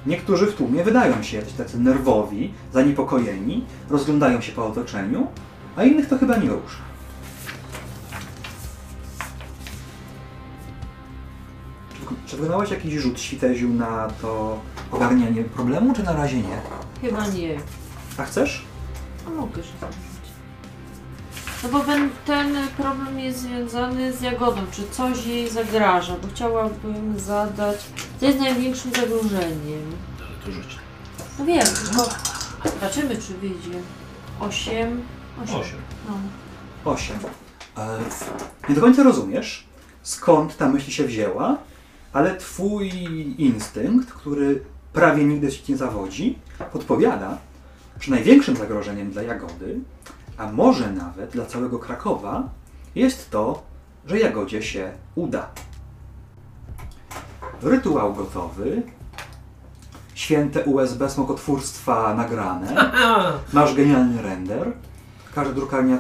[0.07, 5.27] Niektórzy w tłumie wydają się jacyś tacy nerwowi, zaniepokojeni, rozglądają się po otoczeniu,
[5.77, 6.90] a innych to chyba nie rusza.
[12.11, 14.61] Czy wyko- Czy wykonałeś jakiś rzut świteziu na to
[14.93, 16.61] ogarnianie problemu, czy na razie nie?
[17.01, 17.61] Chyba nie.
[18.19, 18.65] A chcesz?
[19.27, 19.97] A mogę się zrobić.
[21.63, 24.61] No bo ten, ten problem jest związany z Jagodą.
[24.73, 26.17] Czy coś jej zagraża?
[26.23, 27.77] Bo chciałabym zadać...
[28.21, 29.93] Co jest największym zagrożeniem?
[30.21, 30.79] Ale to rzuć.
[31.39, 32.09] No wiem, tylko
[32.65, 33.79] zobaczymy czy wyjdzie.
[34.41, 35.03] Osiem.
[35.45, 35.57] Osiem.
[35.61, 35.79] Osiem.
[36.09, 36.93] No.
[36.93, 37.17] 8.
[37.79, 37.99] E,
[38.69, 39.65] nie do końca rozumiesz,
[40.03, 41.57] skąd ta myśl się wzięła,
[42.13, 42.91] ale twój
[43.39, 46.39] instynkt, który prawie nigdy ci nie zawodzi,
[46.73, 47.39] podpowiada,
[48.01, 49.81] że największym zagrożeniem dla Jagody,
[50.37, 52.49] a może nawet dla całego Krakowa,
[52.95, 53.63] jest to,
[54.07, 55.49] że Jagodzie się uda.
[57.63, 58.83] Rytuał gotowy,
[60.15, 62.93] święte USB smokotwórstwa nagrane,
[63.53, 64.73] masz genialny render,
[65.35, 65.99] każda drukarnia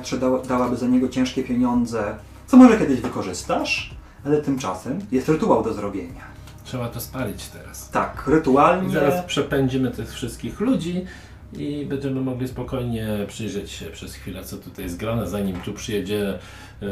[0.49, 2.15] dałaby za niego ciężkie pieniądze,
[2.47, 6.25] co może kiedyś wykorzystasz, ale tymczasem jest rytuał do zrobienia.
[6.65, 7.91] Trzeba to spalić teraz.
[7.91, 8.91] Tak, I rytualnie.
[8.91, 11.05] zaraz przepędzimy tych wszystkich ludzi
[11.53, 16.39] i będziemy mogli spokojnie przyjrzeć się przez chwilę, co tutaj jest grane, zanim tu przyjedzie
[16.83, 16.87] e,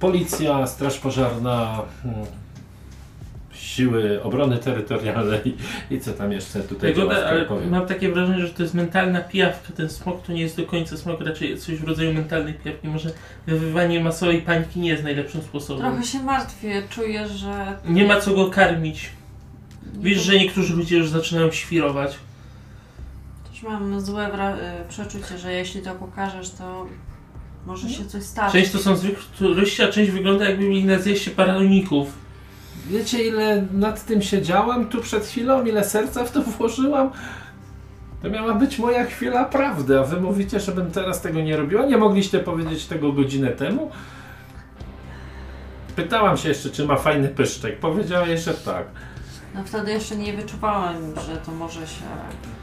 [0.00, 2.26] policja, straż pożarna, mm,
[3.68, 5.56] siły obrony terytorialnej
[5.90, 7.66] i co tam jeszcze tutaj działa w Jagoda, ale Krakowie.
[7.66, 9.72] mam takie wrażenie, że to jest mentalna pijawka.
[9.76, 12.88] Ten smok to nie jest do końca smok, raczej coś w rodzaju mentalnej pijawki.
[12.88, 13.10] Może
[13.46, 15.82] wywoływanie masowej pańki nie jest najlepszym sposobem.
[15.86, 17.78] Trochę się martwię, czuję, że...
[17.84, 19.10] Nie ma co go karmić.
[19.96, 22.16] nie Wiesz, że niektórzy ludzie już zaczynają świrować.
[23.50, 26.86] Też mam złe wra- y, przeczucie, że jeśli to pokażesz, to
[27.66, 28.52] może się coś stać.
[28.52, 32.27] Część to są zwykli turyści, a część wygląda jakby mieli na zjeździe paraloników.
[32.88, 37.10] Wiecie ile nad tym siedziałem tu przed chwilą, ile serca w to włożyłam?
[38.22, 41.86] To miała być moja chwila prawdy, a wy mówicie, żebym teraz tego nie robiła?
[41.86, 43.90] Nie mogliście powiedzieć tego godzinę temu?
[45.96, 47.78] Pytałam się jeszcze, czy ma fajny pyszczek.
[47.78, 48.84] Powiedziała jeszcze tak.
[49.54, 52.04] No wtedy jeszcze nie wyczuwałem, że to może się...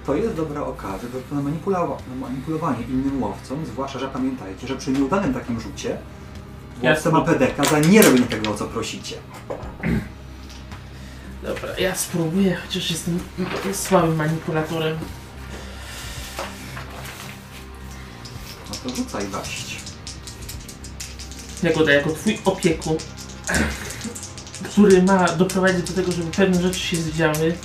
[0.05, 5.33] To jest dobra okazja do manipulowa- manipulowanie innym łowcom, zwłaszcza, że pamiętajcie, że przy nieudanym
[5.33, 7.11] takim rzucie łowca Jasne.
[7.11, 9.15] ma pedeka za nie robienie tego, o co prosicie.
[11.43, 13.19] Dobra, ja spróbuję, chociaż jestem
[13.73, 14.97] słabym manipulatorem.
[18.69, 19.75] No to rzucaj waść.
[21.63, 22.97] Jagoda, jako twój opiekun,
[24.63, 27.55] który ma doprowadzić do tego, żeby pewne rzeczy się zdziały,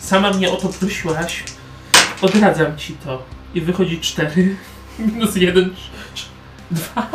[0.00, 1.44] sama mnie o to prosiłaś,
[2.22, 3.22] odradzam ci to.
[3.54, 4.56] I wychodzi 4,
[4.98, 5.76] minus 1,
[6.70, 7.08] 2,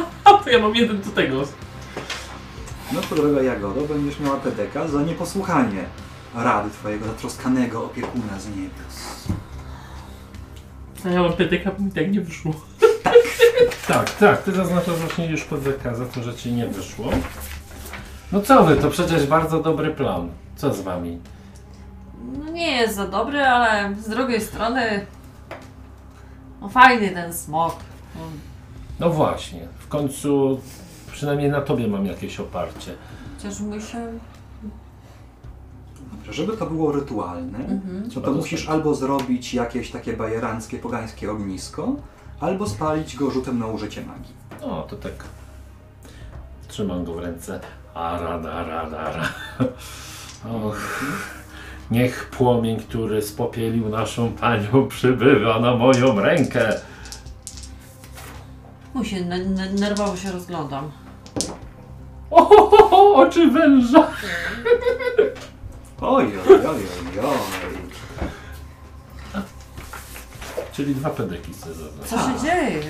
[0.44, 1.48] to ja mam jeden do tego.
[2.92, 5.84] No to droga Jagodo, będziesz miała pedeka za nieposłuchanie
[6.36, 9.28] rady twojego zatroskanego opiekuna z niebios.
[11.06, 12.54] A ja mam PDK, bo mi tak nie wyszło.
[13.88, 17.10] Tak, tak, ty zaznaczasz właśnie już PDK za to, że ci nie wyszło.
[18.32, 20.30] No co wy, to przecież bardzo dobry plan.
[20.56, 21.20] Co z wami?
[22.46, 25.06] No nie jest za dobry, ale z drugiej strony...
[26.62, 27.76] No fajny ten smok.
[28.16, 28.22] No,
[29.00, 30.62] No właśnie, w końcu
[31.18, 32.92] przynajmniej na tobie mam jakieś oparcie.
[33.38, 34.08] Chociaż my się...
[36.14, 38.10] Dobrze, żeby to było rytualne, Mhm.
[38.12, 38.78] to to musisz spalić.
[38.80, 41.96] albo zrobić jakieś takie bajeranckie, pogańskie ognisko,
[42.40, 44.34] albo spalić go rzutem na użycie magii.
[44.62, 45.14] O, to tak.
[46.68, 47.60] Trzymam go w ręce.
[47.94, 49.24] Ara, dara, dara.
[50.64, 50.78] Och.
[51.92, 56.74] Niech płomień, który spopielił naszą panią, przybywa na moją rękę.
[58.94, 60.92] Mu się ne- ne- nerwowo się rozglądam.
[62.32, 64.08] Ohohoho, oczy węża.
[66.02, 67.38] Oj, oj, oj, oj, oj.
[70.72, 72.08] Czyli dwa pedeki chcę zabrać.
[72.10, 72.84] Co się dzieje?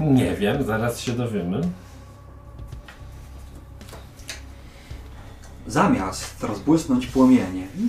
[0.00, 1.60] Nie wiem, zaraz się dowiemy.
[5.66, 7.88] Zamiast rozbłysnąć płomieniem,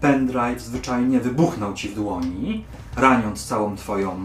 [0.00, 2.64] pendrive zwyczajnie wybuchnął ci w dłoni,
[2.96, 4.20] raniąc całą twoją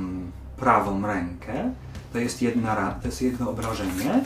[0.57, 1.73] prawą rękę.
[2.13, 4.23] To jest, jedna, ra- to jest jedno obrażenie,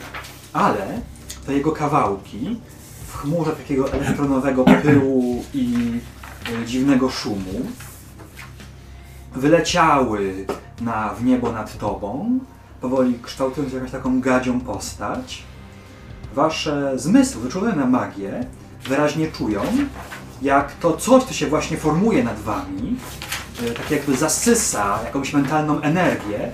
[0.58, 1.02] ale
[1.46, 2.60] te jego kawałki
[3.08, 5.76] w chmurze takiego elektronowego pyłu i
[6.62, 7.66] e, dziwnego szumu
[9.36, 10.46] wyleciały
[10.82, 12.40] na, w niebo nad tobą,
[12.82, 15.44] powoli kształtując jakąś taką gadzią postać.
[16.34, 18.46] Wasze zmysły wyczulone na magię
[18.88, 19.62] wyraźnie czują,
[20.42, 22.96] jak to coś, co się właśnie formuje nad wami,
[23.64, 26.52] e, tak jakby zasysa jakąś mentalną energię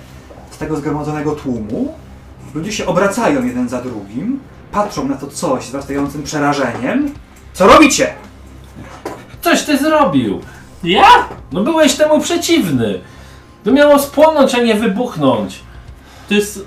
[0.51, 2.03] z tego zgromadzonego tłumu.
[2.54, 4.39] Ludzie się obracają jeden za drugim,
[4.72, 7.14] patrzą na to coś z wzrastającym przerażeniem.
[7.54, 8.14] Co robicie?
[9.41, 10.41] Coś ty zrobił!
[10.84, 11.30] Ja?
[11.51, 12.99] No byłeś temu przeciwny!
[13.64, 15.60] To miało spłonąć, a nie wybuchnąć.
[16.30, 16.66] To jest...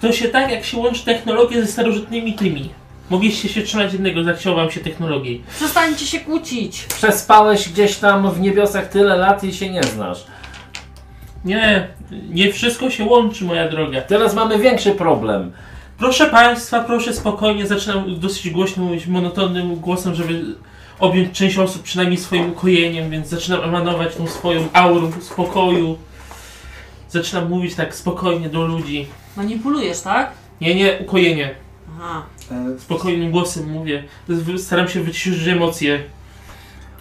[0.00, 2.70] To się tak, jak się łączy technologię ze starożytnymi tymi.
[3.10, 5.42] Mogliście się trzymać jednego, zachciało wam się technologiei.
[5.56, 6.84] Przestańcie się kłócić!
[6.84, 10.24] Przespałeś gdzieś tam w niebiosach tyle lat i się nie znasz.
[11.44, 11.88] Nie,
[12.30, 14.00] nie wszystko się łączy, moja droga.
[14.00, 15.52] Teraz mamy większy problem.
[15.98, 20.44] Proszę Państwa, proszę spokojnie, zaczynam dosyć głośno mówić, monotonnym głosem, żeby
[20.98, 25.98] objąć część osób przynajmniej swoim ukojeniem, więc zaczynam emanować tą swoją aurą spokoju.
[27.08, 29.06] Zaczynam mówić tak spokojnie do ludzi.
[29.36, 30.32] Manipulujesz, tak?
[30.60, 31.54] Nie, nie, ukojenie.
[31.96, 32.22] Aha.
[32.50, 34.04] E, Spokojnym głosem mówię.
[34.56, 36.02] Staram się wyciszyć emocje.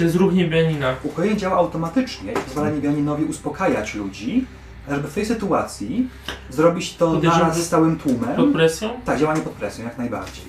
[0.01, 0.95] To jest ruch niebianina.
[1.03, 4.45] Ukojenie działa automatycznie i pozwala niebianinowi uspokajać ludzi,
[4.89, 6.09] a żeby w tej sytuacji
[6.49, 8.35] zrobić to Podejrzewam, naraz że- z całym tłumem.
[8.35, 8.89] Pod presją?
[9.05, 10.43] Tak, działanie pod presją, jak najbardziej.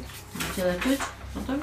[0.53, 1.00] Gdzie leczyć?
[1.34, 1.61] Potem?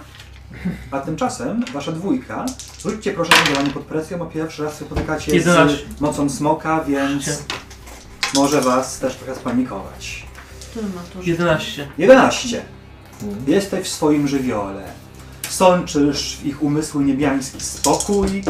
[0.92, 2.46] A tymczasem wasza dwójka,
[2.82, 5.86] rzućcie proszę na działanie pod presją, bo pierwszy raz się spotykacie 11.
[5.98, 7.44] z mocą smoka, więc
[8.36, 10.26] może was też trochę spanikować.
[10.72, 11.20] Który ma to?
[11.24, 11.88] 11.
[11.98, 12.62] 11.
[13.24, 13.44] Mhm.
[13.48, 14.84] Jesteś w swoim żywiole.
[15.50, 18.44] Sączysz w ich umysły niebiański spokój.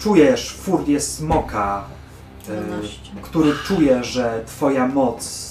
[0.00, 1.84] Czujesz furię smoka,
[2.48, 2.98] e, 12.
[3.22, 5.48] który czuje, że twoja moc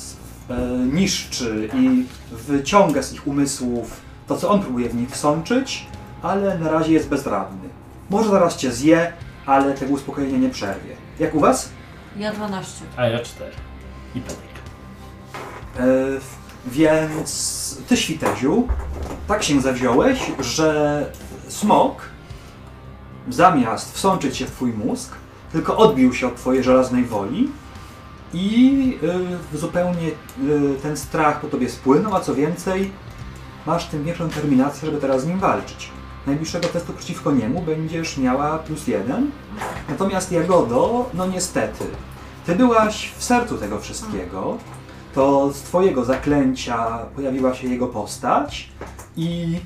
[0.49, 0.55] e,
[0.93, 5.85] niszczy i wyciąga z ich umysłów to, co on próbuje w nich wsączyć,
[6.21, 7.69] ale na razie jest bezradny.
[8.09, 9.13] Może zaraz cię zje,
[9.45, 10.95] ale tego uspokojenia nie przerwie.
[11.19, 11.69] Jak u was?
[12.17, 12.85] Ja 12.
[12.97, 13.51] A ja 4.
[14.15, 14.57] I Patryk.
[15.79, 15.83] E,
[16.72, 18.68] więc ty, Świteziu,
[19.28, 21.11] tak się zawziąłeś, że
[21.47, 22.01] smok
[23.30, 25.15] zamiast wsączyć się w twój mózg,
[25.51, 27.49] tylko odbił się od twojej żelaznej woli
[28.34, 28.97] i
[29.53, 30.13] y, zupełnie y,
[30.82, 32.91] ten strach po tobie spłynął, a co więcej,
[33.65, 35.91] masz tym większą determinację, żeby teraz z nim walczyć.
[36.28, 39.32] Najbliższego testu przeciwko niemu będziesz miała plus jeden,
[39.89, 41.86] natomiast Jagodo, no niestety,
[42.45, 44.57] ty byłaś w sercu tego wszystkiego,
[45.18, 48.70] to z twojego zaklęcia pojawiła się jego postać
[49.15, 49.59] i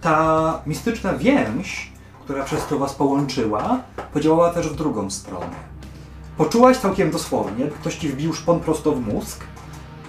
[0.00, 1.92] ta mistyczna więź,
[2.24, 3.80] która przez to was połączyła,
[4.12, 5.56] podziałała też w drugą stronę.
[6.36, 9.44] Poczułaś całkiem dosłownie, ktoś ci wbił szpon prosto w mózg,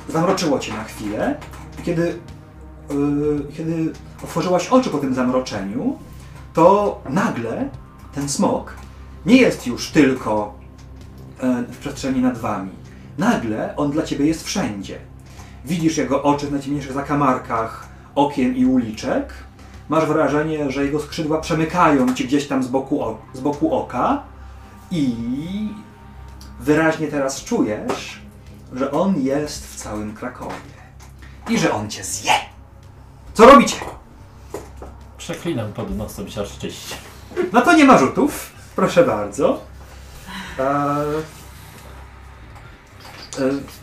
[0.09, 1.39] zamroczyło cię na chwilę
[1.79, 2.19] i kiedy,
[2.89, 5.97] yy, kiedy otworzyłaś oczy po tym zamroczeniu,
[6.53, 7.69] to nagle
[8.15, 8.73] ten smok
[9.25, 10.53] nie jest już tylko
[11.39, 12.78] e, w przestrzeni nad wami.
[13.19, 14.99] Nagle on dla ciebie jest wszędzie.
[15.65, 19.33] Widzisz jego oczy w najciemniejszych zakamarkach okien i uliczek.
[19.89, 24.23] Masz wrażenie, że jego skrzydła przemykają ci gdzieś tam z boku, o, z boku oka
[24.91, 25.15] i
[26.59, 28.19] wyraźnie teraz czujesz,
[28.73, 30.55] że on jest w całym Krakowie
[31.49, 32.31] i że on cię zje.
[33.33, 33.75] Co robicie?
[35.17, 36.95] Przeklinam pod nosem siarszczyście.
[37.53, 38.51] No to nie ma rzutów.
[38.75, 39.61] Proszę bardzo.
[40.59, 41.38] Eee,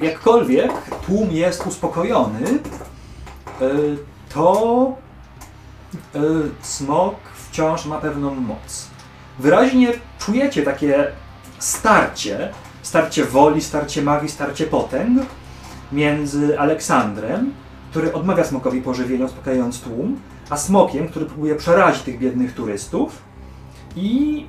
[0.00, 0.72] jakkolwiek
[1.06, 2.44] tłum jest uspokojony,
[3.60, 3.68] e,
[4.34, 4.96] to
[6.14, 6.18] e,
[6.62, 8.86] smok wciąż ma pewną moc.
[9.38, 11.06] Wyraźnie czujecie takie
[11.58, 15.22] starcie, starcie woli, starcie magii, starcie potęg
[15.92, 17.52] między Aleksandrem,
[17.90, 20.20] który odmawia smokowi pożywienia, uspokajając tłum,
[20.50, 23.18] a smokiem, który próbuje przerazić tych biednych turystów.
[23.96, 24.46] I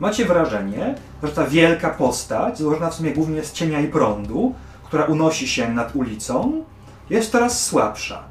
[0.00, 5.04] macie wrażenie, że ta wielka postać, złożona w sumie głównie z cienia i prądu, która
[5.04, 6.64] unosi się nad ulicą,
[7.10, 8.22] jest coraz słabsza.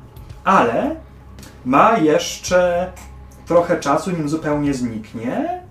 [0.44, 0.96] Ale
[1.66, 2.92] ma jeszcze
[3.46, 5.62] trochę czasu, nim zupełnie zniknie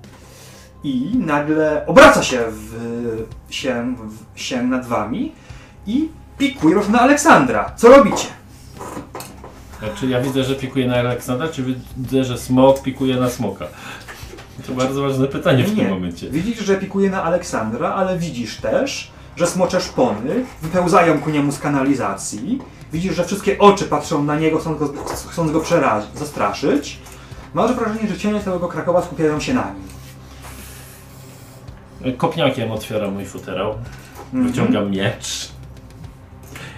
[0.85, 2.75] i nagle obraca się, w,
[3.51, 3.97] się,
[4.35, 5.33] w, się nad wami
[5.87, 7.73] i pikuje już na Aleksandra.
[7.77, 8.29] Co robicie?
[9.95, 11.63] Czy ja widzę, że pikuje na Aleksandra, czy
[11.97, 13.67] widzę, że smok pikuje na smoka?
[14.67, 15.83] To bardzo ważne pytanie w Nie.
[15.83, 16.31] tym momencie.
[16.31, 21.59] Widzisz, że pikuje na Aleksandra, ale widzisz też, że smocze szpony wypełzają ku niemu z
[21.59, 22.59] kanalizacji.
[22.93, 24.93] Widzisz, że wszystkie oczy patrzą na niego, chcąc go,
[25.31, 26.99] chcąc go przerazić, zastraszyć.
[27.55, 29.83] Masz wrażenie, że cienie całego Krakowa skupiają się na nim.
[32.17, 33.75] Kopniakiem otwieram mój futerał.
[34.25, 34.53] Mhm.
[34.53, 35.49] Wyciągam miecz.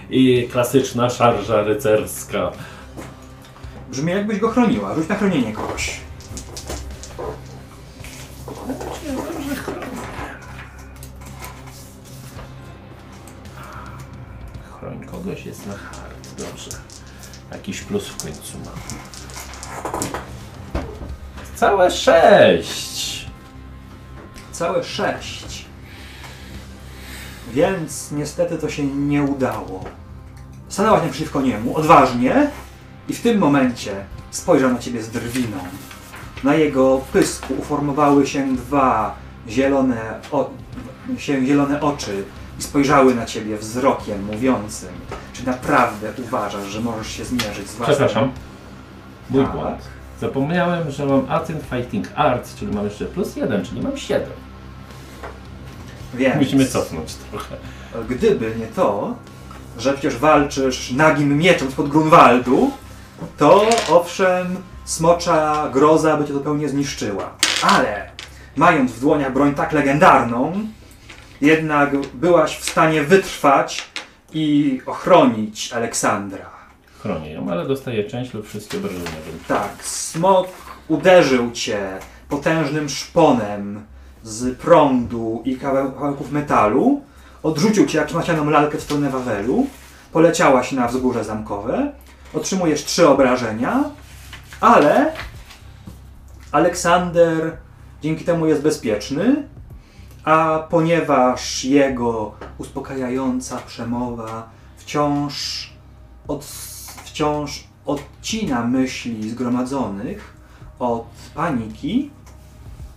[0.09, 2.51] I klasyczna szarża rycerska.
[3.91, 4.95] Brzmi jakbyś go chroniła.
[4.95, 6.04] Rzuć na chronienie kogoś.
[14.79, 16.35] Chroń kogoś jest na hard.
[16.37, 16.71] Dobrze.
[17.51, 18.75] Jakiś plus w końcu mam.
[21.55, 23.25] Całe sześć!
[24.51, 25.65] Całe sześć.
[27.53, 29.83] Więc niestety to się nie udało.
[30.69, 32.51] Stanęłaś naprzeciwko niemu, odważnie,
[33.09, 35.57] i w tym momencie spojrzał na ciebie z drwiną.
[36.43, 39.15] Na jego pysku uformowały się dwa
[39.49, 40.49] zielone, o,
[41.17, 42.23] się zielone oczy
[42.59, 44.89] i spojrzały na ciebie wzrokiem mówiącym,
[45.33, 47.97] czy naprawdę uważasz, że możesz się zmierzyć z własnym...
[47.97, 48.31] Przepraszam.
[49.29, 49.51] Mój Tak.
[49.53, 49.77] błąd.
[50.21, 54.29] Zapomniałem, że mam Athyn Fighting Arts, czyli mam jeszcze plus jeden, czyli mam siedem.
[56.13, 56.35] Więc...
[56.35, 57.55] Musimy cofnąć trochę.
[58.09, 59.15] Gdyby nie to,
[59.79, 62.71] że przecież walczysz nagim mieczem spod Grunwaldu,
[63.37, 64.55] to owszem,
[64.85, 67.29] smocza groza by cię zupełnie zniszczyła.
[67.61, 68.09] Ale
[68.55, 70.53] mając w dłoniach broń tak legendarną,
[71.41, 73.87] jednak byłaś w stanie wytrwać
[74.33, 76.49] i ochronić Aleksandra.
[77.01, 79.09] chronię ją, ale dostaję część lub wszystkie obrażenia.
[79.47, 80.47] Tak, smok
[80.87, 81.79] uderzył cię
[82.29, 83.85] potężnym szponem
[84.23, 87.01] z prądu i kawał- kawałków metalu,
[87.43, 89.67] odrzucił cię jak szmacianą lalkę w stronę Wawelu,
[90.11, 91.91] poleciałaś na wzgórze zamkowe,
[92.33, 93.83] otrzymujesz trzy obrażenia,
[94.61, 95.13] ale
[96.51, 97.57] Aleksander
[98.01, 99.47] dzięki temu jest bezpieczny,
[100.23, 105.69] a ponieważ jego uspokajająca przemowa wciąż,
[106.27, 106.45] od,
[107.03, 110.33] wciąż odcina myśli zgromadzonych
[110.79, 111.05] od
[111.35, 112.11] paniki,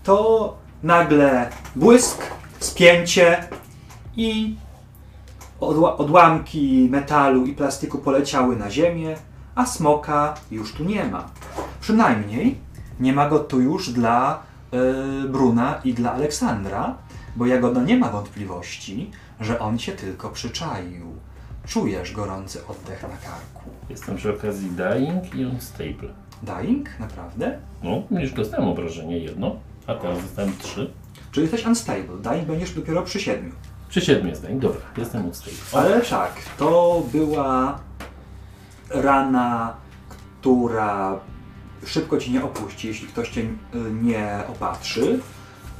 [0.04, 2.22] to nagle błysk,
[2.60, 3.44] spięcie
[4.16, 4.56] i
[5.60, 9.16] odła- odłamki metalu i plastiku poleciały na ziemię,
[9.54, 11.28] a smoka już tu nie ma.
[11.80, 12.58] Przynajmniej
[13.00, 14.42] nie ma go tu już dla
[15.24, 16.94] y, Bruna i dla Aleksandra,
[17.36, 19.10] bo Jagoda nie ma wątpliwości,
[19.40, 21.06] że on się tylko przyczaił.
[21.66, 23.70] Czujesz gorący oddech na karku.
[23.90, 26.08] Jestem przy okazji dying i unstable.
[26.42, 27.00] Dying?
[27.00, 27.58] Naprawdę?
[27.82, 29.56] No, już dostałem obrażenie jedno,
[29.86, 30.92] a teraz dostałem trzy.
[31.32, 32.18] Czy jesteś unstable?
[32.22, 33.52] Dying będziesz dopiero przy siedmiu.
[33.88, 34.62] Przy siedmiu jest dying.
[34.62, 35.58] Dobra, jestem unstable.
[35.72, 37.78] Ale tak, to była
[38.90, 39.74] rana,
[40.08, 41.20] która
[41.86, 43.48] szybko ci nie opuści, jeśli ktoś cię y,
[44.02, 45.20] nie opatrzy.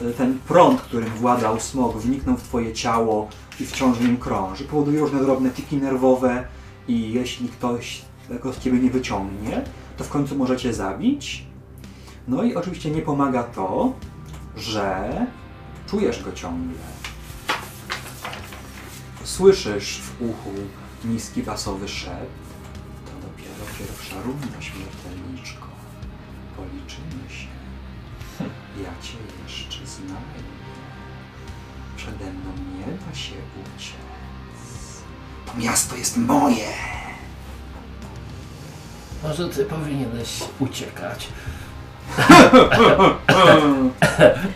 [0.03, 3.29] Y, Ten prąd, którym władał smog, wniknął w twoje ciało
[3.61, 4.65] i wciąż w nim krąży.
[4.65, 6.45] Powoduje różne drobne tiki nerwowe
[6.89, 9.65] i jeśli ktoś tego z ciebie nie wyciągnie,
[9.97, 11.45] to w końcu możecie zabić.
[12.29, 13.93] No i oczywiście nie pomaga to,
[14.57, 15.09] że
[15.91, 16.79] czujesz go ciągle.
[19.25, 20.53] Słyszysz w uchu
[21.05, 22.49] niski basowy szept.
[23.07, 25.28] To dopiero pierwsza runda, śmiertelniczko.
[28.83, 29.15] Ja cię
[29.47, 30.49] jeszcze znajdę.
[31.97, 33.35] Przede mną nie da się
[33.77, 33.99] uciec.
[35.47, 36.69] To miasto jest moje!
[39.23, 41.29] Może ty powinieneś uciekać.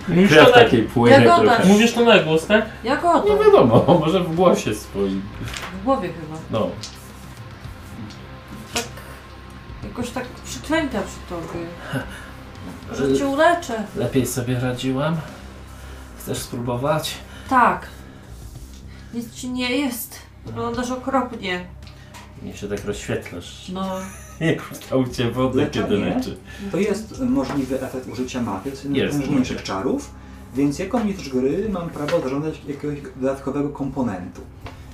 [0.09, 1.55] Mówisz Krew to, na, takiej płynie Jagoda.
[1.57, 1.69] trochę.
[1.73, 2.65] mówisz to na głos, tak?
[2.85, 3.45] Jak o Nie to?
[3.45, 5.23] wiadomo, może w głosie swoim.
[5.81, 6.37] W głowie chyba.
[6.51, 6.69] No,
[8.75, 8.85] Tak,
[9.85, 11.67] jakoś tak przyklęka przy tobie.
[12.97, 13.85] Że cię uleczę.
[13.97, 15.17] lepiej sobie radziłam.
[16.19, 17.15] Chcesz spróbować?
[17.51, 17.87] Tak.
[19.15, 20.19] Nic ci nie jest.
[20.47, 21.65] Wyglądasz okropnie.
[22.43, 23.69] Nie się tak rozświetlasz.
[23.73, 23.87] No,
[24.41, 26.15] Nie kłutał cię wodę, kiedy Leczenie?
[26.15, 26.37] leczy.
[26.73, 30.11] To jest możliwy efekt użycia magii, to jest czarów,
[30.55, 34.41] więc jako mistrz gry mam prawo zażądać jakiegoś dodatkowego komponentu.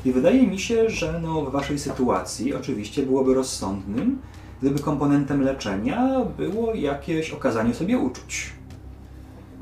[0.05, 4.19] I wydaje mi się, że no, w waszej sytuacji oczywiście byłoby rozsądnym,
[4.63, 6.09] gdyby komponentem leczenia
[6.39, 8.53] było jakieś okazanie sobie uczuć.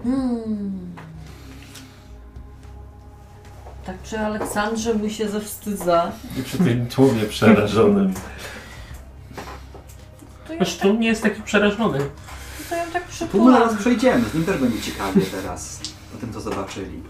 [0.05, 0.95] Hmm.
[3.87, 6.13] Tak przy Aleksandrze mi się zawstydza.
[6.41, 8.15] I przy tym tłumie przerażonym.
[10.47, 11.99] To ja, Zresztą nie jest taki przerażony.
[12.71, 13.53] to ja tak Tu przykułam.
[13.55, 15.81] zaraz przejdziemy, z nim też będzie ciekawie teraz,
[16.13, 17.03] po tym co zobaczyli.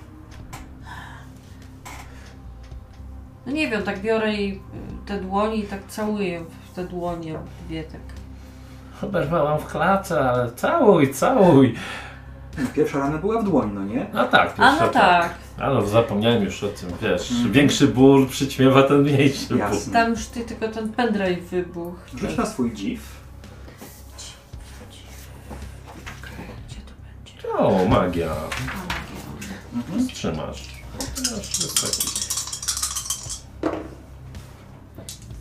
[3.47, 4.61] No nie wiem, tak biorę jej y,
[5.07, 6.45] te dłonie i tak całuję
[6.77, 8.01] w te dłonie dwie tak.
[9.03, 11.75] Oberwałam w klatce, ale całuj, całuj.
[12.75, 14.07] Pierwsza rana była w dłoń, no nie?
[14.13, 15.35] No tak, A pierwsza no tak.
[15.59, 17.53] A no, zapomniałem już o tym, wiesz, Mhm.
[17.53, 19.59] większy ból przyćmiewa ten mniejszy ból.
[19.59, 19.93] Jasne.
[19.93, 21.97] Tam już ty tylko ten pendrive wybuchł.
[22.17, 23.01] Rzuć na swój dziw.
[26.69, 27.59] Gdzie to będzie?
[27.59, 28.31] O, magia.
[28.31, 28.35] A,
[29.75, 29.81] nie.
[29.83, 30.09] Mhm.
[30.09, 30.63] Trzymasz.
[31.19, 32.16] Masz.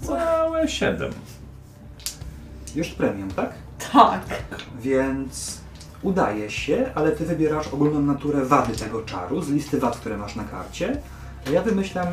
[0.07, 1.11] Całe siedem.
[2.75, 3.53] Już premium, tak?
[3.93, 4.21] Tak.
[4.79, 5.61] Więc
[6.01, 10.35] udaje się, ale ty wybierasz ogólną naturę wady tego czaru z listy wad, które masz
[10.35, 10.97] na karcie.
[11.47, 12.07] A ja wymyślam,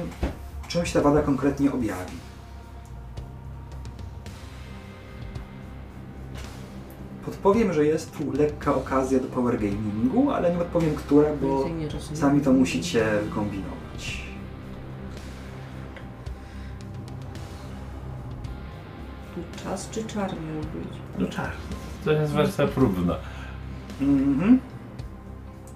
[0.69, 2.17] czym się ta wada konkretnie objawi.
[7.25, 11.69] Podpowiem, że jest tu lekka okazja do power gamingu, ale nie podpowiem, która, bo
[12.15, 13.82] sami to musicie kombinować.
[19.65, 20.99] Czas czy czar miał być?
[21.19, 21.51] No czar.
[22.05, 23.17] To jest wersja próbna.
[24.01, 24.61] Mhm.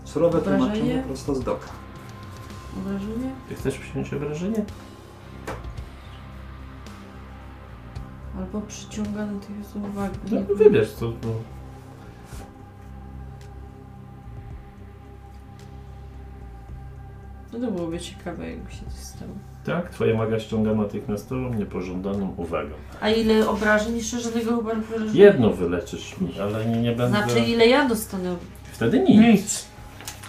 [0.05, 0.59] Surowe Obrażenie?
[0.67, 1.69] tłumaczenie prosto z doka.
[2.79, 3.31] Obrażenie?
[3.49, 4.65] Ty chcesz przyjąć obrażenie?
[8.39, 10.19] Albo przyciągany tych jest uwagi.
[10.31, 11.07] No, wybierz co.
[11.07, 11.33] No.
[17.53, 19.33] No to byłoby ciekawe, jakby się to stało.
[19.67, 22.71] Tak, twoja maga ściąga natychmiastową, niepożądaną uwagę.
[23.01, 23.97] A ile obrażeń?
[23.97, 25.11] Jeszcze żadnego chyba obrażenia.
[25.15, 27.09] Jedno wyleczysz mi, ale nie, nie będę...
[27.19, 28.37] Znaczy ile ja dostanę?
[28.73, 29.21] Wtedy nic.
[29.21, 29.67] Nic.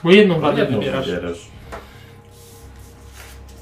[0.04, 1.10] Bo jedną wadę jedną wybierasz.
[1.10, 1.48] wybierasz.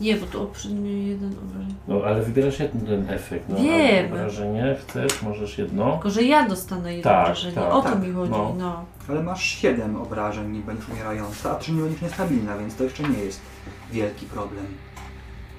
[0.01, 1.75] Nie, bo to oprzednio jeden obrażeń.
[1.87, 3.45] No ale wybierasz jeden efekt.
[3.49, 4.13] No, Wiem.
[4.13, 5.91] a Wrażenie chcesz, możesz jedno.
[5.91, 7.55] Tylko, że ja dostanę jedno Tak, obrażenie.
[7.55, 8.55] tak, o to tak, mi chodzi, no.
[8.57, 8.85] no.
[9.09, 13.03] Ale masz 7 obrażeń, nie będziesz umierająca, a 3 nie będziesz niestabilna, więc to jeszcze
[13.03, 13.41] nie jest
[13.91, 14.65] wielki problem.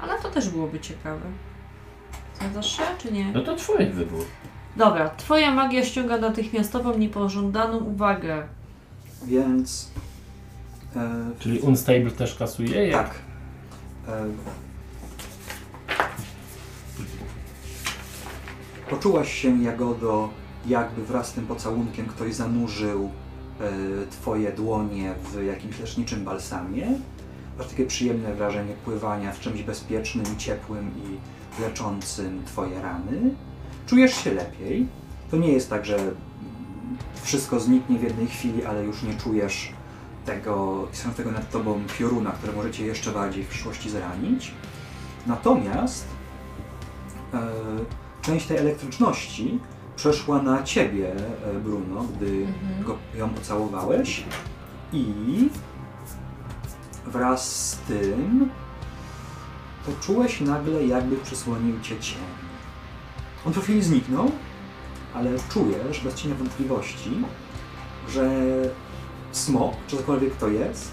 [0.01, 1.27] Ale to też byłoby ciekawe.
[2.35, 3.33] Zgadzasz się, czy nie?
[3.33, 4.25] No to twój wybór.
[4.77, 8.43] Dobra, twoja magia ściąga natychmiastową, niepożądaną uwagę.
[9.25, 9.91] Więc.
[10.97, 12.89] E, Czyli Unstable też kasuje?
[12.89, 13.09] Jak?
[13.09, 13.19] tak.
[14.09, 14.27] E,
[18.91, 20.29] poczułaś się, Jagodo,
[20.67, 23.11] jakby wraz z tym pocałunkiem ktoś zanurzył
[23.61, 26.87] e, twoje dłonie w jakimś leczniczym balsamie.
[27.59, 31.17] Masz takie przyjemne wrażenie pływania w czymś bezpiecznym, ciepłym i
[31.63, 33.31] leczącym twoje rany.
[33.87, 34.87] Czujesz się lepiej.
[35.31, 35.99] To nie jest tak, że
[37.23, 39.73] wszystko zniknie w jednej chwili, ale już nie czujesz
[40.27, 44.53] tego piszącego nad tobą pioruna, które może cię jeszcze bardziej w przyszłości zranić.
[45.27, 46.07] Natomiast
[47.35, 47.39] e,
[48.23, 49.59] część tej elektryczności
[49.97, 52.85] przeszła na ciebie, e, Bruno, gdy Mhm.
[52.85, 54.25] go, ją pocałowałeś
[54.93, 55.05] i
[57.07, 58.51] wraz z tym
[59.87, 62.19] poczułeś nagle, jakby przysłonił cię cień.
[63.47, 64.31] On po chwili zniknął,
[65.15, 67.11] ale czujesz, bez cienia wątpliwości,
[68.09, 68.31] że
[69.33, 70.93] smok, czy cokolwiek to jest,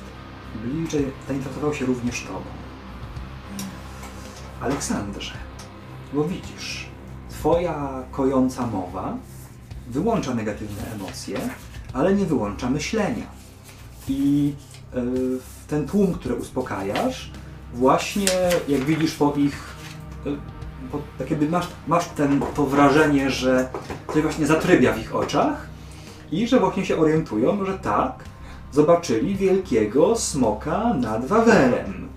[0.63, 2.45] bliżej zainteresował się również tobą.
[4.61, 5.33] Aleksandrze,
[6.13, 6.87] bo widzisz,
[7.29, 9.17] twoja kojąca mowa
[9.87, 11.39] wyłącza negatywne emocje,
[11.93, 13.25] ale nie wyłącza myślenia.
[14.07, 14.53] I
[14.95, 15.39] y,
[15.73, 17.31] ten tłum, który uspokajasz,
[17.73, 18.27] właśnie
[18.67, 19.75] jak widzisz po ich,
[20.25, 20.37] y,
[20.91, 23.69] po, tak jakby masz, masz ten, to wrażenie, że
[24.13, 25.67] coś właśnie zatrybia w ich oczach
[26.31, 28.23] i że właśnie się orientują, że tak,
[28.71, 32.09] zobaczyli wielkiego smoka nad Wawelem.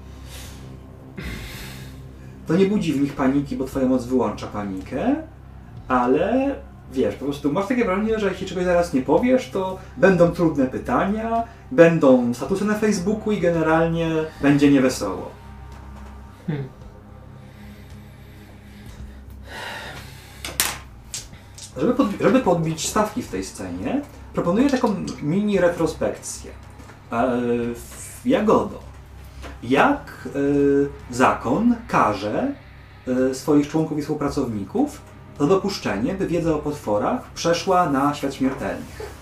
[2.47, 5.17] To nie budzi w nich paniki, bo twoja moc wyłącza panikę,
[5.89, 6.55] ale
[6.93, 10.67] wiesz, po prostu masz takie wrażenie, że jeśli czegoś zaraz nie powiesz, to będą trudne
[10.67, 14.11] pytania, będą statusy na Facebooku i generalnie
[14.43, 15.31] będzie niewesoło.
[16.47, 16.65] Hmm.
[21.77, 24.03] Żeby, żeby podbić stawki w tej scenie,
[24.35, 26.51] proponuję taką mini retrospekcję.
[27.13, 27.41] E,
[28.25, 28.81] Jagodo.
[29.63, 32.53] Jak e, zakon karze
[33.09, 35.01] e, swoich członków i współpracowników
[35.41, 39.17] za dopuszczenie, by wiedza o potworach przeszła na świat śmiertelnych?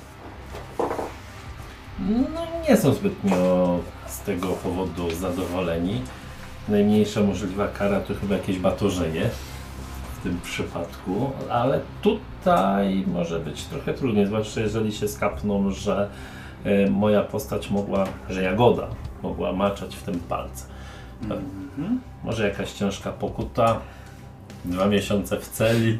[2.34, 6.02] No nie są zbytnio z tego powodu zadowoleni.
[6.68, 9.30] Najmniejsza możliwa kara to chyba jakieś batorzenie
[10.18, 16.10] w tym przypadku, ale tutaj może być trochę trudniej, zwłaszcza jeżeli się skapną, że
[16.64, 18.86] e, moja postać mogła, że Jagoda
[19.22, 20.64] mogła maczać w tym palce.
[21.22, 22.00] Mhm.
[22.24, 23.80] Może jakaś ciężka pokuta,
[24.64, 25.98] dwa miesiące w celi,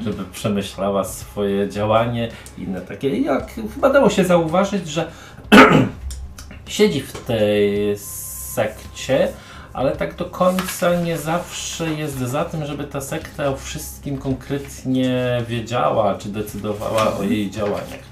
[0.00, 2.28] żeby przemyślała swoje działanie,
[2.58, 3.18] inne takie.
[3.18, 5.10] Jak chyba dało się zauważyć, że
[6.66, 9.28] siedzi w tej sekcie,
[9.72, 15.42] ale tak do końca nie zawsze jest za tym, żeby ta sekta o wszystkim konkretnie
[15.48, 18.08] wiedziała, czy decydowała o jej działaniach.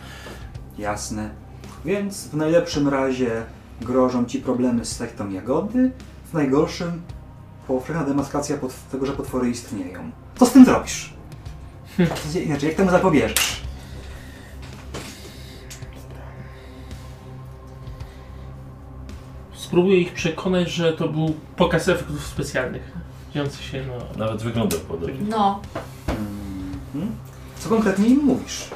[0.78, 1.30] Jasne.
[1.84, 3.30] Więc w najlepszym razie
[3.80, 5.90] grożą ci problemy z sektą Jagody,
[6.30, 7.02] w najgorszym
[7.68, 10.10] powszechna demaskacja pot- tego, że potwory istnieją.
[10.36, 11.12] Co z tym zrobisz?
[12.32, 13.62] Co- Inaczej, jak temu zapobierzesz?
[19.54, 22.92] Spróbuję ich przekonać, że to był pokaz efektów specjalnych.
[23.34, 24.18] Dziejący się no.
[24.26, 25.14] Nawet wygląda podobnie.
[25.28, 25.60] No.
[26.08, 27.16] Mhm.
[27.58, 28.68] Co konkretnie im mówisz?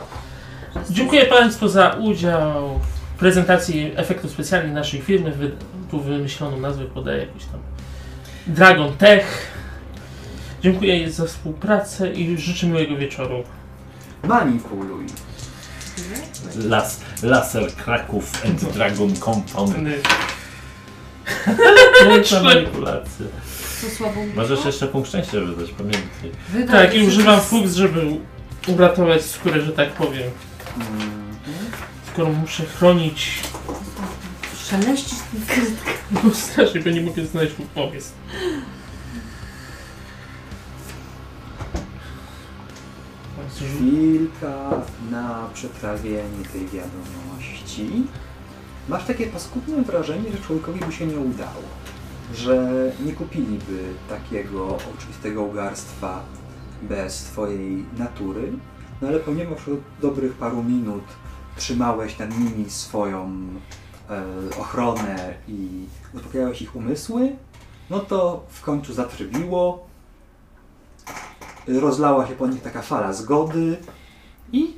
[0.90, 2.80] Dziękuję Państwu za udział
[3.16, 5.32] w prezentacji efektów specjalnych naszej firmy.
[5.32, 5.50] Wy,
[5.90, 7.60] tu wymyśloną nazwę podaję jakiś tam
[8.54, 9.50] Dragon Tech.
[10.62, 13.44] Dziękuję za współpracę i życzę miłego wieczoru.
[14.24, 15.06] Manipuluj.
[16.56, 19.74] Las, laser Kraków and Dragon Compound.
[22.04, 23.26] Piękna manipulacja.
[23.80, 26.66] Co słabą Możesz jeszcze punkt szczęścia wydać, pamiętaj.
[26.68, 28.06] Tak, i się używam z- fuks, żeby
[28.66, 30.30] uratować skórę, że tak powiem.
[30.76, 31.10] Mhm.
[32.12, 33.30] Skoro muszę chronić,
[34.70, 35.90] Szeleścisz tym krytką.
[36.24, 38.10] no strasznie, bo nie mogę znaleźć mu pomysł.
[43.56, 44.70] Chwilka
[45.10, 48.02] na przetrawienie tej wiadomości.
[48.88, 51.62] Masz takie paskudne wrażenie, że człowiekowi by się nie udało.
[52.34, 52.72] Że
[53.06, 56.24] nie kupiliby takiego oczywistego ugarstwa
[56.82, 58.52] bez twojej natury.
[59.02, 61.04] No ale ponieważ od dobrych paru minut
[61.56, 63.48] trzymałeś nad nimi swoją
[64.60, 67.32] ochronę i uspokajałeś ich umysły,
[67.90, 69.86] No to w końcu zatrybiło.
[71.68, 73.76] Rozlała się po nich taka fala zgody
[74.52, 74.76] i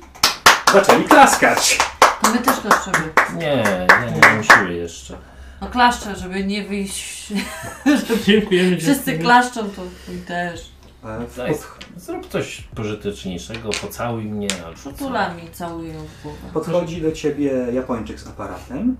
[0.73, 1.77] zaczęli klaskać.
[2.21, 3.13] To my też klaszczemy.
[3.37, 3.63] Nie,
[4.05, 5.17] nie, nie mam siły jeszcze.
[5.61, 7.33] No klaszczę, żeby nie wyjść.
[8.25, 8.77] Dziękujemy.
[8.77, 9.23] Wszyscy dziękujemy.
[9.23, 9.81] klaszczą, to
[10.13, 10.71] i też.
[11.05, 14.89] E, w Daj, pod, zrób coś pożyteczniejszego, pocałuj mnie albo co.
[14.89, 16.37] Przytulami całują w głowę.
[16.53, 18.97] podchodzi do ciebie Japończyk z aparatem.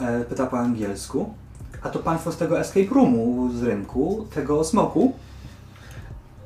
[0.00, 1.34] E, pyta po angielsku.
[1.82, 5.12] A to państwo z tego escape roomu z rynku, tego smoku.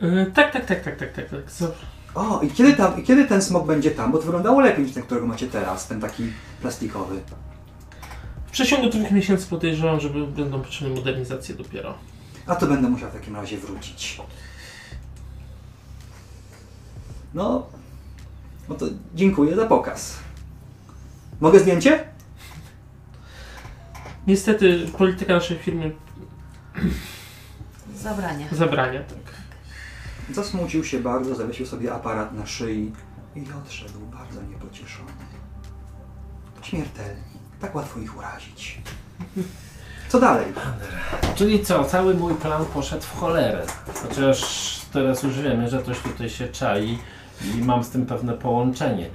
[0.01, 1.45] E, tak, tak, tak, tak, tak, tak, tak.
[2.15, 4.13] O, i kiedy, tam, i kiedy ten smok będzie tam?
[4.13, 7.21] Bo to wyglądało lepiej niż ten, którego macie teraz, ten taki plastikowy.
[8.47, 11.95] W przeciągu dwóch miesięcy podejrzewam, że będą potrzebne modernizacje dopiero.
[12.47, 14.21] A to będę musiał w takim razie wrócić.
[17.35, 17.67] No,
[18.69, 20.17] no to dziękuję za pokaz.
[21.41, 22.16] Mogę zdjęcie?
[24.27, 25.91] Niestety polityka naszej firmy
[28.03, 28.47] Zabrania.
[28.53, 29.19] zabrania, tak.
[30.35, 32.93] Zasmucił się bardzo, zawiesił sobie aparat na szyi
[33.37, 35.11] i odszedł bardzo niepocieszony.
[36.63, 37.23] Śmiertelni.
[37.61, 38.81] Tak łatwo ich urazić.
[40.09, 40.47] Co dalej?
[41.35, 43.67] Czyli co, cały mój plan poszedł w cholerę.
[44.03, 44.41] Chociaż
[44.93, 46.99] teraz już wiemy, że coś tutaj się czai
[47.55, 49.11] i mam z tym pewne połączenie.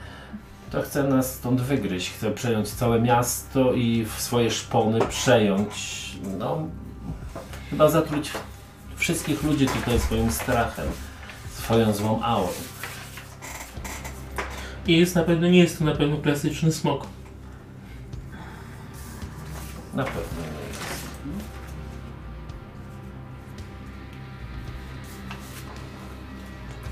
[0.72, 2.10] To chcę nas stąd wygryźć.
[2.10, 5.72] Chcę przejąć całe miasto i w swoje szpony przejąć.
[6.38, 6.68] No,
[7.70, 8.32] chyba zatruć
[8.96, 10.86] wszystkich ludzi tutaj swoim strachem,
[11.54, 12.54] swoją złą aurą.
[14.88, 17.08] I jest na pewno, nie jest to na pewno klasyczny smok.
[19.94, 20.82] Na pewno nie jest.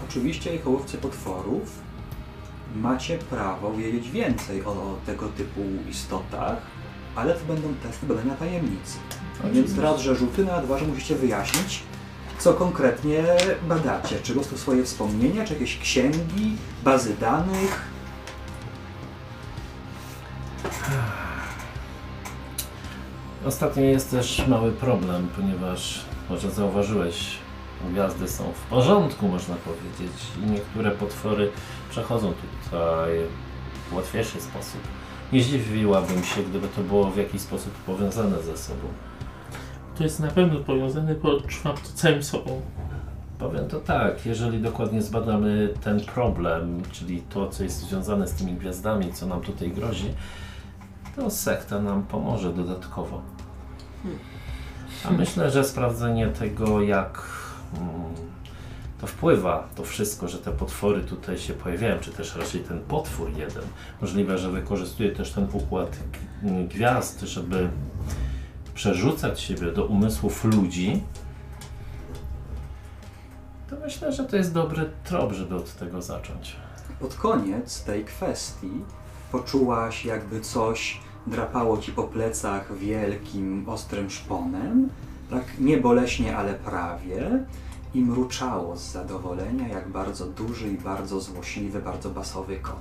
[0.10, 1.79] Oczywiście, jako łowcy potworów,
[2.76, 6.58] macie prawo wiedzieć więcej o, o tego typu istotach,
[7.16, 8.98] ale to będą testy badania tajemnicy.
[9.54, 11.84] Więc raz, że rzuty, na dwa, że musicie wyjaśnić,
[12.40, 13.24] co konkretnie
[13.68, 14.20] badacie.
[14.24, 17.90] Czy po prostu swoje wspomnienia, czy jakieś księgi, bazy danych.
[23.46, 27.38] Ostatnio jest też mały problem, ponieważ może zauważyłeś,
[27.92, 31.52] gwiazdy są w porządku, można powiedzieć, i niektóre potwory
[31.90, 33.12] przechodzą tutaj
[33.90, 34.82] w łatwiejszy sposób.
[35.34, 38.88] Nie zdziwiłabym się, gdyby to było w jakiś sposób powiązane ze sobą.
[39.98, 42.62] To jest na pewno powiązane, bo odczuwam to całym sobą.
[43.40, 48.54] Powiem to tak, jeżeli dokładnie zbadamy ten problem, czyli to, co jest związane z tymi
[48.54, 50.14] gwiazdami, co nam tutaj grozi,
[51.16, 53.22] to sekta nam pomoże dodatkowo.
[55.06, 57.24] A myślę, że sprawdzenie tego, jak
[57.78, 57.92] mm,
[59.02, 63.30] to wpływa, to wszystko, że te potwory tutaj się pojawiają, czy też raczej ten potwór
[63.38, 63.64] jeden,
[64.02, 65.98] możliwe, że wykorzystuje też ten układ
[66.44, 67.70] g- gwiazd, żeby
[68.76, 71.04] przerzucać siebie do umysłów ludzi,
[73.70, 76.56] to myślę, że to jest dobry trop, żeby od tego zacząć.
[77.00, 78.72] Pod koniec tej kwestii
[79.32, 84.90] poczułaś, jakby coś drapało ci po plecach wielkim, ostrym szponem.
[85.30, 87.44] Tak nie boleśnie, ale prawie.
[87.94, 92.76] I mruczało z zadowolenia, jak bardzo duży i bardzo złośliwy, bardzo basowy kot.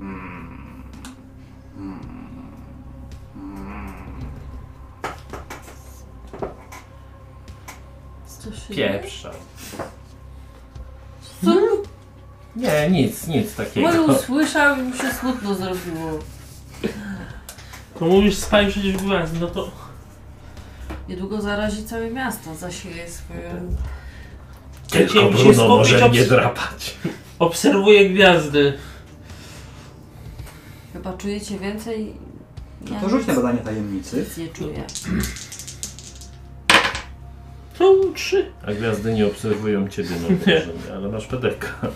[0.00, 0.82] Mm.
[1.76, 2.00] Mm.
[3.36, 3.92] Mm.
[8.26, 9.30] Co się Pieprza.
[11.44, 11.54] Co?
[12.56, 13.88] Nie, nic, nic takiego.
[13.88, 16.18] Mój usłyszał i mu się smutno zrobiło.
[17.98, 19.70] To mówisz spaj przecież gwiazd, no to
[21.08, 23.76] Niedługo zarazi całe miasto, zasieje swoją...
[24.90, 26.96] Tylko Chciałem się Bruno skupić, może obs- mnie drapać.
[27.38, 28.72] obserwuję gwiazdy.
[30.92, 32.14] Chyba czujecie więcej?
[32.90, 34.16] Ja To rzuć na nic- badanie tajemnicy.
[34.16, 34.84] nic nie czuję.
[37.78, 38.52] To trzy.
[38.66, 41.66] A gwiazdy nie obserwują ciebie, no wrażenie, ale masz pedeka.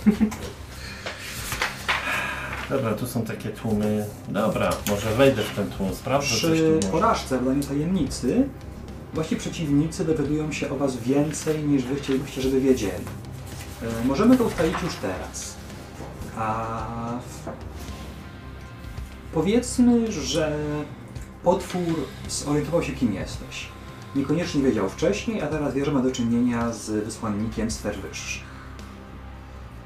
[2.70, 4.06] Dobra, tu są takie tłumy.
[4.28, 6.88] Dobra, może wejdę w ten tłum, sprawdzę coś Przy tu może.
[6.88, 8.48] porażce w badaniu tajemnicy
[9.14, 13.04] wasi przeciwnicy dowiadują się o was więcej niż wy chcielibyście, żeby wiedzieli.
[13.82, 15.56] E, możemy to ustalić już teraz.
[16.36, 17.18] A
[19.32, 20.58] powiedzmy, że
[21.42, 23.68] potwór zorientował się, kim jesteś.
[24.16, 28.52] Niekoniecznie wiedział wcześniej, a teraz wie, że ma do czynienia z wysłannikiem sfer wyższych.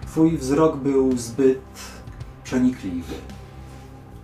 [0.07, 1.61] Twój wzrok był zbyt
[2.44, 3.15] przenikliwy.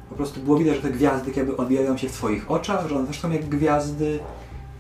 [0.09, 3.07] Po prostu było widać, że te gwiazdy jakby odbijają się w Twoich oczach, że one
[3.07, 4.21] też są jak gwiazdy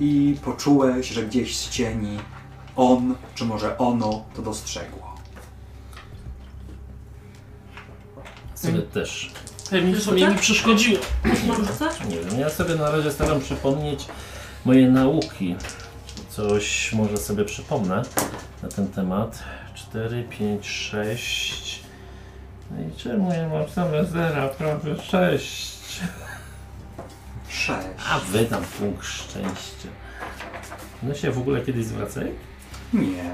[0.02, 2.18] i poczułeś, że gdzieś z cieni
[2.76, 5.16] on, czy może ono to dostrzegło.
[8.54, 9.32] Sobie też.
[9.70, 11.00] Pewnie sobie mi przeszkodziło.
[12.08, 14.06] Nie wiem, ja sobie na razie staram przypomnieć
[14.64, 15.56] moje nauki.
[16.28, 18.02] coś może sobie przypomnę
[18.62, 19.42] na ten temat.
[19.74, 21.80] 4, 5, 6.
[22.70, 26.00] No i czemu ja mam same zera, prawie 6?
[27.52, 27.88] Sześć.
[28.10, 29.88] A wydam punkt szczęścia.
[31.02, 32.32] No się w ogóle kiedyś zwracaj?
[32.92, 33.32] Nie.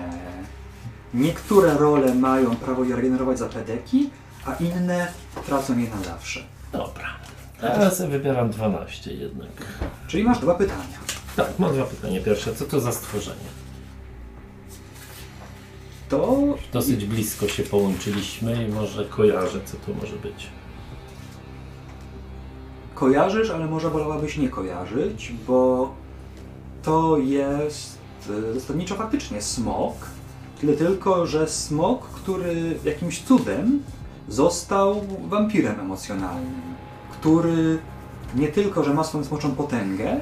[1.14, 4.10] Niektóre role mają prawo je regenerować za pedeki,
[4.46, 5.12] a inne
[5.46, 6.40] tracą je na zawsze.
[6.72, 7.06] Dobra.
[7.62, 9.50] Ja sobie wybieram 12 jednak.
[10.06, 10.98] Czyli masz dwa pytania.
[11.36, 12.20] Tak, mam dwa pytania.
[12.20, 13.48] Pierwsze, co to za stworzenie?
[16.08, 16.38] To
[16.72, 20.46] Dosyć blisko się połączyliśmy i może kojarzę, co to może być.
[22.98, 25.92] Kojarzysz, ale może wolałabyś nie kojarzyć, bo
[26.82, 27.98] to jest
[28.30, 29.94] y, zasadniczo faktycznie smok.
[30.60, 33.82] Tyle tylko, że smok, który jakimś cudem
[34.28, 36.62] został wampirem emocjonalnym,
[37.12, 37.78] który
[38.34, 40.20] nie tylko, że ma swoją smoczą potęgę,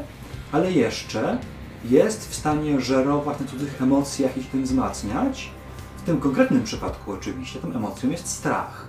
[0.52, 1.38] ale jeszcze
[1.84, 5.50] jest w stanie żerować na cudzych emocjach i ich tym wzmacniać.
[5.96, 8.88] W tym konkretnym przypadku oczywiście tą emocją jest strach.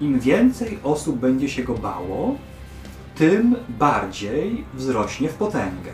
[0.00, 2.34] Im więcej osób będzie się go bało,
[3.18, 5.92] tym bardziej wzrośnie w potęgę.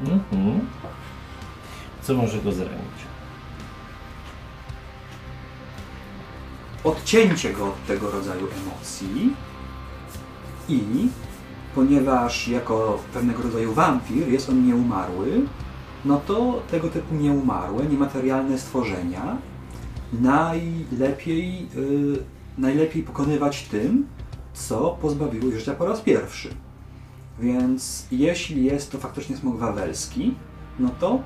[0.00, 0.60] Mhm.
[2.02, 3.00] Co może go zranić?
[6.84, 9.34] Odcięcie go od tego rodzaju emocji
[10.68, 11.08] i
[11.74, 15.40] ponieważ jako pewnego rodzaju wampir jest on nieumarły,
[16.04, 19.36] no to tego typu nieumarłe, niematerialne stworzenia
[20.12, 22.24] najlepiej, y,
[22.58, 24.06] najlepiej pokonywać tym,
[24.54, 26.48] co pozbawiło ich życia po raz pierwszy.
[27.38, 30.34] Więc jeśli jest to faktycznie smok wawelski,
[30.78, 31.20] no to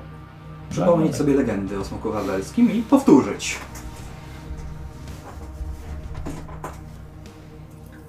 [0.69, 1.15] przypomnieć Wawelek.
[1.15, 3.55] sobie legendy o smoku wawelskim i powtórzyć.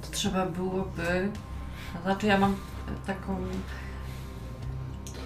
[0.02, 1.28] To trzeba byłoby.
[1.94, 2.54] To znaczy, ja mam
[3.06, 3.36] taką.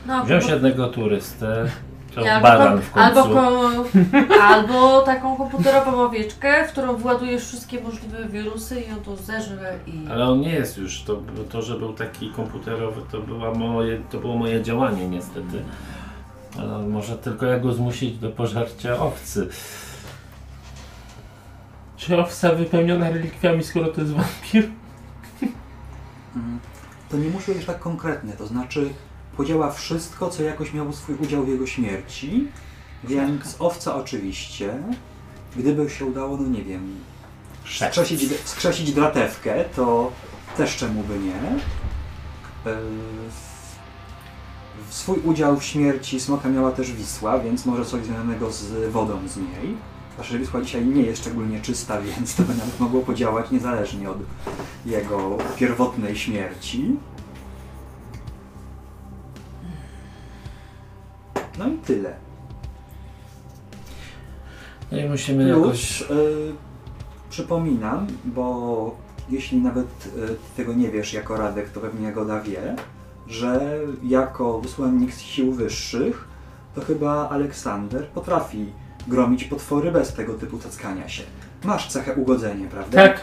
[0.07, 1.71] No, Wziąć po- jednego turystę,
[2.15, 3.19] to Nie, baran w końcu.
[3.20, 3.85] Albo, ko-
[4.55, 10.07] albo taką komputerową owieczkę, w którą władujesz wszystkie możliwe wirusy i on to zeżre i...
[10.11, 11.03] Ale on nie jest już.
[11.03, 15.62] To, to, że był taki komputerowy, to, była moje, to było moje działanie niestety.
[16.59, 19.49] Ale może tylko ja go zmusić do pożarcia owcy.
[21.97, 24.69] Czy owca wypełniona relikwiami, skoro to jest wampir?
[26.37, 26.61] Mm,
[27.11, 28.89] To nie musi być tak konkretne, to znaczy
[29.36, 32.48] podziała wszystko, co jakoś miało swój udział w jego śmierci,
[33.05, 34.74] więc owca oczywiście,
[35.57, 36.97] gdyby się udało, no nie wiem,
[37.65, 40.12] skrzesić, skrzesić dratewkę, to
[40.57, 41.61] też czemu by nie.
[42.73, 42.81] Yy,
[44.90, 49.36] Swój udział w śmierci smoka miała też Wisła, więc może coś związanego z wodą z
[49.36, 49.77] niej.
[50.12, 54.11] Zwłaszcza, że Wisła dzisiaj nie jest szczególnie czysta, więc to by nawet mogło podziałać niezależnie
[54.11, 54.19] od
[54.86, 56.97] jego pierwotnej śmierci.
[61.61, 62.15] No i tyle.
[64.93, 66.03] No i musimy jakoś...
[66.03, 66.53] Plus, y,
[67.31, 68.97] przypominam, bo
[69.31, 72.77] jeśli nawet y, tego nie wiesz jako Radek, to pewnie Jagoda wie,
[73.27, 76.28] że jako wysłannik z sił wyższych,
[76.74, 78.66] to chyba Aleksander potrafi
[79.09, 81.23] gromić potwory bez tego typu cackania się.
[81.65, 83.09] Masz cechę ugodzenia, prawda?
[83.09, 83.20] Tak.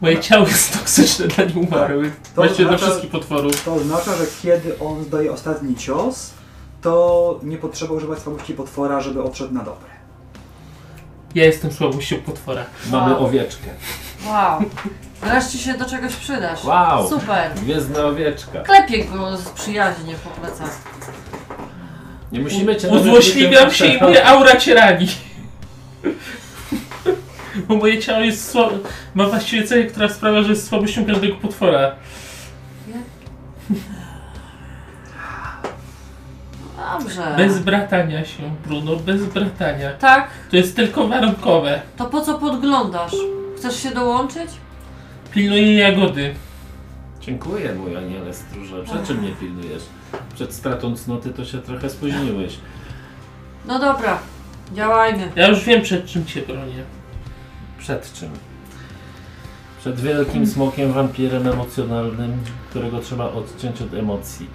[0.00, 2.16] Moje ciało jest toksyczne dla nieumarłych.
[2.16, 3.64] To Właściwie dla wszystkich potworów.
[3.64, 6.37] To oznacza, że kiedy on zdaje ostatni cios,
[6.82, 9.88] to nie potrzeba używać słabości potwora, żeby odszedł na dobre.
[11.34, 12.64] Ja jestem słabością potwora.
[12.90, 13.24] Mamy Wow.
[13.24, 13.66] owieczkę.
[14.26, 14.60] Wow.
[15.22, 16.64] Wreszcie się do czegoś przydasz.
[16.64, 17.08] Wow!
[17.08, 17.54] Super.
[17.54, 18.60] Gwiezdna owieczka.
[18.60, 20.78] Klepię go z przyjaźnie po plecach.
[22.32, 22.88] Nie musimy cię...
[22.88, 25.08] Uzłośliwiam się i moja aura cię rani.
[27.68, 28.74] Bo moje ciało jest słabe.
[29.14, 31.92] Ma właściwie cechę, która sprawia, że jest słabością każdego potwora.
[36.92, 37.34] Dobrze.
[37.36, 39.90] Bez bratania się, Bruno, bez bratania.
[39.92, 41.80] Tak, To jest tylko warunkowe.
[41.96, 43.12] to po co podglądasz?
[43.56, 44.50] Chcesz się dołączyć?
[45.30, 46.34] Pilnuję jagody.
[47.20, 48.82] Dziękuję, mój aniele stróże.
[48.84, 49.82] Przed czym mnie pilnujesz?
[50.34, 52.58] Przed stratą cnoty to się trochę spóźniłeś.
[53.66, 54.18] No dobra,
[54.74, 55.32] działajmy.
[55.36, 56.82] Ja już wiem przed czym cię bronię.
[57.78, 58.28] Przed czym?
[59.80, 62.32] Przed wielkim smokiem, wampirem emocjonalnym,
[62.70, 64.46] którego trzeba odciąć od emocji.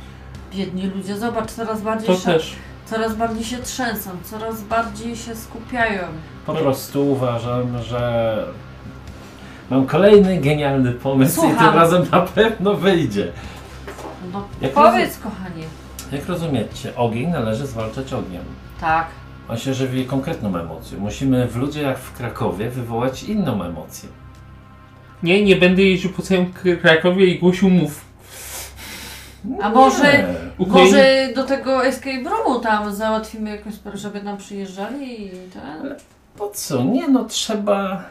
[0.56, 2.56] Biedni ludzie, zobacz, coraz bardziej To się, też.
[2.86, 6.02] coraz bardziej się trzęsą, coraz bardziej się skupiają.
[6.46, 8.36] Po prostu uważam, że
[9.70, 11.76] mam kolejny genialny pomysł i tym Słucham.
[11.76, 13.32] razem na pewno wyjdzie.
[14.34, 15.64] No Jak powiedz, kochanie.
[16.12, 18.44] Jak rozumiecie, ogień należy zwalczać ogniem.
[18.82, 19.08] Tak.
[19.50, 21.00] On się żywi konkretną emocją.
[21.00, 24.10] Musimy w ludzie jak w Krakowie wywołać inną emocję.
[25.24, 28.06] Nie, nie będę jeździł po całym Krakowie i głosił mów.
[29.62, 35.30] A może, może do tego escape roomu tam załatwimy jakąś sprawę, żeby nam przyjeżdżali i
[35.54, 35.96] ten?
[36.38, 36.84] Po co?
[36.84, 38.04] Nie no, trzeba...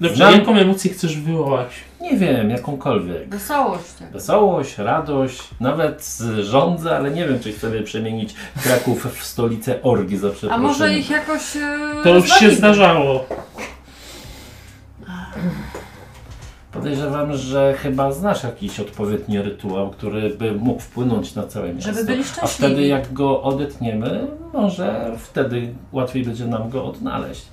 [0.00, 1.68] Dobrze, Znam- jaką emocję chcesz wywołać?
[2.00, 3.28] Nie wiem, jakąkolwiek.
[3.28, 3.84] Wesołość.
[3.98, 4.10] tak.
[4.12, 10.16] Wesołość, radość, nawet z- rządzę, ale nie wiem, czy chcemy przemienić Kraków w stolicę orgi
[10.16, 10.66] za A przeproszeniem.
[10.66, 13.24] może ich jakoś e, To już się zdarzało.
[16.72, 21.92] Podejrzewam, że chyba znasz jakiś odpowiedni rytuał, który by mógł wpłynąć na całe miasto.
[21.92, 22.54] Żeby byli A szczęśliwi.
[22.54, 27.46] wtedy jak go odetniemy, może wtedy łatwiej będzie nam go odnaleźć.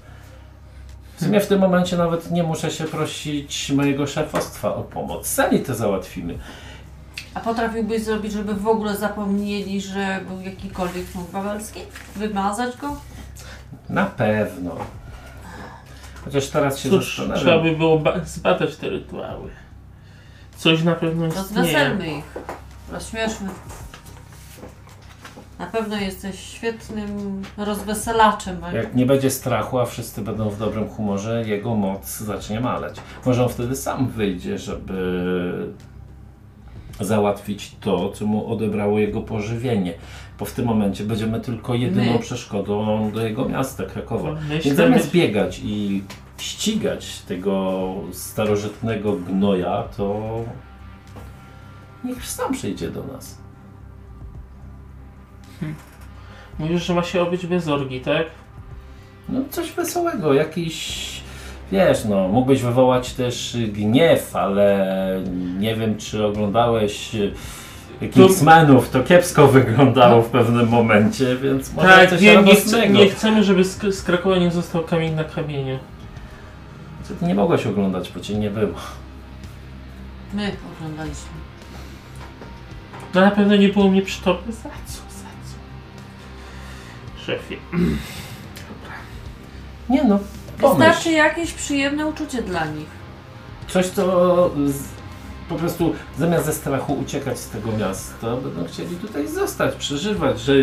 [1.15, 5.27] W sumie w tym momencie nawet nie muszę się prosić mojego szefostwa o pomoc.
[5.27, 6.37] Sami to załatwimy.
[7.33, 11.79] A potrafiłbyś zrobić, żeby w ogóle zapomnieli, że był jakikolwiek smok wawelski?
[12.15, 12.95] Wymazać go?
[13.89, 14.75] Na pewno.
[16.27, 17.63] Chociaż teraz się Cóż, trzeba zastanawiam.
[17.63, 19.49] by było ba- zbadać te rytuały.
[20.57, 21.43] Coś na pewno istnieje.
[21.55, 22.35] Rozweselmy ich.
[22.91, 23.49] Rozśmieszmy.
[25.59, 28.57] Na pewno jesteś świetnym rozweselaczem.
[28.73, 32.95] Jak nie będzie strachu, a wszyscy będą w dobrym humorze, jego moc zacznie maleć.
[33.25, 35.73] Może on wtedy sam wyjdzie, żeby
[36.99, 39.93] załatwić to, co mu odebrało jego pożywienie.
[40.39, 42.19] Bo w tym momencie będziemy tylko jedyną My?
[42.19, 44.31] przeszkodą do jego miasta, Krakowa.
[44.31, 46.03] Myślę, Więc zamiast biegać i
[46.37, 50.21] ścigać tego starożytnego gnoja, to
[52.03, 53.37] niech sam przyjdzie do nas.
[56.59, 58.27] Mówisz, że ma się obyć bez orgi, tak?
[59.29, 61.07] No coś wesołego, jakiś...
[61.71, 64.87] Wiesz, no, mógłbyś wywołać też gniew, ale
[65.59, 67.15] nie wiem, czy oglądałeś
[67.99, 72.93] Kingsmanów, to kiepsko wyglądało w pewnym momencie, więc może tak, coś nie, chce, radosnego.
[72.93, 75.79] nie chcemy, żeby z, z Krakowa nie został kamień na kamieniu.
[77.03, 78.75] Co Ty nie mogłeś oglądać, bo cię nie było.
[80.33, 81.29] My oglądaliśmy.
[83.13, 84.51] No na pewno nie było mnie przy tobie.
[84.51, 85.55] Za co, za co?
[87.25, 87.57] Szefie.
[89.89, 90.19] Nie no,
[90.61, 90.77] pomyśl.
[90.77, 92.87] Wystarczy jakieś przyjemne uczucie dla nich.
[93.67, 94.83] Coś, co z,
[95.49, 100.53] po prostu zamiast ze strachu uciekać z tego miasta, będą chcieli tutaj zostać, przeżywać, że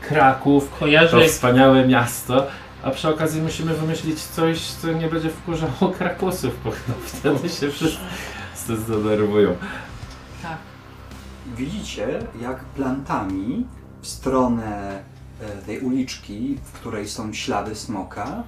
[0.00, 2.46] Kraków Kojarzę, to wspaniałe miasto,
[2.82, 6.70] a przy okazji musimy wymyślić coś, co nie będzie wkurzało Krakusów, bo
[7.18, 9.56] wtedy się wszyscy zdenerwują.
[10.42, 10.58] Tak.
[11.56, 13.66] Widzicie, jak plantami
[14.00, 15.02] w stronę
[15.40, 18.42] e, tej uliczki, w której są ślady smoka,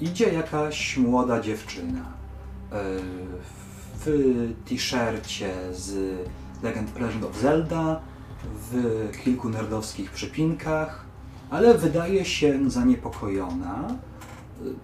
[0.00, 2.00] idzie jakaś młoda dziewczyna.
[2.72, 2.76] E,
[4.06, 6.16] W t-shircie z
[6.62, 6.90] Legend,
[7.30, 8.00] of Zelda,
[8.70, 11.04] w kilku nerdowskich przypinkach,
[11.50, 13.88] ale wydaje się zaniepokojona.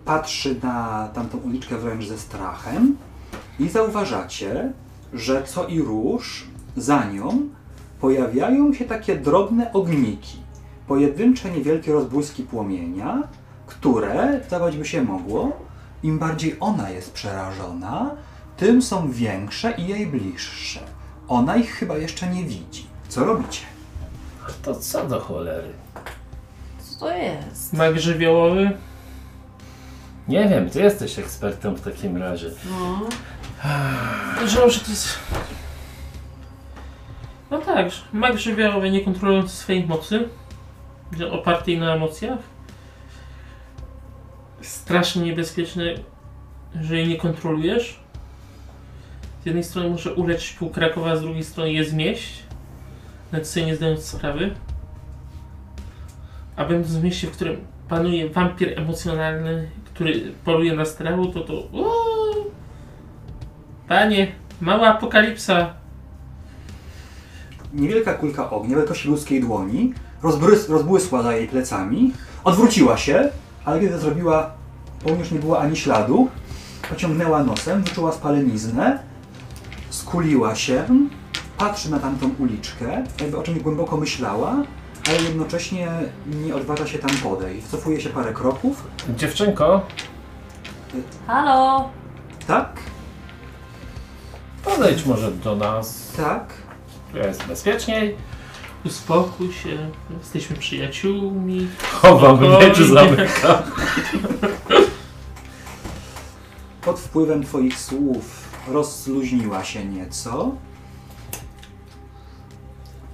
[0.05, 2.97] Patrzy na tamtą uliczkę wręcz ze strachem
[3.59, 4.73] i zauważacie,
[5.13, 6.47] że co i róż
[6.77, 7.49] za nią
[8.01, 10.39] pojawiają się takie drobne ogniki,
[10.89, 13.23] pojedyncze niewielkie rozbłyski płomienia,
[13.67, 15.53] które, zdawać by się mogło,
[16.03, 18.17] im bardziej ona jest przerażona,
[18.65, 20.81] tym są większe i jej bliższe.
[21.29, 22.87] Ona ich chyba jeszcze nie widzi.
[23.09, 23.61] Co robicie?
[24.63, 25.69] To co do cholery?
[26.79, 27.73] Co to jest?
[27.73, 28.79] mag żywiołowy.
[30.29, 32.51] Nie wiem, ty jesteś ekspertem w takim razie.
[32.71, 33.01] No.
[34.47, 35.19] Że że to jest...
[37.51, 40.29] No tak, mag żywiołowy nie kontrolujący swojej mocy,
[41.19, 42.39] że oparty na emocjach.
[44.61, 45.95] Strasznie niebezpieczny,
[46.81, 48.04] że jej nie kontrolujesz.
[49.45, 52.43] Z jednej strony może uleczyć pół Krakowa, a z drugiej strony je zmieść,
[53.33, 54.55] nawet sobie nie zdając sprawy.
[56.57, 57.57] A będąc w mieście, w którym
[57.89, 61.53] panuje wampir emocjonalny, który poluje na strachu, to to...
[61.53, 62.51] Uuu,
[63.89, 65.75] Panie, mała apokalipsa.
[67.75, 72.13] Niewielka kulka ognia, wielkości ludzkiej dłoni, rozbrys- rozbłysła za jej plecami,
[72.45, 73.31] odwróciła się,
[73.65, 74.51] ale kiedy to zrobiła,
[75.07, 76.29] niej już nie było ani śladu,
[76.89, 79.14] pociągnęła nosem, wyczuła spaleniznę,
[79.95, 80.85] skuliła się,
[81.59, 84.55] patrzy na tamtą uliczkę, jakby o czymś głęboko myślała,
[85.09, 85.89] ale jednocześnie
[86.27, 87.67] nie odważa się tam podejść.
[87.67, 88.83] Cofuje się parę kroków,
[89.17, 89.87] Dziewczynko,
[91.27, 91.89] Halo?
[92.47, 92.69] tak,
[94.65, 96.13] podejdź może do nas.
[96.17, 96.53] tak,
[97.15, 98.17] jest bezpieczniej.
[98.87, 99.91] Uspokój się,
[100.21, 101.69] jesteśmy przyjaciółmi.
[101.93, 102.67] Chowam Spokojnie.
[102.69, 103.63] miecz zamykam.
[106.83, 110.55] pod wpływem Twoich słów rozluźniła się nieco.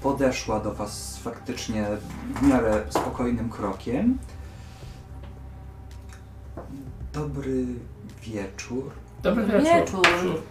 [0.02, 1.86] Podeszła do Was faktycznie
[2.34, 4.18] w miarę spokojnym krokiem.
[7.12, 7.64] Dobry
[8.22, 8.90] wieczór.
[9.22, 9.64] Dobry wieczór.
[9.64, 10.42] Wieczór.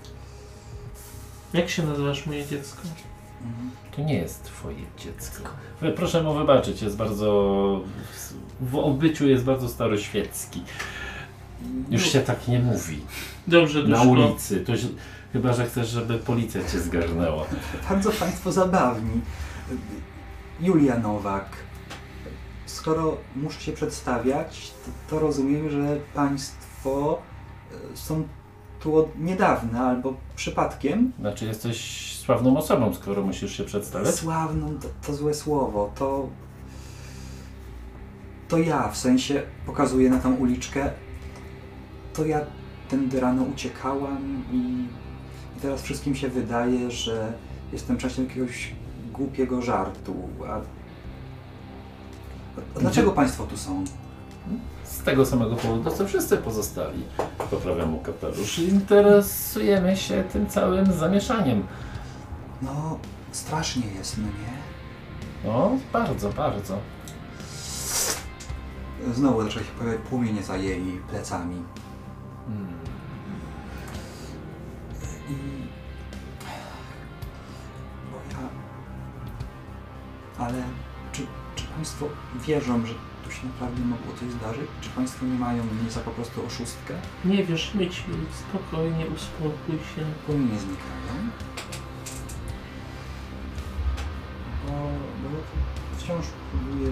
[1.53, 2.81] Jak się nazywasz, moje dziecko?
[3.95, 5.49] To nie jest twoje dziecko.
[5.95, 7.81] Proszę mu wybaczyć, jest bardzo...
[8.61, 10.63] W obyciu jest bardzo staroświecki.
[11.90, 13.02] Już się tak nie mówi.
[13.48, 14.11] Dobrze, Na duszko.
[14.11, 14.60] ulicy.
[14.60, 14.90] To źle-
[15.34, 17.45] chyba, że chcesz, żeby policja cię zgarnęła.
[17.90, 19.22] Bardzo Państwo zabawni.
[20.61, 21.45] Julia Nowak.
[22.65, 27.19] Skoro muszę się przedstawiać, to, to rozumiem, że Państwo
[27.94, 28.23] e, są
[28.80, 31.11] tu od niedawna albo przypadkiem.
[31.19, 34.15] Znaczy jesteś sławną osobą, skoro musisz się przedstawiać.
[34.15, 35.91] Sławną to, to złe słowo.
[35.99, 36.30] To.
[38.48, 40.91] To ja, w sensie pokazuję na tą uliczkę.
[42.20, 42.41] To ja
[42.90, 44.56] tędy rano uciekałam i,
[45.58, 47.34] i teraz wszystkim się wydaje, że
[47.74, 48.74] jestem częścią jakiegoś
[49.14, 50.16] głupiego żartu.
[50.48, 50.56] A,
[52.76, 53.84] a dlaczego Państwo tu są?
[54.84, 57.04] Z tego samego powodu, co wszyscy pozostali.
[57.52, 58.60] Poprawiam mu kapelusz.
[58.60, 61.64] Interesujemy się tym całym zamieszaniem.
[62.62, 63.00] No,
[63.32, 64.60] strasznie jest, no nie?
[65.52, 66.78] No, bardzo, bardzo.
[69.14, 71.56] Znowu zaczęły się pojawiać płomienie za jej plecami.
[75.30, 75.35] I...
[78.11, 78.49] Bo ja...
[80.45, 80.63] Ale
[81.11, 81.21] czy,
[81.55, 82.05] czy Państwo
[82.47, 82.93] wierzą, że
[83.23, 84.67] tu się naprawdę mogło coś zdarzyć?
[84.81, 86.93] Czy Państwo nie mają mnie za po prostu oszustkę?
[87.26, 88.03] Nie wierzymy ci,
[88.49, 90.05] spokojnie, uspokój się.
[90.26, 91.30] Płomienie znikają.
[94.65, 94.71] Bo,
[95.23, 95.43] bo ja
[95.97, 96.91] wciąż próbuję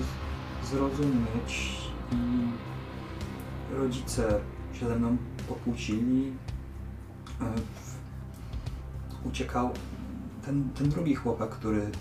[0.64, 1.78] zrozumieć
[2.12, 2.16] i
[3.76, 4.40] rodzice
[4.80, 5.18] się ze mną
[5.50, 6.34] pokłócili.
[7.42, 7.46] E,
[9.24, 9.70] Uciekał
[10.46, 11.92] ten, ten drugi chłopak, który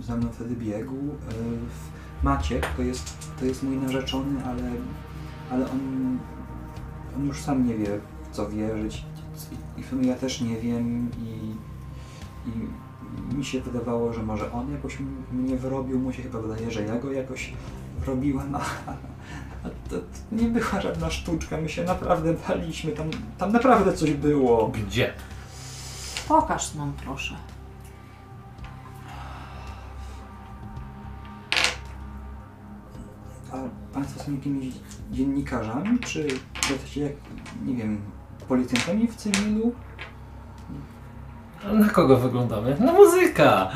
[0.00, 0.94] ze mną wtedy biegł.
[0.94, 1.32] e,
[2.22, 4.62] Maciek to jest, to jest mój narzeczony, ale,
[5.50, 5.80] ale on,
[7.16, 8.00] on już sam nie wie
[8.30, 9.04] w co wierzyć
[9.76, 11.54] i, w sumie ja też nie wiem i,
[12.48, 14.98] i mi się wydawało, że może on jakoś
[15.32, 17.52] mnie wyrobił, mu się chyba wydaje, że ja go jakoś
[18.00, 18.96] wrobiłem, a, a
[19.90, 20.02] to, to
[20.32, 24.68] nie była żadna sztuczka, my się naprawdę baliśmy, tam, tam naprawdę coś było.
[24.68, 25.12] Gdzie?
[26.28, 27.34] Pokaż nam proszę.
[33.52, 33.56] A
[33.94, 34.74] Państwo są jakimiś
[35.12, 36.28] dziennikarzami, czy
[36.70, 37.12] jesteście, jak,
[37.64, 38.00] nie wiem,
[38.48, 39.72] policjantami w cywilu?
[41.64, 42.76] A Na kogo wyglądamy?
[42.80, 43.70] Na muzyka!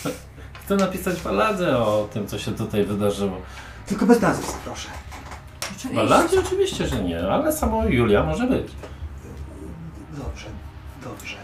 [0.64, 3.36] Chcę napisać baladę o tym, co się tutaj wydarzyło.
[3.86, 4.88] Tylko bez nazwisk, proszę.
[5.76, 6.08] Oczywiście.
[6.08, 8.66] Baladzie oczywiście, że nie, ale samo Julia może być.
[10.12, 10.46] Dobrze,
[11.04, 11.36] dobrze.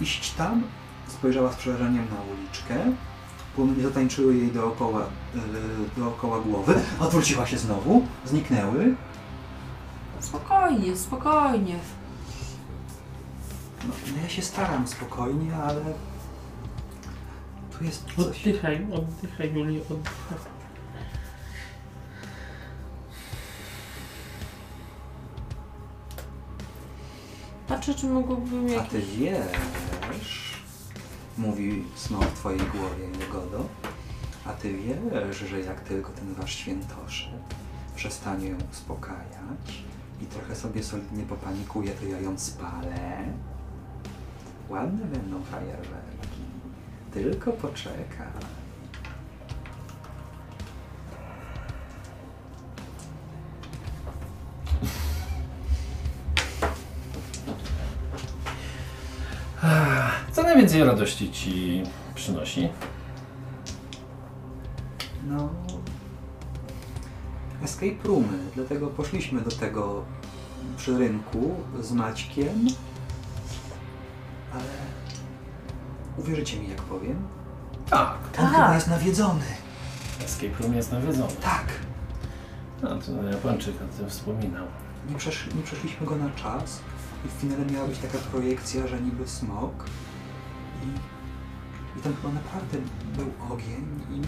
[0.00, 0.62] Iść tam,
[1.08, 2.74] spojrzała z przerażeniem na uliczkę.
[3.56, 5.00] Płomienie zatańczyły jej dookoła,
[5.34, 5.40] yy,
[5.96, 6.74] dookoła głowy.
[7.00, 8.94] Odwróciła się znowu, zniknęły.
[10.20, 11.74] Spokojnie, spokojnie.
[13.88, 15.82] No, no ja się staram spokojnie, ale
[17.78, 18.26] tu jest coś.
[18.40, 20.53] Oddychaj, oddychaj, Julio, oddychaj.
[27.68, 30.54] Patrzę, czy mogłabym A ty wiesz,
[31.38, 33.64] mówi smok w twojej głowie, Jagodo,
[34.46, 34.74] a ty
[35.12, 37.28] wiesz, że jak tylko ten wasz świętoszy
[37.96, 39.84] przestanie ją uspokajać
[40.22, 43.24] i trochę sobie solidnie popanikuje, to ja ją spalę.
[44.68, 46.44] Ładne będą fajerwerki.
[47.12, 48.53] Tylko poczekaj.
[60.32, 61.82] Co najwięcej radości ci
[62.14, 62.68] przynosi?
[65.26, 65.48] No.
[67.64, 70.04] Escape roomy, dlatego poszliśmy do tego
[70.76, 72.66] przy rynku z Maćkiem.
[74.52, 74.62] Ale
[76.18, 77.16] uwierzycie mi, jak powiem?
[77.90, 78.14] Tak.
[78.26, 78.50] On Tak.
[78.52, 79.44] chyba jest nawiedzony.
[80.24, 81.32] Escape Room jest nawiedzony.
[81.42, 81.64] Tak.
[82.82, 84.66] No to Japończyk o tym wspominał.
[85.10, 86.80] Nie, przesz nie przeszliśmy go na czas
[87.24, 89.84] i w finale miała być taka projekcja, że niby smok
[90.82, 90.88] i,
[91.98, 92.78] i tam chyba naprawdę
[93.16, 94.20] był ogień i,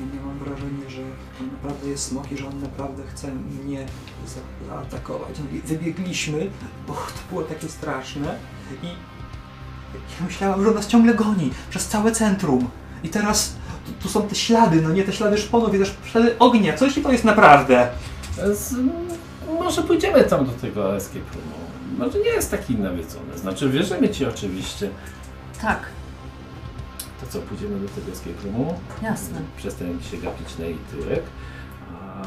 [0.00, 1.02] ja miałam wrażenie, że
[1.38, 3.86] to naprawdę jest smok i że on naprawdę chce mnie
[4.26, 5.38] za zaatakować.
[5.38, 6.50] No i wybiegliśmy,
[6.86, 8.38] bo to było takie straszne
[8.82, 8.86] i
[10.20, 12.68] ja myślałam, że on nas ciągle goni przez całe centrum
[13.02, 13.56] i teraz
[13.86, 16.76] tu, tu są te ślady, no nie te ślady szponów i też ślady ognia.
[16.76, 17.88] Co jeśli to jest naprawdę?
[18.52, 18.74] Z,
[19.58, 21.51] może pójdziemy tam do tego escape roomu.
[21.98, 23.38] Może nie jest taki nawiedzony.
[23.38, 24.90] Znaczy wierzymy ci oczywiście.
[25.60, 25.82] Tak,
[27.20, 28.74] To co, pójdziemy do tego escape roomu?
[29.02, 29.40] jasne.
[29.56, 31.22] Przestań się gapić na jej tyłek.
[31.90, 32.22] A,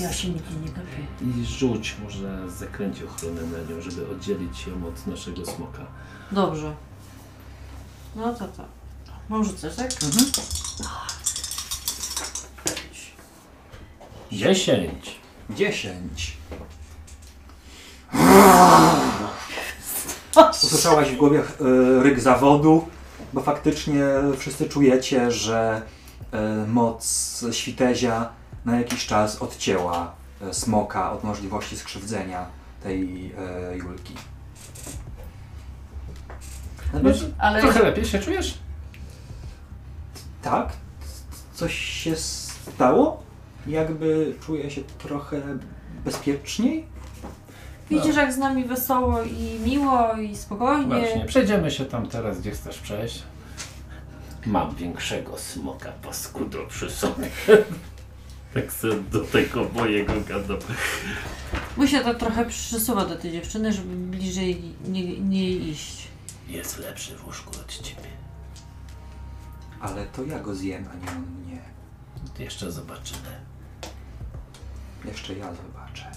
[0.00, 1.40] Ja się nigdzie nie gapię.
[1.40, 5.86] I rzuć może zakręcie ochronę na nią, żeby oddzielić ją od naszego smoka.
[6.32, 6.74] Dobrze.
[8.16, 8.64] No to to.
[9.28, 9.90] Mam rzucać, tak?
[10.02, 10.24] Mhm.
[14.32, 15.16] 10.
[15.50, 16.36] 10.
[20.62, 22.88] Usłyszałaś w głowie e, ryk zawodu,
[23.32, 24.04] bo faktycznie
[24.38, 25.82] wszyscy czujecie, że
[26.32, 28.28] e, moc świtezia
[28.64, 32.46] na jakiś czas odcięła e, smoka od możliwości skrzywdzenia
[32.82, 33.32] tej
[33.74, 34.14] Julki.
[36.92, 38.58] Natomiast, Ale Trochę lepiej się czujesz?
[40.42, 40.68] tak,
[41.54, 43.22] coś się stało?
[43.66, 45.40] Jakby czuję się trochę
[46.04, 46.86] bezpieczniej?
[47.90, 50.86] Widzisz jak z nami wesoło i miło i spokojnie.
[50.86, 53.22] Właśnie, przejdziemy się tam teraz, gdzie chcesz przejść.
[54.46, 57.28] Mam większego smoka paskudo przy sobie.
[58.54, 60.58] tak sobie do tego mojego gadam.
[61.76, 66.08] Mój się tak trochę przysuwa do tej dziewczyny, żeby bliżej nie, nie iść.
[66.48, 68.08] Jest lepszy w łóżku od ciebie.
[69.80, 71.58] Ale to ja go zjem, a nie on mnie.
[72.38, 73.40] Jeszcze zobaczymy.
[75.04, 76.10] Jeszcze ja zobaczę.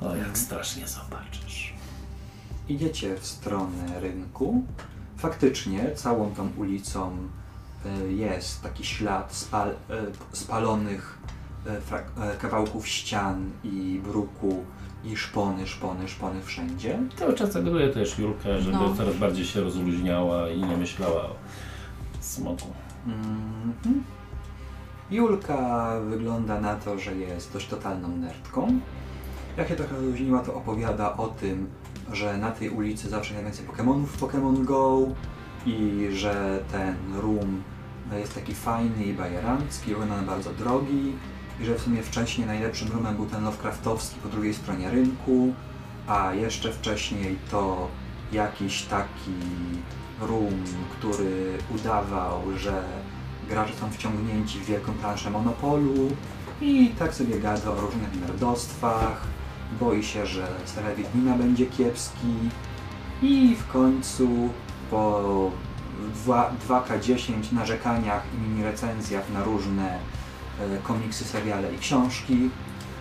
[0.00, 1.74] O, jak strasznie zobaczysz.
[2.68, 4.62] Idziecie w stronę rynku.
[5.16, 7.16] Faktycznie całą tą ulicą
[8.08, 9.74] y, jest taki ślad spal, y,
[10.36, 11.18] spalonych
[11.66, 14.64] y, frak- kawałków ścian i bruku
[15.04, 16.98] i szpony, szpony, szpony wszędzie.
[17.18, 18.94] Cały czas zagaduję też Julkę, żeby No.
[18.94, 21.34] coraz bardziej się rozluźniała i nie myślała o
[22.20, 22.66] smoku.
[23.06, 24.04] Mhm.
[25.10, 28.80] Julka wygląda na to, że jest dość totalną nerdką.
[29.56, 31.68] Jak się trochę rozluźniła, to opowiada o tym,
[32.12, 34.98] że na tej ulicy zawsze najwięcej Pokémonów w Pokémon Go
[35.66, 37.62] i że ten room
[38.18, 41.12] jest taki fajny i bajerancki, na bardzo drogi
[41.60, 45.54] i że w sumie wcześniej najlepszym roomem był ten Lovecraftowski po drugiej stronie rynku,
[46.06, 47.88] a jeszcze wcześniej to
[48.32, 49.32] jakiś taki
[50.20, 50.64] room,
[50.98, 52.82] który udawał, że
[53.48, 56.08] gracze są wciągnięci w wielką planszę Monopolu
[56.60, 59.26] i tak sobie gada o różnych nerdostwach,
[59.80, 60.46] boi się, że
[60.96, 62.34] Wiedźmina będzie kiepski
[63.22, 64.28] i w końcu
[64.90, 65.50] po
[66.14, 69.98] dwa- 2K10 narzekaniach i mini recenzjach na różne
[70.60, 72.50] e, komiksy, seriale i książki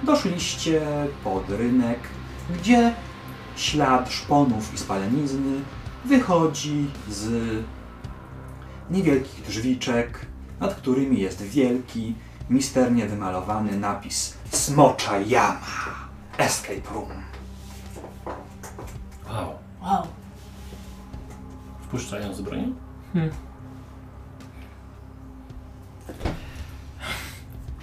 [0.03, 0.81] doszliście
[1.23, 1.99] pod rynek,
[2.55, 2.93] gdzie
[3.55, 5.59] ślad szponów i spalenizny
[6.05, 7.29] wychodzi z
[8.91, 10.25] niewielkich drzwiczek,
[10.59, 12.15] nad którymi jest wielki,
[12.49, 16.08] misternie wymalowany napis Smocza Jama
[16.39, 17.09] Escape Room.
[19.29, 19.53] Wow.
[19.81, 20.07] Wow.
[21.83, 22.73] Wpuszczają z bronią?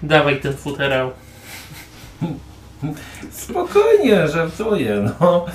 [0.02, 1.10] Dawaj ten futerał.
[3.30, 5.46] Spokojnie, żartuję, no.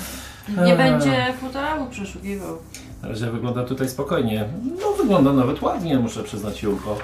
[0.64, 0.76] Nie Eee.
[0.78, 2.58] będzie futerału przeszukiwał.
[3.02, 4.48] Na razie wygląda tutaj spokojnie.
[4.80, 6.98] No wygląda nawet ładnie, muszę przyznać Julko.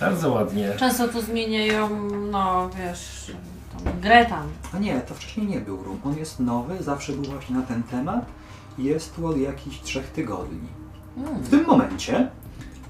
[0.00, 0.72] Bardzo ładnie.
[0.78, 3.32] Często to zmieniają, no wiesz,
[4.24, 4.48] tam.
[4.74, 6.00] A nie, to wcześniej nie był room.
[6.04, 8.24] On jest nowy, zawsze był właśnie na ten temat
[8.78, 10.68] jest tu od jakichś trzech tygodni.
[11.16, 11.42] Mm.
[11.42, 12.30] W tym momencie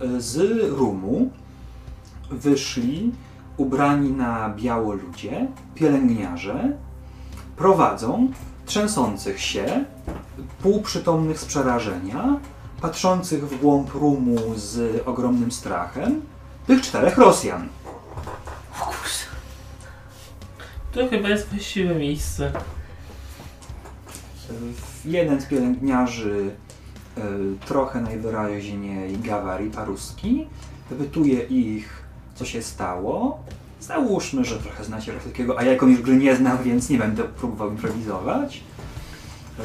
[0.00, 0.38] e, z
[0.78, 1.30] roomu
[2.30, 3.12] wyszli
[3.56, 6.76] ubrani na biało ludzie, pielęgniarze,
[7.56, 8.28] prowadzą
[8.66, 9.84] trzęsących się,
[10.62, 12.40] półprzytomnych z przerażenia,
[12.80, 16.20] patrzących w głąb roomu z ogromnym strachem,
[16.66, 17.68] tych czterech Rosjan.
[20.92, 22.52] To chyba jest właściwe miejsce.
[25.04, 26.50] Jeden z pielęgniarzy,
[27.18, 27.20] y,
[27.66, 30.46] trochę najwyraźniej Gawari Paruski,
[30.90, 32.02] wypytuje ich,
[32.34, 33.40] co się stało.
[33.80, 37.70] Załóżmy, że trochę znacie rosyjskiego, a ja jakąś gry nie znam, więc nie będę próbował
[37.70, 38.60] improwizować.
[39.58, 39.62] Y,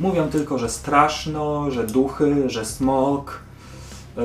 [0.00, 3.40] Mówią tylko, że straszno, że duchy, że smok.
[4.18, 4.22] Y,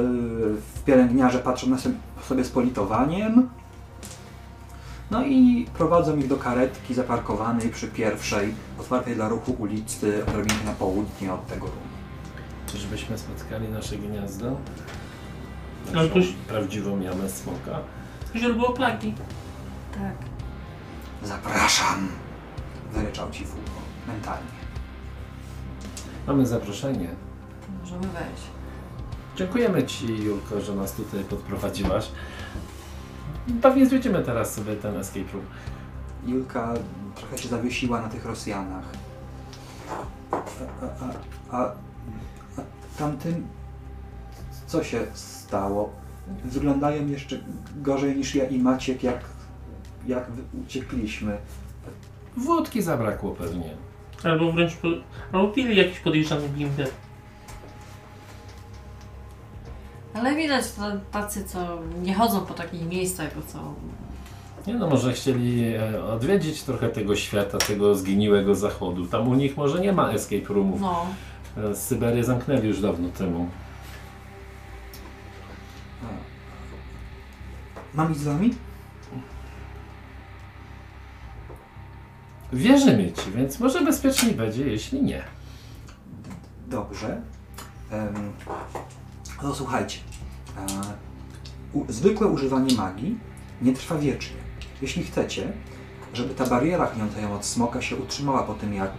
[0.85, 1.77] Pielęgniarze patrzą na
[2.23, 3.49] sobie z politowaniem.
[5.11, 10.71] No i prowadzą ich do karetki zaparkowanej przy pierwszej, otwartej dla ruchu ulicy, odrobinę na
[10.71, 11.77] południe od tego ruchu.
[12.67, 14.45] Czyżbyśmy spotkali nasze gniazdo?
[15.85, 17.79] No Naszą tuż- prawdziwą jamę smoka.
[18.35, 19.13] Źródło plagi.
[19.93, 20.13] Tak.
[21.23, 22.07] Zapraszam!
[22.93, 24.47] Wyryczał ci w ucho, mentalnie.
[26.27, 27.09] Mamy zaproszenie.
[27.81, 28.43] Możemy wejść.
[29.35, 32.09] Dziękujemy Ci, Julko, że nas tutaj podprowadziłaś.
[33.61, 35.45] Pewnie zwiedzimy teraz sobie ten escape room.
[36.25, 36.73] Julka
[37.15, 38.85] trochę się zawiesiła na tych Rosjanach.
[40.31, 41.71] A, a, a,
[42.57, 42.61] a,
[42.97, 43.47] tamtym
[44.67, 45.91] co się stało?
[46.45, 47.39] Wyglądają jeszcze
[47.75, 49.19] gorzej niż ja i Maciek, jak,
[50.07, 50.27] jak
[50.65, 51.37] uciekliśmy.
[52.37, 53.73] Wódki zabrakło pewnie.
[54.23, 54.87] Albo wręcz po...
[55.31, 56.87] Albo pili jakiś podejrzany bimber.
[60.19, 60.81] Ale widać to
[61.11, 63.73] tacy, co nie chodzą po takich miejscach, to co...
[64.67, 69.05] Nie no, może chcieli e, odwiedzić trochę tego świata, tego zginiłego zachodu.
[69.07, 70.81] Tam u nich może nie ma escape roomów.
[70.81, 71.05] No,
[71.57, 73.49] E, Syberię zamknęli już dawno temu.
[77.93, 78.53] Mam iść z wami?
[82.53, 85.23] Wierzymy ci, więc może bezpieczniej będzie, jeśli nie.
[86.67, 87.21] Dobrze.
[87.91, 88.33] Em,
[89.43, 89.99] no słuchajcie.
[90.57, 93.17] E, zwykłe używanie magii
[93.61, 94.37] nie trwa wiecznie.
[94.81, 95.53] Jeśli chcecie,
[96.13, 98.91] żeby ta bariera chroniąca ją od smoka się utrzymała po tym, jak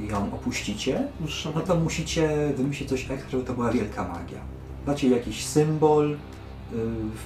[0.00, 1.08] e, ją opuścicie,
[1.54, 4.40] no to musicie wymyślić coś ekstra, żeby to była wielka magia.
[4.86, 6.16] Dacie jakiś symbol, yy,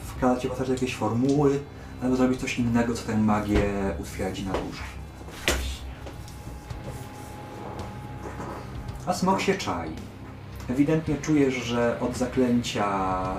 [0.06, 1.60] wkladacie postać jakieś formuły,
[2.02, 3.62] albo zrobić coś innego, co tę magię
[4.00, 4.86] utwierdzi na dłużej.
[9.06, 9.90] A smok się czai.
[10.68, 12.88] Ewidentnie czujesz, że od zaklęcia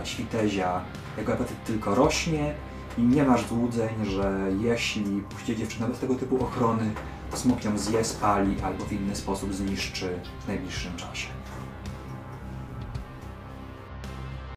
[0.03, 0.81] świtezia
[1.17, 2.53] jego apetyt tylko rośnie
[2.97, 6.91] i nie masz złudzeń, że jeśli puścicie dziewczynę bez tego typu ochrony,
[7.33, 11.36] smok ją zje, spali albo w inny sposób zniszczy w najbliższym czasie.